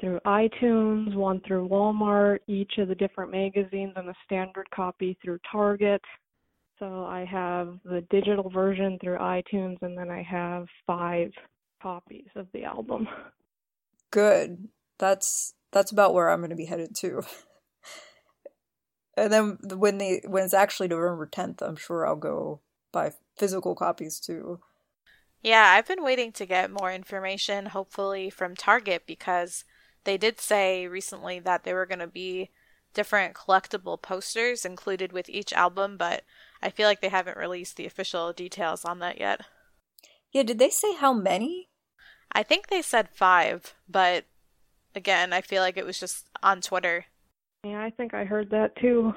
through 0.00 0.18
iTunes, 0.26 1.14
one 1.14 1.40
through 1.46 1.68
Walmart, 1.68 2.38
each 2.48 2.72
of 2.78 2.88
the 2.88 2.94
different 2.94 3.30
magazines, 3.30 3.92
and 3.96 4.08
the 4.08 4.14
standard 4.24 4.68
copy 4.74 5.16
through 5.22 5.38
Target. 5.50 6.02
So 6.78 7.04
I 7.04 7.24
have 7.24 7.78
the 7.84 8.04
digital 8.10 8.50
version 8.50 8.98
through 9.00 9.18
iTunes, 9.18 9.76
and 9.82 9.96
then 9.96 10.10
I 10.10 10.22
have 10.22 10.66
five 10.86 11.30
copies 11.80 12.28
of 12.34 12.48
the 12.52 12.64
album. 12.64 13.06
Good. 14.10 14.68
That's 14.98 15.54
that's 15.72 15.92
about 15.92 16.14
where 16.14 16.30
I'm 16.30 16.40
going 16.40 16.50
to 16.50 16.56
be 16.56 16.66
headed 16.66 16.94
too. 16.96 17.22
and 19.16 19.32
then 19.32 19.58
when 19.76 19.98
the 19.98 20.22
when 20.26 20.44
it's 20.44 20.54
actually 20.54 20.88
November 20.88 21.26
10th, 21.26 21.62
I'm 21.62 21.76
sure 21.76 22.06
I'll 22.06 22.16
go 22.16 22.60
buy 22.92 23.12
physical 23.36 23.74
copies 23.74 24.18
too. 24.18 24.60
Yeah, 25.44 25.74
I've 25.76 25.86
been 25.86 26.02
waiting 26.02 26.32
to 26.32 26.46
get 26.46 26.70
more 26.70 26.90
information, 26.90 27.66
hopefully 27.66 28.30
from 28.30 28.56
Target, 28.56 29.02
because 29.06 29.64
they 30.04 30.16
did 30.16 30.40
say 30.40 30.86
recently 30.86 31.38
that 31.38 31.64
there 31.64 31.74
were 31.74 31.84
going 31.84 31.98
to 31.98 32.06
be 32.06 32.48
different 32.94 33.34
collectible 33.34 34.00
posters 34.00 34.64
included 34.64 35.12
with 35.12 35.28
each 35.28 35.52
album, 35.52 35.98
but 35.98 36.22
I 36.62 36.70
feel 36.70 36.88
like 36.88 37.02
they 37.02 37.10
haven't 37.10 37.36
released 37.36 37.76
the 37.76 37.84
official 37.84 38.32
details 38.32 38.86
on 38.86 39.00
that 39.00 39.20
yet. 39.20 39.42
Yeah, 40.32 40.44
did 40.44 40.58
they 40.58 40.70
say 40.70 40.94
how 40.94 41.12
many? 41.12 41.68
I 42.32 42.42
think 42.42 42.68
they 42.68 42.80
said 42.80 43.10
five, 43.10 43.74
but 43.86 44.24
again, 44.94 45.34
I 45.34 45.42
feel 45.42 45.60
like 45.60 45.76
it 45.76 45.84
was 45.84 46.00
just 46.00 46.26
on 46.42 46.62
Twitter. 46.62 47.04
Yeah, 47.64 47.82
I 47.82 47.90
think 47.90 48.14
I 48.14 48.24
heard 48.24 48.48
that 48.50 48.76
too. 48.76 49.14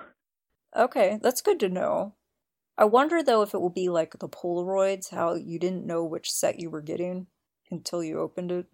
Okay, 0.75 1.19
that's 1.21 1.41
good 1.41 1.61
to 1.61 1.69
know. 1.69 2.15
I 2.77 2.85
wonder 2.85 3.23
though 3.23 3.41
if 3.41 3.53
it 3.53 3.61
will 3.61 3.69
be 3.69 3.89
like 3.89 4.19
the 4.19 4.29
Polaroids, 4.29 5.09
how 5.09 5.35
you 5.35 5.59
didn't 5.59 5.85
know 5.85 6.03
which 6.03 6.31
set 6.31 6.59
you 6.59 6.69
were 6.69 6.81
getting 6.81 7.27
until 7.71 8.03
you 8.03 8.19
opened 8.19 8.51
it. 8.51 8.65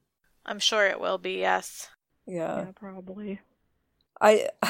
I'm 0.45 0.59
sure 0.59 0.85
it 0.87 0.99
will 0.99 1.17
be, 1.17 1.33
yes. 1.33 1.89
Yeah. 2.25 2.57
Yeah, 2.57 2.71
probably. 2.75 3.39
I 4.19 4.49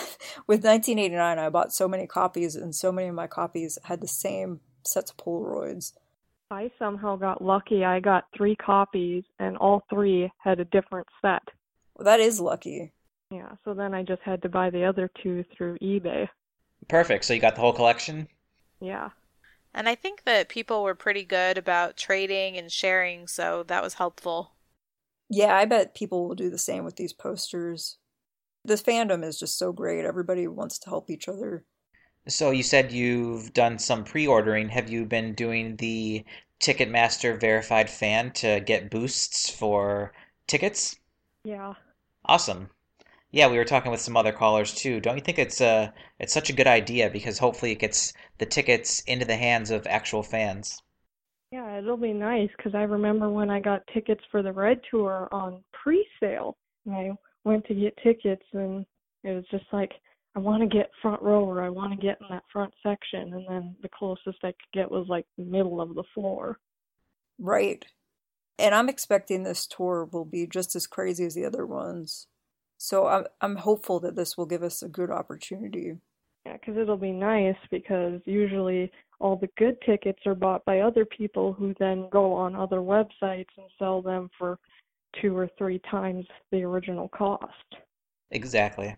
with 0.48 0.64
1989 0.64 1.40
I 1.40 1.50
bought 1.50 1.74
so 1.74 1.88
many 1.88 2.08
copies 2.08 2.56
and 2.56 2.76
so 2.76 2.92
many 2.92 3.08
of 3.08 3.16
my 3.16 3.28
copies 3.28 3.78
had 3.84 4.02
the 4.02 4.08
same 4.08 4.60
sets 4.86 5.12
of 5.12 5.18
Polaroids. 5.18 5.94
I 6.52 6.70
somehow 6.78 7.16
got 7.16 7.44
lucky. 7.44 7.84
I 7.84 8.00
got 8.00 8.26
three 8.36 8.56
copies, 8.56 9.24
and 9.40 9.58
all 9.58 9.84
three 9.90 10.32
had 10.38 10.60
a 10.60 10.66
different 10.66 11.08
set. 11.22 11.42
Well, 11.96 12.06
that 12.06 12.20
is 12.20 12.40
lucky. 12.40 12.94
Yeah, 13.32 13.54
so 13.66 13.74
then 13.74 13.96
I 13.96 14.04
just 14.04 14.22
had 14.22 14.44
to 14.44 14.50
buy 14.50 14.70
the 14.70 14.86
other 14.86 15.10
two 15.24 15.44
through 15.56 15.80
eBay. 15.80 16.28
Perfect. 16.88 17.26
So 17.26 17.34
you 17.34 17.40
got 17.40 17.56
the 17.56 17.62
whole 17.62 17.74
collection? 17.74 18.28
Yeah. 18.80 19.10
And 19.74 19.90
I 19.90 19.96
think 19.96 20.24
that 20.24 20.50
people 20.50 20.84
were 20.84 20.96
pretty 20.96 21.24
good 21.26 21.58
about 21.58 21.98
trading 21.98 22.58
and 22.58 22.72
sharing, 22.72 23.28
so 23.28 23.64
that 23.64 23.84
was 23.84 23.96
helpful. 23.96 24.54
Yeah, 25.30 25.56
I 25.56 25.66
bet 25.66 25.96
people 25.96 26.28
will 26.28 26.36
do 26.36 26.50
the 26.50 26.58
same 26.58 26.86
with 26.86 26.96
these 26.96 27.12
posters. 27.14 27.98
This 28.64 28.82
fandom 28.82 29.24
is 29.24 29.40
just 29.40 29.58
so 29.58 29.74
great. 29.74 30.06
Everybody 30.06 30.48
wants 30.48 30.80
to 30.80 30.90
help 30.90 31.10
each 31.10 31.28
other. 31.28 31.66
So 32.28 32.52
you 32.52 32.64
said 32.64 32.92
you've 32.92 33.54
done 33.54 33.80
some 33.80 34.04
pre-ordering. 34.04 34.68
Have 34.68 34.90
you 34.90 35.06
been 35.06 35.34
doing 35.36 35.78
the 35.78 36.26
Ticketmaster 36.60 37.40
verified 37.40 37.90
fan 37.90 38.32
to 38.34 38.60
get 38.60 38.92
boosts 38.92 39.50
for 39.50 40.12
tickets? 40.48 41.00
Yeah. 41.46 41.76
Awesome. 42.26 42.70
Yeah, 43.34 43.50
we 43.50 43.58
were 43.58 43.66
talking 43.66 43.90
with 43.90 44.00
some 44.00 44.16
other 44.16 44.32
callers 44.32 44.76
too. 44.76 45.00
Don't 45.00 45.18
you 45.18 45.24
think 45.24 45.40
it's 45.40 45.60
uh 45.60 45.90
it's 46.20 46.32
such 46.32 46.52
a 46.52 46.54
good 46.54 46.68
idea 46.68 47.10
because 47.10 47.40
hopefully 47.40 47.72
it 47.72 47.80
gets 47.80 48.14
the 48.38 48.46
tickets 48.46 49.00
into 49.08 49.26
the 49.26 49.36
hands 49.36 49.72
of 49.72 49.88
actual 49.88 50.22
fans. 50.22 50.80
Yeah, 51.52 51.80
it'll 51.80 51.98
be 51.98 52.14
nice 52.14 52.50
because 52.56 52.76
I 52.76 52.84
remember 52.84 53.30
when 53.30 53.50
I 53.50 53.60
got 53.60 53.82
tickets 53.92 54.22
for 54.32 54.44
the 54.44 54.54
Red 54.54 54.82
Tour 54.90 55.30
on 55.32 55.64
pre-sale. 55.74 56.58
And 56.86 56.96
I 56.96 57.12
went 57.44 57.66
to 57.66 57.74
get 57.74 57.98
tickets 58.04 58.46
and 58.54 58.86
it 59.24 59.32
was 59.32 59.46
just 59.50 59.66
like 59.74 59.94
I 60.36 60.40
want 60.40 60.62
to 60.62 60.78
get 60.78 60.92
front 61.02 61.22
row 61.24 61.44
or 61.44 61.64
I 61.64 61.70
want 61.70 61.92
to 61.92 62.08
get 62.08 62.20
in 62.22 62.28
that 62.30 62.44
front 62.54 62.74
section 62.84 63.34
and 63.34 63.46
then 63.50 63.76
the 63.82 63.90
closest 63.98 64.44
I 64.44 64.52
could 64.52 64.74
get 64.74 64.92
was 64.92 65.08
like 65.10 65.26
middle 65.40 65.82
of 65.82 65.96
the 65.96 66.04
floor. 66.14 66.60
Right. 67.40 67.84
And 68.60 68.76
I'm 68.76 68.90
expecting 68.90 69.42
this 69.42 69.66
tour 69.66 70.08
will 70.12 70.26
be 70.26 70.46
just 70.46 70.76
as 70.76 70.86
crazy 70.86 71.26
as 71.26 71.34
the 71.34 71.46
other 71.46 71.66
ones. 71.66 72.28
So 72.84 73.08
I'm 73.08 73.24
I'm 73.40 73.56
hopeful 73.56 74.02
that 74.02 74.18
this 74.18 74.38
will 74.38 74.46
give 74.46 74.62
us 74.62 74.84
a 74.84 74.90
good 74.90 75.10
opportunity. 75.10 75.96
Yeah, 76.46 76.58
because 76.58 76.76
it'll 76.76 76.98
be 76.98 77.14
nice 77.14 77.56
because 77.72 78.20
usually 78.26 78.92
all 79.22 79.38
the 79.38 79.48
good 79.58 79.78
tickets 79.86 80.20
are 80.26 80.36
bought 80.36 80.66
by 80.66 80.82
other 80.82 81.06
people 81.06 81.54
who 81.54 81.74
then 81.80 82.10
go 82.12 82.34
on 82.34 82.58
other 82.58 82.80
websites 82.80 83.48
and 83.56 83.68
sell 83.80 84.02
them 84.02 84.30
for 84.38 84.60
two 85.22 85.34
or 85.38 85.50
three 85.58 85.80
times 85.90 86.26
the 86.52 86.62
original 86.64 87.08
cost. 87.08 87.78
Exactly. 88.32 88.98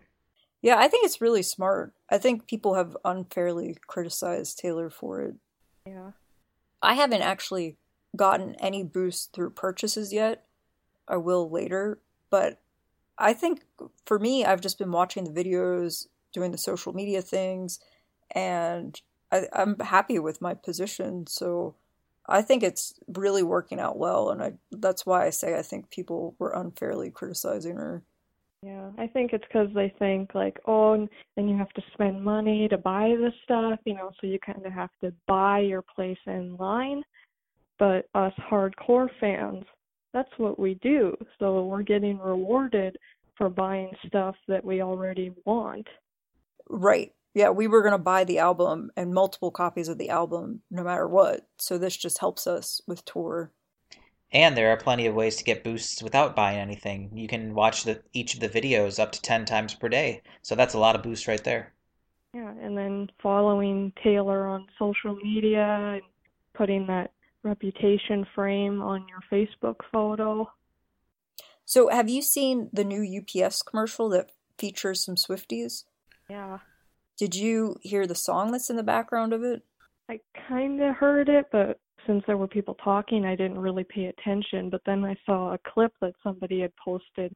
Yeah, 0.62 0.78
I 0.78 0.88
think 0.88 1.06
it's 1.06 1.20
really 1.20 1.44
smart. 1.44 1.94
I 2.10 2.18
think 2.18 2.48
people 2.48 2.74
have 2.74 2.96
unfairly 3.04 3.76
criticized 3.86 4.58
Taylor 4.58 4.90
for 4.90 5.22
it. 5.22 5.36
Yeah. 5.86 6.10
I 6.82 6.94
haven't 6.94 7.22
actually 7.22 7.76
gotten 8.16 8.56
any 8.56 8.82
boost 8.82 9.32
through 9.32 9.50
purchases 9.50 10.12
yet. 10.12 10.42
I 11.06 11.18
will 11.18 11.48
later, 11.48 12.00
but 12.30 12.60
I 13.18 13.32
think 13.32 13.62
for 14.04 14.18
me, 14.18 14.44
I've 14.44 14.60
just 14.60 14.78
been 14.78 14.92
watching 14.92 15.24
the 15.24 15.44
videos, 15.44 16.06
doing 16.32 16.52
the 16.52 16.58
social 16.58 16.92
media 16.92 17.22
things, 17.22 17.78
and 18.34 19.00
I, 19.32 19.46
I'm 19.52 19.78
happy 19.78 20.18
with 20.18 20.40
my 20.40 20.54
position. 20.54 21.26
So 21.26 21.74
I 22.26 22.42
think 22.42 22.62
it's 22.62 22.94
really 23.08 23.42
working 23.42 23.80
out 23.80 23.98
well, 23.98 24.30
and 24.30 24.42
I 24.42 24.52
that's 24.70 25.06
why 25.06 25.26
I 25.26 25.30
say 25.30 25.58
I 25.58 25.62
think 25.62 25.90
people 25.90 26.34
were 26.38 26.50
unfairly 26.50 27.10
criticizing 27.10 27.76
her. 27.76 28.02
Yeah, 28.62 28.90
I 28.98 29.06
think 29.06 29.32
it's 29.32 29.44
because 29.46 29.68
they 29.74 29.94
think 29.98 30.34
like, 30.34 30.58
oh, 30.66 31.06
then 31.36 31.48
you 31.48 31.56
have 31.56 31.72
to 31.74 31.82
spend 31.92 32.24
money 32.24 32.66
to 32.68 32.78
buy 32.78 33.14
the 33.16 33.30
stuff, 33.44 33.78
you 33.84 33.94
know, 33.94 34.10
so 34.20 34.26
you 34.26 34.38
kind 34.44 34.64
of 34.66 34.72
have 34.72 34.90
to 35.02 35.12
buy 35.28 35.60
your 35.60 35.82
place 35.82 36.18
in 36.26 36.56
line. 36.56 37.02
But 37.78 38.08
us 38.14 38.32
hardcore 38.50 39.08
fans, 39.20 39.64
that's 40.16 40.38
what 40.38 40.58
we 40.58 40.74
do. 40.82 41.14
So 41.38 41.64
we're 41.64 41.82
getting 41.82 42.18
rewarded 42.18 42.96
for 43.36 43.50
buying 43.50 43.90
stuff 44.06 44.34
that 44.48 44.64
we 44.64 44.80
already 44.80 45.30
want. 45.44 45.86
Right. 46.70 47.12
Yeah, 47.34 47.50
we 47.50 47.66
were 47.66 47.82
going 47.82 47.92
to 47.92 47.98
buy 47.98 48.24
the 48.24 48.38
album 48.38 48.90
and 48.96 49.12
multiple 49.12 49.50
copies 49.50 49.88
of 49.88 49.98
the 49.98 50.08
album 50.08 50.62
no 50.70 50.82
matter 50.82 51.06
what. 51.06 51.46
So 51.58 51.76
this 51.76 51.98
just 51.98 52.18
helps 52.18 52.46
us 52.46 52.80
with 52.86 53.04
tour. 53.04 53.52
And 54.32 54.56
there 54.56 54.70
are 54.72 54.78
plenty 54.78 55.04
of 55.04 55.14
ways 55.14 55.36
to 55.36 55.44
get 55.44 55.62
boosts 55.62 56.02
without 56.02 56.34
buying 56.34 56.58
anything. 56.58 57.10
You 57.12 57.28
can 57.28 57.54
watch 57.54 57.84
the, 57.84 58.02
each 58.14 58.32
of 58.32 58.40
the 58.40 58.48
videos 58.48 58.98
up 58.98 59.12
to 59.12 59.20
10 59.20 59.44
times 59.44 59.74
per 59.74 59.90
day. 59.90 60.22
So 60.40 60.54
that's 60.54 60.72
a 60.72 60.78
lot 60.78 60.96
of 60.96 61.02
boosts 61.02 61.28
right 61.28 61.44
there. 61.44 61.74
Yeah, 62.32 62.54
and 62.62 62.76
then 62.76 63.10
following 63.22 63.92
Taylor 64.02 64.46
on 64.46 64.66
social 64.78 65.14
media 65.16 65.92
and 65.92 66.02
putting 66.54 66.86
that 66.86 67.10
reputation 67.46 68.26
frame 68.34 68.82
on 68.82 69.06
your 69.08 69.20
Facebook 69.30 69.76
photo. 69.92 70.50
So 71.64 71.88
have 71.88 72.08
you 72.08 72.22
seen 72.22 72.68
the 72.72 72.84
new 72.84 73.20
UPS 73.20 73.62
commercial 73.62 74.08
that 74.10 74.30
features 74.58 75.04
some 75.04 75.16
Swifties? 75.16 75.84
Yeah. 76.28 76.58
Did 77.16 77.34
you 77.34 77.76
hear 77.82 78.06
the 78.06 78.14
song 78.14 78.52
that's 78.52 78.70
in 78.70 78.76
the 78.76 78.82
background 78.82 79.32
of 79.32 79.42
it? 79.42 79.62
I 80.08 80.20
kind 80.48 80.80
of 80.82 80.94
heard 80.94 81.28
it, 81.28 81.46
but 81.50 81.80
since 82.06 82.22
there 82.26 82.36
were 82.36 82.46
people 82.46 82.76
talking, 82.84 83.24
I 83.24 83.34
didn't 83.34 83.58
really 83.58 83.84
pay 83.84 84.06
attention. 84.06 84.70
But 84.70 84.82
then 84.86 85.04
I 85.04 85.16
saw 85.24 85.54
a 85.54 85.58
clip 85.58 85.92
that 86.00 86.14
somebody 86.22 86.60
had 86.60 86.72
posted 86.76 87.34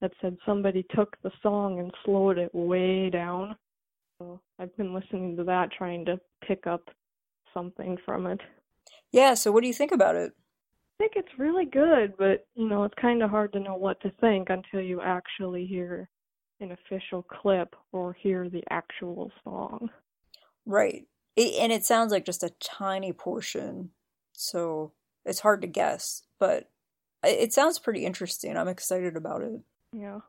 that 0.00 0.12
said 0.20 0.36
somebody 0.46 0.84
took 0.94 1.16
the 1.22 1.30
song 1.42 1.78
and 1.78 1.92
slowed 2.04 2.38
it 2.38 2.54
way 2.54 3.10
down. 3.10 3.54
So 4.18 4.40
I've 4.58 4.76
been 4.76 4.94
listening 4.94 5.36
to 5.36 5.44
that, 5.44 5.70
trying 5.76 6.04
to 6.06 6.18
pick 6.46 6.66
up 6.66 6.88
something 7.54 7.96
from 8.04 8.26
it. 8.26 8.40
Yeah, 9.12 9.34
so 9.34 9.50
what 9.52 9.62
do 9.62 9.66
you 9.66 9.74
think 9.74 9.92
about 9.92 10.16
it? 10.16 10.32
I 10.98 11.02
think 11.02 11.12
it's 11.16 11.38
really 11.38 11.64
good, 11.64 12.14
but 12.18 12.46
you 12.54 12.68
know, 12.68 12.84
it's 12.84 12.94
kind 13.00 13.22
of 13.22 13.30
hard 13.30 13.52
to 13.54 13.60
know 13.60 13.74
what 13.74 14.00
to 14.02 14.10
think 14.20 14.48
until 14.50 14.80
you 14.80 15.00
actually 15.00 15.66
hear 15.66 16.08
an 16.60 16.72
official 16.72 17.22
clip 17.22 17.74
or 17.92 18.12
hear 18.12 18.48
the 18.48 18.62
actual 18.70 19.32
song. 19.42 19.88
Right. 20.66 21.06
It, 21.36 21.54
and 21.60 21.72
it 21.72 21.84
sounds 21.84 22.12
like 22.12 22.26
just 22.26 22.42
a 22.42 22.52
tiny 22.60 23.12
portion, 23.12 23.90
so 24.32 24.92
it's 25.24 25.40
hard 25.40 25.62
to 25.62 25.66
guess, 25.66 26.22
but 26.38 26.68
it 27.24 27.52
sounds 27.52 27.78
pretty 27.78 28.04
interesting. 28.04 28.56
I'm 28.56 28.68
excited 28.68 29.16
about 29.16 29.42
it. 29.42 29.60
Yeah. 29.96 30.20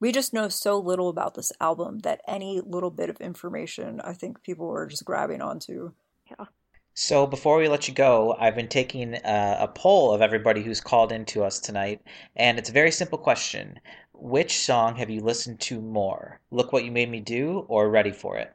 We 0.00 0.12
just 0.12 0.34
know 0.34 0.48
so 0.48 0.78
little 0.78 1.08
about 1.08 1.34
this 1.34 1.52
album 1.60 2.00
that 2.00 2.22
any 2.26 2.60
little 2.60 2.90
bit 2.90 3.08
of 3.08 3.20
information, 3.20 4.00
I 4.02 4.14
think 4.14 4.42
people 4.42 4.70
are 4.70 4.86
just 4.86 5.04
grabbing 5.04 5.40
onto. 5.40 5.92
Yeah. 6.30 6.46
So 6.94 7.26
before 7.26 7.56
we 7.56 7.68
let 7.68 7.88
you 7.88 7.94
go, 7.94 8.36
I've 8.38 8.54
been 8.54 8.68
taking 8.68 9.14
a, 9.14 9.56
a 9.60 9.68
poll 9.68 10.12
of 10.12 10.20
everybody 10.20 10.62
who's 10.62 10.80
called 10.80 11.10
in 11.10 11.24
to 11.26 11.42
us 11.42 11.58
tonight, 11.58 12.02
and 12.36 12.58
it's 12.58 12.68
a 12.68 12.72
very 12.72 12.90
simple 12.90 13.18
question. 13.18 13.80
Which 14.12 14.58
song 14.58 14.96
have 14.96 15.08
you 15.08 15.22
listened 15.22 15.60
to 15.60 15.80
more? 15.80 16.40
Look 16.50 16.72
What 16.72 16.84
You 16.84 16.92
Made 16.92 17.10
Me 17.10 17.20
Do 17.20 17.64
or 17.68 17.88
Ready 17.88 18.12
for 18.12 18.36
It? 18.36 18.52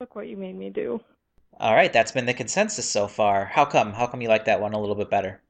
Look 0.00 0.16
what 0.16 0.28
you 0.28 0.36
made 0.36 0.56
me 0.56 0.70
do. 0.70 1.00
All 1.60 1.74
right, 1.74 1.92
that's 1.92 2.12
been 2.12 2.26
the 2.26 2.34
consensus 2.34 2.88
so 2.88 3.06
far. 3.06 3.44
How 3.44 3.64
come? 3.64 3.92
How 3.92 4.06
come 4.06 4.20
you 4.22 4.28
like 4.28 4.44
that 4.46 4.60
one 4.60 4.72
a 4.72 4.80
little 4.80 4.94
bit 4.94 5.10
better? 5.10 5.40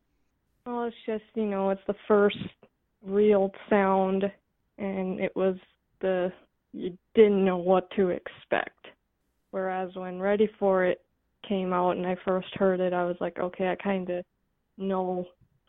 Well, 0.66 0.84
it's 0.84 0.96
just, 1.06 1.24
you 1.34 1.46
know, 1.46 1.70
it's 1.70 1.86
the 1.86 1.96
first 2.06 2.38
real 3.02 3.52
sound 3.70 4.30
and 4.76 5.18
it 5.20 5.34
was 5.34 5.56
the 6.00 6.32
you 6.72 6.96
didn't 7.14 7.44
know 7.44 7.56
what 7.56 7.90
to 7.92 8.10
expect. 8.10 8.86
Whereas 9.50 9.94
when 9.94 10.20
Ready 10.20 10.48
for 10.58 10.84
It 10.84 11.00
came 11.46 11.72
out 11.72 11.96
and 11.96 12.06
I 12.06 12.16
first 12.24 12.48
heard 12.54 12.80
it, 12.80 12.92
I 12.92 13.04
was 13.04 13.16
like, 13.20 13.38
okay, 13.38 13.68
I 13.68 13.76
kind 13.76 14.08
of 14.10 14.24
know 14.76 15.26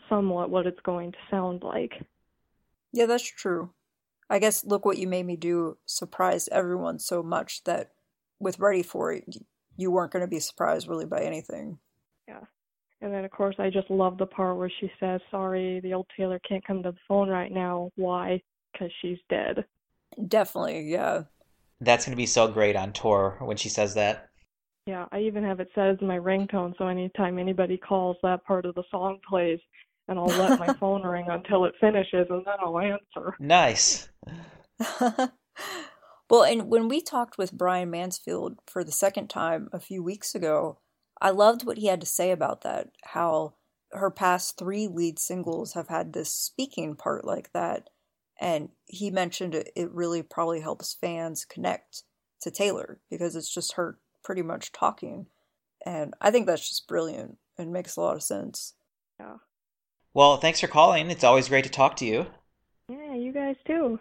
somewhat 0.07 0.49
what 0.49 0.67
it's 0.67 0.79
going 0.81 1.11
to 1.11 1.17
sound 1.29 1.63
like. 1.63 1.93
Yeah, 2.91 3.05
that's 3.05 3.29
true. 3.29 3.71
I 4.29 4.39
guess 4.39 4.63
Look 4.63 4.85
What 4.85 4.97
You 4.97 5.07
Made 5.07 5.25
Me 5.25 5.35
Do 5.35 5.77
surprised 5.85 6.49
everyone 6.51 6.99
so 6.99 7.23
much 7.23 7.63
that 7.63 7.91
with 8.39 8.59
Ready 8.59 8.83
for 8.83 9.11
It, 9.13 9.37
you 9.77 9.91
weren't 9.91 10.11
going 10.11 10.21
to 10.21 10.27
be 10.27 10.39
surprised 10.39 10.87
really 10.87 11.05
by 11.05 11.21
anything. 11.21 11.79
Yeah. 12.27 12.41
And 13.01 13.13
then, 13.13 13.25
of 13.25 13.31
course, 13.31 13.55
I 13.59 13.69
just 13.69 13.89
love 13.89 14.17
the 14.17 14.25
part 14.25 14.57
where 14.57 14.71
she 14.79 14.91
says, 14.99 15.21
Sorry, 15.31 15.79
the 15.79 15.93
old 15.93 16.07
Taylor 16.15 16.39
can't 16.47 16.65
come 16.65 16.83
to 16.83 16.91
the 16.91 16.97
phone 17.07 17.29
right 17.29 17.51
now. 17.51 17.91
Why? 17.95 18.41
Because 18.71 18.91
she's 19.01 19.17
dead. 19.29 19.65
Definitely, 20.27 20.91
yeah. 20.91 21.23
That's 21.79 22.05
going 22.05 22.13
to 22.13 22.17
be 22.17 22.25
so 22.25 22.47
great 22.49 22.75
on 22.75 22.91
tour 22.91 23.37
when 23.39 23.57
she 23.57 23.69
says 23.69 23.93
that. 23.93 24.28
Yeah, 24.89 25.05
I 25.11 25.19
even 25.19 25.43
have 25.43 25.59
it 25.59 25.69
set 25.75 25.85
as 25.85 26.01
my 26.01 26.17
ringtone, 26.17 26.73
so 26.75 26.87
anytime 26.87 27.37
anybody 27.37 27.77
calls, 27.77 28.17
that 28.23 28.43
part 28.43 28.65
of 28.65 28.73
the 28.73 28.81
song 28.89 29.19
plays, 29.29 29.59
and 30.07 30.17
I'll 30.17 30.25
let 30.25 30.57
my 30.57 30.73
phone 30.79 31.05
ring 31.05 31.27
until 31.29 31.65
it 31.65 31.75
finishes, 31.79 32.25
and 32.27 32.43
then 32.43 32.55
I'll 32.59 32.79
answer. 32.79 33.35
Nice. 33.39 34.09
well, 34.99 36.43
and 36.43 36.71
when 36.71 36.87
we 36.87 37.01
talked 37.01 37.37
with 37.37 37.55
Brian 37.55 37.91
Mansfield 37.91 38.57
for 38.65 38.83
the 38.83 38.91
second 38.91 39.29
time 39.29 39.69
a 39.71 39.79
few 39.79 40.01
weeks 40.01 40.33
ago, 40.33 40.79
I 41.21 41.29
loved 41.29 41.67
what 41.67 41.77
he 41.77 41.85
had 41.85 42.01
to 42.01 42.07
say 42.07 42.31
about 42.31 42.61
that. 42.61 42.87
How 43.03 43.53
her 43.91 44.09
past 44.09 44.57
three 44.57 44.87
lead 44.87 45.19
singles 45.19 45.73
have 45.73 45.89
had 45.89 46.13
this 46.13 46.33
speaking 46.33 46.95
part 46.95 47.25
like 47.25 47.53
that. 47.53 47.91
And 48.41 48.69
he 48.87 49.11
mentioned 49.11 49.53
it, 49.53 49.69
it 49.75 49.91
really 49.91 50.23
probably 50.23 50.61
helps 50.61 50.95
fans 50.99 51.45
connect 51.45 52.01
to 52.41 52.49
Taylor 52.49 53.01
because 53.11 53.35
it's 53.35 53.53
just 53.53 53.73
her 53.73 53.99
pretty 54.23 54.41
much 54.41 54.71
talking. 54.71 55.27
And 55.85 56.13
I 56.21 56.31
think 56.31 56.45
that's 56.45 56.67
just 56.67 56.87
brilliant 56.87 57.37
and 57.57 57.71
makes 57.71 57.95
a 57.95 58.01
lot 58.01 58.15
of 58.15 58.23
sense. 58.23 58.73
Yeah. 59.19 59.37
Well, 60.13 60.37
thanks 60.37 60.59
for 60.59 60.67
calling. 60.67 61.09
It's 61.09 61.23
always 61.23 61.49
great 61.49 61.63
to 61.65 61.69
talk 61.69 61.95
to 61.97 62.05
you. 62.05 62.27
Yeah, 62.89 63.13
you 63.13 63.31
guys 63.31 63.55
too. 63.65 63.99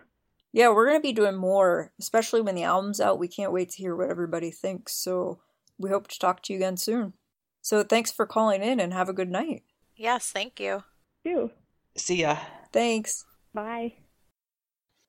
Yeah, 0.52 0.70
we're 0.70 0.86
going 0.86 0.98
to 0.98 1.06
be 1.06 1.12
doing 1.12 1.36
more, 1.36 1.92
especially 2.00 2.40
when 2.40 2.54
the 2.54 2.62
album's 2.62 3.00
out. 3.00 3.18
We 3.18 3.28
can't 3.28 3.52
wait 3.52 3.70
to 3.70 3.76
hear 3.76 3.94
what 3.94 4.10
everybody 4.10 4.50
thinks. 4.50 4.94
So 4.94 5.40
we 5.78 5.90
hope 5.90 6.08
to 6.08 6.18
talk 6.18 6.42
to 6.44 6.52
you 6.52 6.58
again 6.58 6.76
soon. 6.76 7.12
So 7.60 7.82
thanks 7.82 8.10
for 8.10 8.26
calling 8.26 8.62
in 8.62 8.80
and 8.80 8.92
have 8.94 9.08
a 9.08 9.12
good 9.12 9.30
night. 9.30 9.62
Yes, 9.94 10.30
thank 10.30 10.58
you. 10.58 10.84
You. 11.24 11.50
See 11.96 12.22
ya. 12.22 12.38
Thanks. 12.72 13.24
Bye. 13.52 13.94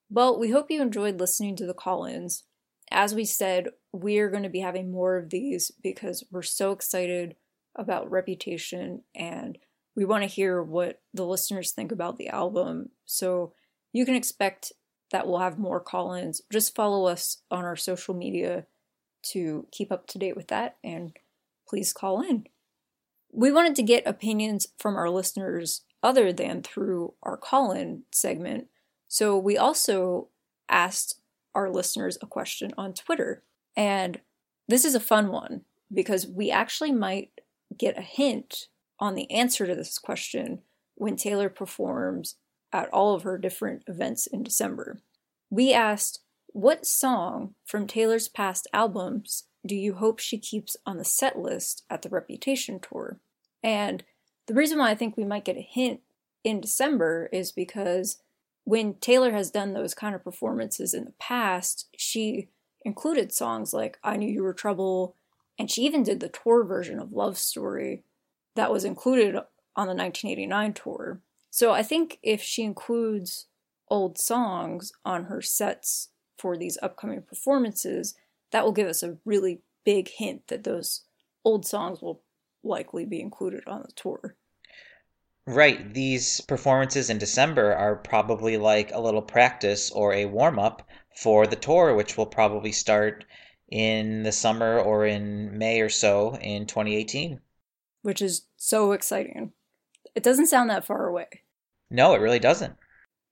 Well, 0.09 0.37
we 0.37 0.49
hope 0.49 0.69
you 0.69 0.81
enjoyed 0.81 1.19
listening 1.19 1.55
to 1.57 1.65
the 1.65 1.73
call 1.73 2.03
ins. 2.03 2.43
As 2.91 3.13
we 3.13 3.23
said, 3.23 3.69
we're 3.91 4.29
going 4.29 4.43
to 4.43 4.49
be 4.49 4.59
having 4.59 4.91
more 4.91 5.17
of 5.17 5.29
these 5.29 5.71
because 5.81 6.23
we're 6.31 6.41
so 6.41 6.71
excited 6.71 7.35
about 7.75 8.11
Reputation 8.11 9.03
and 9.15 9.57
we 9.95 10.05
want 10.05 10.23
to 10.23 10.27
hear 10.27 10.61
what 10.61 11.01
the 11.13 11.25
listeners 11.25 11.71
think 11.71 11.91
about 11.91 12.17
the 12.17 12.29
album. 12.29 12.89
So 13.05 13.53
you 13.91 14.05
can 14.05 14.15
expect 14.15 14.71
that 15.11 15.27
we'll 15.27 15.39
have 15.39 15.57
more 15.57 15.79
call 15.79 16.13
ins. 16.13 16.41
Just 16.51 16.75
follow 16.75 17.05
us 17.05 17.37
on 17.49 17.65
our 17.65 17.75
social 17.75 18.13
media 18.13 18.65
to 19.21 19.67
keep 19.71 19.91
up 19.91 20.07
to 20.07 20.19
date 20.19 20.35
with 20.35 20.47
that 20.47 20.77
and 20.83 21.17
please 21.67 21.93
call 21.93 22.21
in. 22.21 22.45
We 23.31 23.51
wanted 23.51 23.75
to 23.75 23.83
get 23.83 24.07
opinions 24.07 24.67
from 24.77 24.95
our 24.95 25.09
listeners 25.09 25.81
other 26.01 26.31
than 26.31 26.63
through 26.63 27.13
our 27.21 27.37
call 27.37 27.71
in 27.71 28.03
segment. 28.11 28.67
So 29.07 29.37
we 29.37 29.57
also 29.57 30.29
asked 30.69 31.19
our 31.53 31.69
listeners 31.69 32.17
a 32.21 32.27
question 32.27 32.71
on 32.77 32.93
Twitter. 32.93 33.43
And 33.79 34.19
this 34.67 34.83
is 34.83 34.93
a 34.93 34.99
fun 34.99 35.31
one 35.31 35.61
because 35.91 36.27
we 36.27 36.51
actually 36.51 36.91
might 36.91 37.31
get 37.77 37.97
a 37.97 38.01
hint 38.01 38.67
on 38.99 39.15
the 39.15 39.31
answer 39.31 39.65
to 39.65 39.73
this 39.73 39.97
question 39.97 40.59
when 40.95 41.15
Taylor 41.15 41.47
performs 41.47 42.35
at 42.73 42.89
all 42.89 43.15
of 43.15 43.23
her 43.23 43.37
different 43.37 43.83
events 43.87 44.27
in 44.27 44.43
December. 44.43 44.99
We 45.49 45.73
asked, 45.73 46.19
What 46.47 46.85
song 46.85 47.55
from 47.65 47.87
Taylor's 47.87 48.27
past 48.27 48.67
albums 48.73 49.45
do 49.65 49.77
you 49.77 49.93
hope 49.93 50.19
she 50.19 50.37
keeps 50.37 50.75
on 50.85 50.97
the 50.97 51.05
set 51.05 51.39
list 51.39 51.85
at 51.89 52.01
the 52.01 52.09
Reputation 52.09 52.81
tour? 52.81 53.21
And 53.63 54.03
the 54.47 54.55
reason 54.55 54.77
why 54.77 54.89
I 54.89 54.95
think 54.95 55.15
we 55.15 55.23
might 55.23 55.45
get 55.45 55.55
a 55.55 55.61
hint 55.61 56.01
in 56.43 56.59
December 56.59 57.29
is 57.31 57.53
because 57.53 58.21
when 58.65 58.95
Taylor 58.95 59.31
has 59.31 59.49
done 59.49 59.71
those 59.71 59.93
kind 59.93 60.15
of 60.15 60.23
performances 60.23 60.93
in 60.93 61.05
the 61.05 61.13
past, 61.17 61.87
she 61.95 62.49
included 62.89 63.31
songs 63.31 63.71
like 63.71 63.99
I 64.03 64.17
Knew 64.17 64.27
You 64.27 64.41
Were 64.41 64.53
Trouble, 64.53 65.15
and 65.59 65.69
she 65.69 65.83
even 65.83 66.01
did 66.01 66.19
the 66.19 66.27
tour 66.29 66.63
version 66.63 66.99
of 66.99 67.13
Love 67.13 67.37
Story 67.37 68.03
that 68.55 68.71
was 68.71 68.83
included 68.83 69.35
on 69.75 69.85
the 69.85 69.93
1989 69.93 70.73
tour. 70.73 71.21
So 71.51 71.71
I 71.71 71.83
think 71.83 72.17
if 72.23 72.41
she 72.41 72.63
includes 72.63 73.45
old 73.89 74.17
songs 74.17 74.91
on 75.05 75.25
her 75.25 75.39
sets 75.39 76.09
for 76.39 76.57
these 76.57 76.79
upcoming 76.81 77.21
performances, 77.21 78.15
that 78.51 78.65
will 78.65 78.71
give 78.71 78.87
us 78.87 79.03
a 79.03 79.17
really 79.23 79.61
big 79.85 80.09
hint 80.09 80.47
that 80.47 80.63
those 80.63 81.01
old 81.45 81.67
songs 81.67 82.01
will 82.01 82.23
likely 82.63 83.05
be 83.05 83.21
included 83.21 83.61
on 83.67 83.83
the 83.83 83.91
tour. 83.91 84.35
Right. 85.45 85.93
These 85.93 86.41
performances 86.41 87.11
in 87.11 87.19
December 87.19 87.73
are 87.75 87.97
probably 87.97 88.57
like 88.57 88.91
a 88.91 88.99
little 88.99 89.21
practice 89.21 89.91
or 89.91 90.13
a 90.13 90.25
warm 90.25 90.57
up 90.57 90.87
for 91.15 91.47
the 91.47 91.55
tour, 91.55 91.95
which 91.95 92.17
will 92.17 92.25
probably 92.25 92.71
start 92.71 93.25
in 93.69 94.23
the 94.23 94.31
summer 94.31 94.79
or 94.79 95.05
in 95.05 95.57
May 95.57 95.81
or 95.81 95.89
so 95.89 96.35
in 96.41 96.65
2018. 96.65 97.39
Which 98.01 98.21
is 98.21 98.45
so 98.57 98.91
exciting. 98.93 99.51
It 100.15 100.23
doesn't 100.23 100.47
sound 100.47 100.69
that 100.69 100.85
far 100.85 101.07
away. 101.07 101.27
No, 101.89 102.13
it 102.13 102.21
really 102.21 102.39
doesn't. 102.39 102.75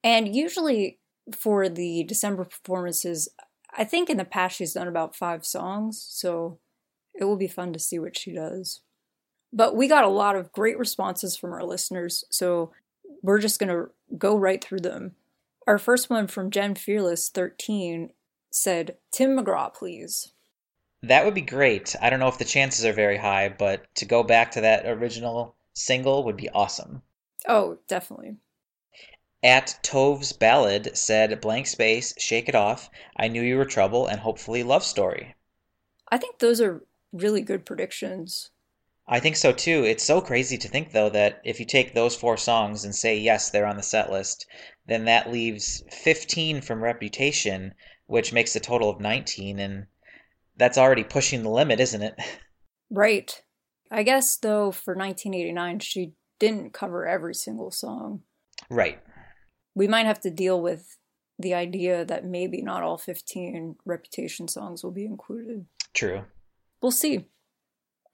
And 0.04 0.34
usually 0.34 0.98
for 1.36 1.68
the 1.68 2.04
December 2.04 2.44
performances, 2.44 3.28
I 3.76 3.84
think 3.84 4.08
in 4.08 4.16
the 4.16 4.24
past 4.24 4.56
she's 4.56 4.74
done 4.74 4.88
about 4.88 5.16
five 5.16 5.44
songs, 5.44 6.04
so 6.08 6.58
it 7.14 7.24
will 7.24 7.36
be 7.36 7.48
fun 7.48 7.72
to 7.72 7.78
see 7.78 7.98
what 7.98 8.16
she 8.16 8.32
does. 8.32 8.80
But 9.52 9.74
we 9.74 9.88
got 9.88 10.04
a 10.04 10.08
lot 10.08 10.36
of 10.36 10.52
great 10.52 10.78
responses 10.78 11.36
from 11.36 11.52
our 11.52 11.64
listeners, 11.64 12.24
so 12.30 12.72
we're 13.22 13.38
just 13.38 13.58
going 13.58 13.70
to 13.70 13.90
go 14.16 14.36
right 14.36 14.62
through 14.62 14.80
them. 14.80 15.16
Our 15.68 15.76
first 15.76 16.08
one 16.08 16.28
from 16.28 16.50
Jen 16.50 16.74
Fearless 16.74 17.28
13 17.28 18.14
said, 18.50 18.96
Tim 19.10 19.36
McGraw, 19.36 19.74
please. 19.74 20.32
That 21.02 21.26
would 21.26 21.34
be 21.34 21.42
great. 21.42 21.94
I 22.00 22.08
don't 22.08 22.20
know 22.20 22.28
if 22.28 22.38
the 22.38 22.46
chances 22.46 22.86
are 22.86 22.94
very 22.94 23.18
high, 23.18 23.50
but 23.50 23.94
to 23.96 24.06
go 24.06 24.22
back 24.22 24.52
to 24.52 24.62
that 24.62 24.86
original 24.86 25.56
single 25.74 26.24
would 26.24 26.38
be 26.38 26.48
awesome. 26.48 27.02
Oh, 27.46 27.76
definitely. 27.86 28.36
At 29.42 29.78
Tove's 29.82 30.32
Ballad 30.32 30.96
said 30.96 31.38
blank 31.42 31.66
space, 31.66 32.14
shake 32.16 32.48
it 32.48 32.54
off, 32.54 32.88
I 33.18 33.28
knew 33.28 33.42
you 33.42 33.58
were 33.58 33.66
trouble, 33.66 34.06
and 34.06 34.20
hopefully 34.20 34.62
love 34.62 34.82
story. 34.82 35.34
I 36.10 36.16
think 36.16 36.38
those 36.38 36.62
are 36.62 36.82
really 37.12 37.42
good 37.42 37.66
predictions. 37.66 38.52
I 39.08 39.20
think 39.20 39.36
so 39.36 39.52
too. 39.52 39.84
It's 39.84 40.04
so 40.04 40.20
crazy 40.20 40.58
to 40.58 40.68
think 40.68 40.92
though 40.92 41.08
that 41.10 41.40
if 41.44 41.58
you 41.58 41.66
take 41.66 41.94
those 41.94 42.14
four 42.14 42.36
songs 42.36 42.84
and 42.84 42.94
say 42.94 43.16
yes, 43.16 43.50
they're 43.50 43.66
on 43.66 43.76
the 43.76 43.82
set 43.82 44.10
list, 44.10 44.46
then 44.86 45.06
that 45.06 45.32
leaves 45.32 45.82
15 45.90 46.60
from 46.60 46.84
Reputation, 46.84 47.74
which 48.06 48.32
makes 48.32 48.54
a 48.54 48.60
total 48.60 48.90
of 48.90 49.00
19 49.00 49.58
and 49.58 49.86
that's 50.56 50.76
already 50.76 51.04
pushing 51.04 51.42
the 51.42 51.50
limit, 51.50 51.80
isn't 51.80 52.02
it? 52.02 52.14
Right. 52.90 53.42
I 53.90 54.02
guess 54.02 54.38
though 54.38 54.72
for 54.72 54.94
1989 54.94 55.80
she 55.80 56.12
didn't 56.38 56.72
cover 56.72 57.06
every 57.06 57.34
single 57.34 57.70
song. 57.70 58.22
Right. 58.70 58.98
We 59.74 59.86
might 59.86 60.06
have 60.06 60.20
to 60.20 60.30
deal 60.30 60.58
with 60.58 60.96
the 61.38 61.52
idea 61.52 62.06
that 62.06 62.24
maybe 62.24 62.62
not 62.62 62.82
all 62.82 62.96
15 62.96 63.76
Reputation 63.84 64.48
songs 64.48 64.82
will 64.82 64.90
be 64.90 65.04
included. 65.04 65.66
True. 65.92 66.22
We'll 66.80 66.92
see. 66.92 67.26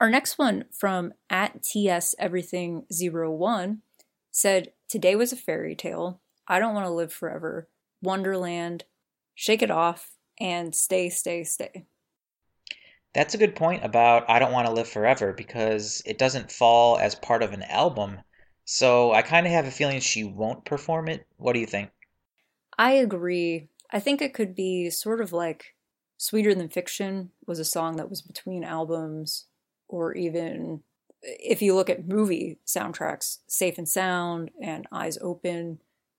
Our 0.05 0.11
next 0.11 0.37
one 0.37 0.67
from 0.71 1.15
at 1.31 1.63
TS 1.63 2.15
Everything 2.19 2.85
01 2.91 3.79
said, 4.31 4.75
Today 4.87 5.17
was 5.17 5.33
a 5.33 5.37
fairy 5.37 5.75
tale. 5.75 6.21
I 6.47 6.59
don't 6.59 6.75
want 6.75 6.85
to 6.85 6.93
live 6.93 7.11
forever. 7.11 7.71
Wonderland, 8.03 8.85
Shake 9.35 9.63
It 9.63 9.71
Off, 9.71 10.11
and 10.39 10.75
Stay, 10.75 11.09
Stay, 11.09 11.43
Stay. 11.43 11.87
That's 13.15 13.33
a 13.33 13.39
good 13.39 13.57
point 13.57 13.83
about 13.83 14.29
I 14.29 14.39
Don't 14.39 14.53
Want 14.53 14.67
to 14.67 14.75
Live 14.75 14.89
Forever 14.89 15.33
because 15.33 16.03
it 16.05 16.19
doesn't 16.19 16.53
fall 16.53 16.99
as 16.99 17.15
part 17.15 17.43
of 17.43 17.55
an 17.55 17.63
album. 17.63 18.19
So 18.67 19.15
I 19.15 19.23
kind 19.23 19.47
of 19.47 19.55
have 19.55 19.67
a 19.67 19.71
feeling 19.71 20.01
she 20.01 20.25
won't 20.25 20.67
perform 20.67 21.09
it. 21.09 21.27
What 21.39 21.55
do 21.55 21.61
you 21.61 21.67
think? 21.67 21.89
I 22.77 22.91
agree. 22.93 23.71
I 23.91 24.01
think 24.01 24.21
it 24.21 24.35
could 24.35 24.55
be 24.55 24.91
sort 24.91 25.23
of 25.23 25.33
like 25.33 25.75
Sweeter 26.19 26.55
Than 26.55 26.69
Fiction 26.69 27.31
was 27.47 27.59
a 27.59 27.65
song 27.65 27.97
that 27.97 28.11
was 28.11 28.21
between 28.21 28.65
albums 28.65 29.47
or 29.89 30.15
even 30.15 30.83
if 31.23 31.63
you 31.63 31.75
look 31.75 31.91
at 31.91 32.07
movie 32.07 32.59
soundtracks, 32.67 33.39
Safe 33.47 33.79
and 33.79 33.89
Sound 33.89 34.51
and 34.63 34.87
Eyes 34.93 35.19
Open, 35.21 35.79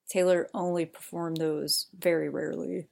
Taylor 0.10 0.50
only 0.54 0.86
performed 0.86 1.38
those 1.38 1.88
very 1.98 2.30
rarely. 2.30 2.88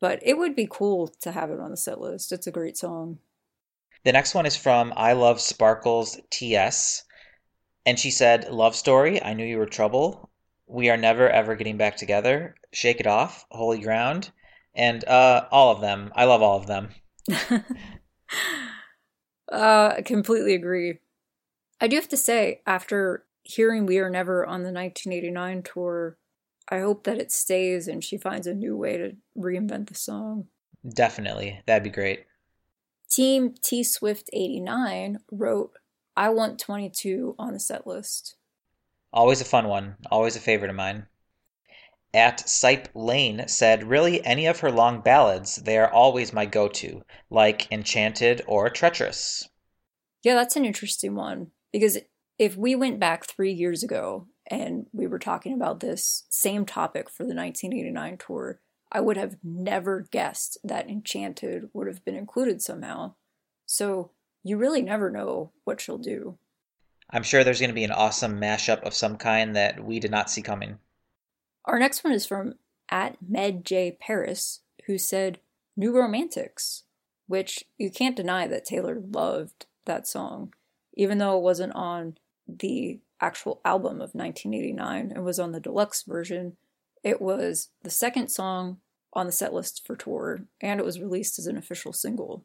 But 0.00 0.20
it 0.22 0.36
would 0.36 0.54
be 0.54 0.68
cool 0.70 1.08
to 1.22 1.32
have 1.32 1.50
it 1.50 1.60
on 1.60 1.70
the 1.70 1.76
set 1.76 2.00
list. 2.00 2.32
It's 2.32 2.46
a 2.46 2.52
great 2.52 2.76
song. 2.76 3.18
The 4.04 4.12
next 4.12 4.34
one 4.34 4.44
is 4.44 4.56
from 4.56 4.92
I 4.96 5.14
Love 5.14 5.40
Sparkles 5.40 6.20
TS. 6.30 7.04
And 7.86 7.98
she 7.98 8.10
said, 8.10 8.50
Love 8.50 8.74
Story, 8.74 9.22
I 9.22 9.32
Knew 9.34 9.46
You 9.46 9.58
Were 9.58 9.66
Trouble. 9.66 10.30
We 10.66 10.90
Are 10.90 10.96
Never 10.96 11.28
Ever 11.28 11.54
Getting 11.54 11.76
Back 11.76 11.96
Together. 11.96 12.54
Shake 12.72 13.00
It 13.00 13.06
Off, 13.06 13.46
Holy 13.50 13.80
Ground. 13.80 14.30
And 14.74 15.04
uh, 15.06 15.46
all 15.50 15.72
of 15.72 15.80
them. 15.80 16.10
I 16.14 16.24
love 16.24 16.42
all 16.42 16.58
of 16.58 16.66
them. 16.66 16.88
Uh, 19.54 19.94
I 19.98 20.02
completely 20.02 20.54
agree. 20.54 20.98
I 21.80 21.86
do 21.86 21.96
have 21.96 22.08
to 22.08 22.16
say, 22.16 22.60
after 22.66 23.24
hearing 23.44 23.86
We 23.86 23.98
Are 23.98 24.10
Never 24.10 24.44
on 24.44 24.62
the 24.62 24.72
1989 24.72 25.62
tour, 25.62 26.16
I 26.68 26.80
hope 26.80 27.04
that 27.04 27.18
it 27.18 27.30
stays 27.30 27.86
and 27.86 28.02
she 28.02 28.18
finds 28.18 28.48
a 28.48 28.54
new 28.54 28.76
way 28.76 28.96
to 28.96 29.16
reinvent 29.38 29.88
the 29.88 29.94
song. 29.94 30.48
Definitely. 30.86 31.60
That'd 31.66 31.84
be 31.84 31.90
great. 31.90 32.24
Team 33.08 33.54
T 33.62 33.84
Swift 33.84 34.28
89 34.32 35.18
wrote 35.30 35.72
I 36.16 36.30
Want 36.30 36.58
22 36.58 37.36
on 37.38 37.52
the 37.52 37.60
set 37.60 37.86
list. 37.86 38.34
Always 39.12 39.40
a 39.40 39.44
fun 39.44 39.68
one. 39.68 39.94
Always 40.10 40.34
a 40.34 40.40
favorite 40.40 40.70
of 40.70 40.76
mine. 40.76 41.06
At 42.14 42.46
Sipe 42.46 42.86
Lane 42.94 43.48
said, 43.48 43.88
Really, 43.88 44.24
any 44.24 44.46
of 44.46 44.60
her 44.60 44.70
long 44.70 45.00
ballads, 45.00 45.56
they 45.56 45.76
are 45.78 45.92
always 45.92 46.32
my 46.32 46.46
go 46.46 46.68
to, 46.68 47.02
like 47.28 47.70
Enchanted 47.72 48.40
or 48.46 48.70
Treacherous. 48.70 49.48
Yeah, 50.22 50.34
that's 50.34 50.54
an 50.54 50.64
interesting 50.64 51.16
one 51.16 51.50
because 51.72 51.98
if 52.38 52.56
we 52.56 52.76
went 52.76 53.00
back 53.00 53.26
three 53.26 53.52
years 53.52 53.82
ago 53.82 54.28
and 54.46 54.86
we 54.92 55.08
were 55.08 55.18
talking 55.18 55.52
about 55.54 55.80
this 55.80 56.24
same 56.30 56.64
topic 56.64 57.10
for 57.10 57.24
the 57.24 57.34
1989 57.34 58.18
tour, 58.18 58.60
I 58.92 59.00
would 59.00 59.16
have 59.16 59.36
never 59.42 60.06
guessed 60.12 60.56
that 60.62 60.88
Enchanted 60.88 61.64
would 61.72 61.88
have 61.88 62.04
been 62.04 62.14
included 62.14 62.62
somehow. 62.62 63.14
So 63.66 64.12
you 64.44 64.56
really 64.56 64.82
never 64.82 65.10
know 65.10 65.50
what 65.64 65.80
she'll 65.80 65.98
do. 65.98 66.38
I'm 67.10 67.24
sure 67.24 67.42
there's 67.42 67.60
going 67.60 67.70
to 67.70 67.74
be 67.74 67.84
an 67.84 67.90
awesome 67.90 68.40
mashup 68.40 68.82
of 68.82 68.94
some 68.94 69.16
kind 69.16 69.56
that 69.56 69.84
we 69.84 69.98
did 69.98 70.12
not 70.12 70.30
see 70.30 70.42
coming. 70.42 70.78
Our 71.64 71.78
next 71.78 72.04
one 72.04 72.12
is 72.12 72.26
from 72.26 72.54
at 72.90 73.16
Med 73.26 73.64
J 73.64 73.96
Paris, 73.98 74.60
who 74.86 74.98
said 74.98 75.40
New 75.76 75.96
Romantics, 75.96 76.84
which 77.26 77.64
you 77.78 77.90
can't 77.90 78.16
deny 78.16 78.46
that 78.46 78.64
Taylor 78.64 79.00
loved 79.00 79.66
that 79.86 80.06
song, 80.06 80.52
even 80.94 81.18
though 81.18 81.38
it 81.38 81.42
wasn't 81.42 81.74
on 81.74 82.16
the 82.46 83.00
actual 83.20 83.60
album 83.64 83.94
of 83.94 84.14
1989 84.14 85.12
and 85.14 85.24
was 85.24 85.38
on 85.38 85.52
the 85.52 85.60
deluxe 85.60 86.02
version. 86.02 86.56
It 87.02 87.20
was 87.20 87.70
the 87.82 87.90
second 87.90 88.28
song 88.28 88.78
on 89.12 89.26
the 89.26 89.32
set 89.32 89.54
list 89.54 89.86
for 89.86 89.96
tour, 89.96 90.44
and 90.60 90.80
it 90.80 90.84
was 90.84 91.00
released 91.00 91.38
as 91.38 91.46
an 91.46 91.56
official 91.56 91.92
single. 91.92 92.44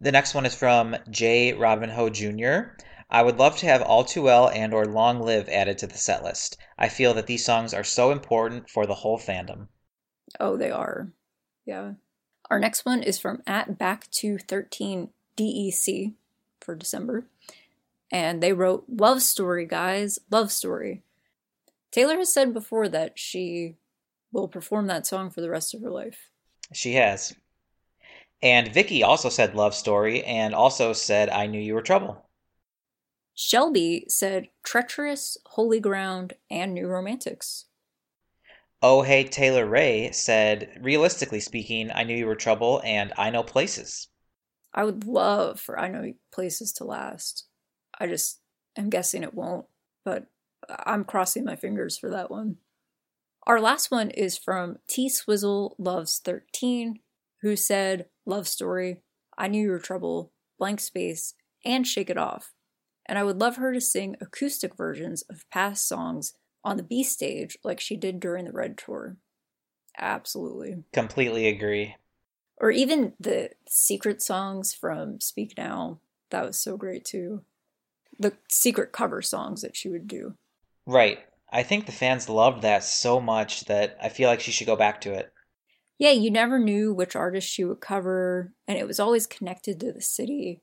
The 0.00 0.12
next 0.12 0.34
one 0.34 0.46
is 0.46 0.54
from 0.54 0.96
J. 1.10 1.54
Robinho 1.54 2.12
Jr. 2.12 2.76
I 3.12 3.20
would 3.22 3.38
love 3.38 3.58
to 3.58 3.66
have 3.66 3.82
All 3.82 4.04
Too 4.04 4.22
Well 4.22 4.48
and 4.48 4.72
or 4.72 4.86
Long 4.86 5.20
Live 5.20 5.46
added 5.50 5.76
to 5.78 5.86
the 5.86 5.98
set 5.98 6.24
list. 6.24 6.56
I 6.78 6.88
feel 6.88 7.12
that 7.12 7.26
these 7.26 7.44
songs 7.44 7.74
are 7.74 7.84
so 7.84 8.10
important 8.10 8.70
for 8.70 8.86
the 8.86 8.94
whole 8.94 9.18
fandom. 9.18 9.68
Oh, 10.40 10.56
they 10.56 10.70
are. 10.70 11.12
Yeah. 11.66 11.92
Our 12.48 12.58
next 12.58 12.86
one 12.86 13.02
is 13.02 13.18
from 13.18 13.42
at 13.46 13.76
back 13.76 14.10
to 14.12 14.38
13 14.38 15.10
DEC 15.36 16.14
for 16.62 16.74
December. 16.74 17.26
And 18.10 18.42
they 18.42 18.54
wrote 18.54 18.86
Love 18.88 19.20
Story, 19.20 19.66
guys. 19.66 20.18
Love 20.30 20.50
Story. 20.50 21.02
Taylor 21.90 22.16
has 22.16 22.32
said 22.32 22.54
before 22.54 22.88
that 22.88 23.18
she 23.18 23.76
will 24.32 24.48
perform 24.48 24.86
that 24.86 25.06
song 25.06 25.28
for 25.28 25.42
the 25.42 25.50
rest 25.50 25.74
of 25.74 25.82
her 25.82 25.90
life. 25.90 26.30
She 26.72 26.94
has. 26.94 27.34
And 28.42 28.72
Vicky 28.72 29.02
also 29.02 29.28
said 29.28 29.54
Love 29.54 29.74
Story 29.74 30.24
and 30.24 30.54
also 30.54 30.94
said 30.94 31.28
I 31.28 31.46
Knew 31.46 31.60
You 31.60 31.74
Were 31.74 31.82
Trouble. 31.82 32.24
Shelby 33.34 34.04
said 34.08 34.48
Treacherous, 34.62 35.36
Holy 35.46 35.80
Ground, 35.80 36.34
and 36.50 36.74
New 36.74 36.86
Romantics. 36.86 37.66
Oh 38.82 39.02
Hey 39.02 39.24
Taylor 39.24 39.64
Ray 39.64 40.10
said, 40.12 40.78
realistically 40.80 41.40
speaking, 41.40 41.90
I 41.94 42.04
Knew 42.04 42.16
You 42.16 42.26
Were 42.26 42.34
Trouble 42.34 42.82
and 42.84 43.12
I 43.16 43.30
Know 43.30 43.42
Places. 43.42 44.08
I 44.74 44.84
would 44.84 45.04
love 45.04 45.60
for 45.60 45.78
I 45.78 45.88
Know 45.88 46.12
Places 46.32 46.72
to 46.74 46.84
last. 46.84 47.46
I 47.98 48.06
just 48.06 48.40
am 48.76 48.90
guessing 48.90 49.22
it 49.22 49.34
won't, 49.34 49.66
but 50.04 50.26
I'm 50.68 51.04
crossing 51.04 51.44
my 51.44 51.56
fingers 51.56 51.96
for 51.96 52.10
that 52.10 52.30
one. 52.30 52.56
Our 53.46 53.60
last 53.60 53.90
one 53.90 54.10
is 54.10 54.38
from 54.38 54.78
T 54.88 55.08
Swizzle 55.08 55.74
Loves 55.78 56.18
13, 56.18 57.00
who 57.40 57.56
said, 57.56 58.06
Love 58.24 58.46
Story, 58.46 59.02
I 59.36 59.48
Knew 59.48 59.62
You 59.62 59.70
Were 59.70 59.78
Trouble, 59.78 60.32
Blank 60.58 60.80
Space, 60.80 61.34
and 61.64 61.86
Shake 61.86 62.10
It 62.10 62.18
Off. 62.18 62.52
And 63.12 63.18
I 63.18 63.24
would 63.24 63.42
love 63.42 63.56
her 63.56 63.74
to 63.74 63.80
sing 63.82 64.16
acoustic 64.22 64.74
versions 64.74 65.20
of 65.28 65.44
past 65.50 65.86
songs 65.86 66.32
on 66.64 66.78
the 66.78 66.82
B 66.82 67.04
stage 67.04 67.58
like 67.62 67.78
she 67.78 67.94
did 67.94 68.20
during 68.20 68.46
the 68.46 68.52
Red 68.52 68.78
Tour. 68.78 69.18
Absolutely. 69.98 70.84
Completely 70.94 71.46
agree. 71.46 71.96
Or 72.56 72.70
even 72.70 73.12
the 73.20 73.50
secret 73.68 74.22
songs 74.22 74.72
from 74.72 75.20
Speak 75.20 75.52
Now. 75.58 76.00
That 76.30 76.46
was 76.46 76.58
so 76.58 76.78
great 76.78 77.04
too. 77.04 77.42
The 78.18 78.32
secret 78.48 78.92
cover 78.92 79.20
songs 79.20 79.60
that 79.60 79.76
she 79.76 79.90
would 79.90 80.08
do. 80.08 80.36
Right. 80.86 81.18
I 81.52 81.64
think 81.64 81.84
the 81.84 81.92
fans 81.92 82.30
loved 82.30 82.62
that 82.62 82.82
so 82.82 83.20
much 83.20 83.66
that 83.66 83.98
I 84.02 84.08
feel 84.08 84.30
like 84.30 84.40
she 84.40 84.52
should 84.52 84.66
go 84.66 84.74
back 84.74 85.02
to 85.02 85.12
it. 85.12 85.30
Yeah, 85.98 86.12
you 86.12 86.30
never 86.30 86.58
knew 86.58 86.94
which 86.94 87.14
artist 87.14 87.46
she 87.46 87.62
would 87.62 87.82
cover, 87.82 88.54
and 88.66 88.78
it 88.78 88.86
was 88.86 88.98
always 88.98 89.26
connected 89.26 89.78
to 89.80 89.92
the 89.92 90.00
city. 90.00 90.62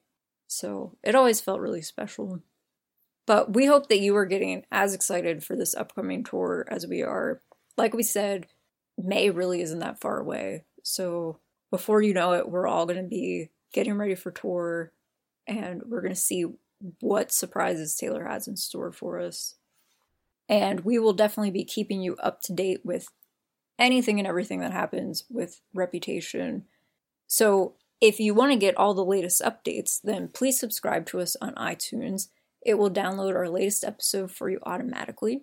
So 0.49 0.97
it 1.03 1.13
always 1.13 1.39
felt 1.39 1.61
really 1.61 1.83
special. 1.83 2.41
But 3.27 3.53
we 3.53 3.67
hope 3.67 3.87
that 3.89 3.99
you 3.99 4.15
are 4.15 4.25
getting 4.25 4.65
as 4.71 4.95
excited 4.95 5.43
for 5.43 5.55
this 5.55 5.75
upcoming 5.75 6.23
tour 6.23 6.65
as 6.69 6.87
we 6.87 7.03
are. 7.03 7.41
Like 7.77 7.93
we 7.93 8.03
said, 8.03 8.47
May 8.97 9.29
really 9.29 9.61
isn't 9.61 9.79
that 9.79 10.01
far 10.01 10.19
away. 10.19 10.65
So 10.83 11.39
before 11.69 12.01
you 12.01 12.13
know 12.13 12.33
it, 12.33 12.49
we're 12.49 12.67
all 12.67 12.87
going 12.87 13.01
to 13.01 13.07
be 13.07 13.51
getting 13.71 13.93
ready 13.93 14.15
for 14.15 14.31
tour 14.31 14.91
and 15.45 15.83
we're 15.85 16.01
going 16.01 16.15
to 16.15 16.19
see 16.19 16.45
what 16.99 17.31
surprises 17.31 17.95
Taylor 17.95 18.25
has 18.25 18.47
in 18.47 18.57
store 18.57 18.91
for 18.91 19.19
us. 19.19 19.55
And 20.49 20.79
we 20.79 20.97
will 20.97 21.13
definitely 21.13 21.51
be 21.51 21.63
keeping 21.63 22.01
you 22.01 22.15
up 22.15 22.41
to 22.41 22.53
date 22.53 22.81
with 22.83 23.07
anything 23.77 24.17
and 24.17 24.27
everything 24.27 24.61
that 24.61 24.71
happens 24.71 25.25
with 25.29 25.61
Reputation. 25.73 26.65
So 27.27 27.75
if 28.01 28.19
you 28.19 28.33
want 28.33 28.51
to 28.51 28.57
get 28.57 28.77
all 28.77 28.93
the 28.93 29.03
latest 29.03 29.41
updates, 29.41 29.99
then 30.01 30.29
please 30.29 30.59
subscribe 30.59 31.05
to 31.07 31.19
us 31.19 31.35
on 31.41 31.53
iTunes. 31.55 32.29
It 32.65 32.75
will 32.75 32.89
download 32.89 33.35
our 33.35 33.49
latest 33.49 33.83
episode 33.83 34.31
for 34.31 34.49
you 34.49 34.59
automatically. 34.63 35.41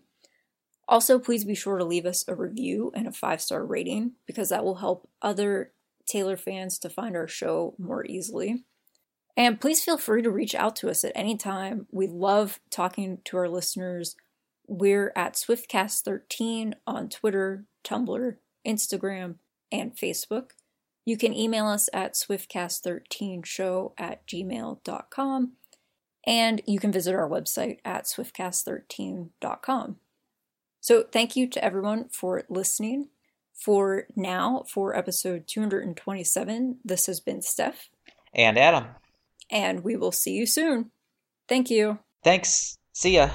Also, 0.89 1.19
please 1.19 1.45
be 1.45 1.55
sure 1.55 1.79
to 1.79 1.85
leave 1.85 2.07
us 2.07 2.25
a 2.29 2.35
review 2.35 2.93
and 2.95 3.07
a 3.07 3.13
five 3.13 3.43
star 3.43 3.65
rating 3.65 4.13
because 4.27 4.51
that 4.51 4.65
will 4.65 4.77
help 4.77 5.09
other 5.21 5.73
Taylor 6.07 6.37
fans 6.37 6.79
to 6.79 6.89
find 6.89 7.17
our 7.17 7.29
show 7.29 7.75
more 7.79 8.07
easily. 8.07 8.65
And 9.37 9.61
please 9.61 9.85
feel 9.85 9.99
free 9.99 10.23
to 10.23 10.31
reach 10.31 10.55
out 10.55 10.77
to 10.77 10.89
us 10.89 11.05
at 11.05 11.13
any 11.15 11.37
time. 11.37 11.87
We 11.91 12.07
love 12.07 12.61
talking 12.71 13.19
to 13.25 13.37
our 13.37 13.49
listeners. 13.49 14.17
We're 14.67 15.13
at 15.15 15.35
SwiftCast13 15.35 16.75
on 16.87 17.09
Twitter, 17.09 17.67
Tumblr, 17.85 18.37
Instagram, 18.67 19.35
and 19.71 19.95
Facebook. 19.95 20.51
You 21.07 21.17
can 21.17 21.33
email 21.33 21.67
us 21.69 21.89
at 21.95 22.15
swiftcast13show 22.15 23.93
at 23.97 24.27
gmail.com. 24.27 25.53
And 26.27 26.61
you 26.67 26.81
can 26.81 26.91
visit 26.91 27.15
our 27.15 27.29
website 27.29 27.79
at 27.85 28.05
swiftcast13.com. 28.05 29.97
So, 30.81 31.05
thank 31.11 31.37
you 31.37 31.49
to 31.49 31.65
everyone 31.65 32.09
for 32.09 32.43
listening. 32.49 33.09
For 33.55 34.07
now, 34.15 34.65
for 34.69 34.95
episode 34.97 35.47
227, 35.47 36.79
this 36.85 37.07
has 37.07 37.21
been 37.21 37.41
Steph. 37.41 37.89
And 38.35 38.59
Adam. 38.59 38.87
And 39.51 39.83
we 39.83 39.97
will 39.97 40.13
see 40.13 40.33
you 40.33 40.47
soon. 40.47 40.91
Thank 41.49 41.71
you. 41.71 42.01
Thanks. 42.23 42.77
See 42.93 43.15
ya. 43.15 43.31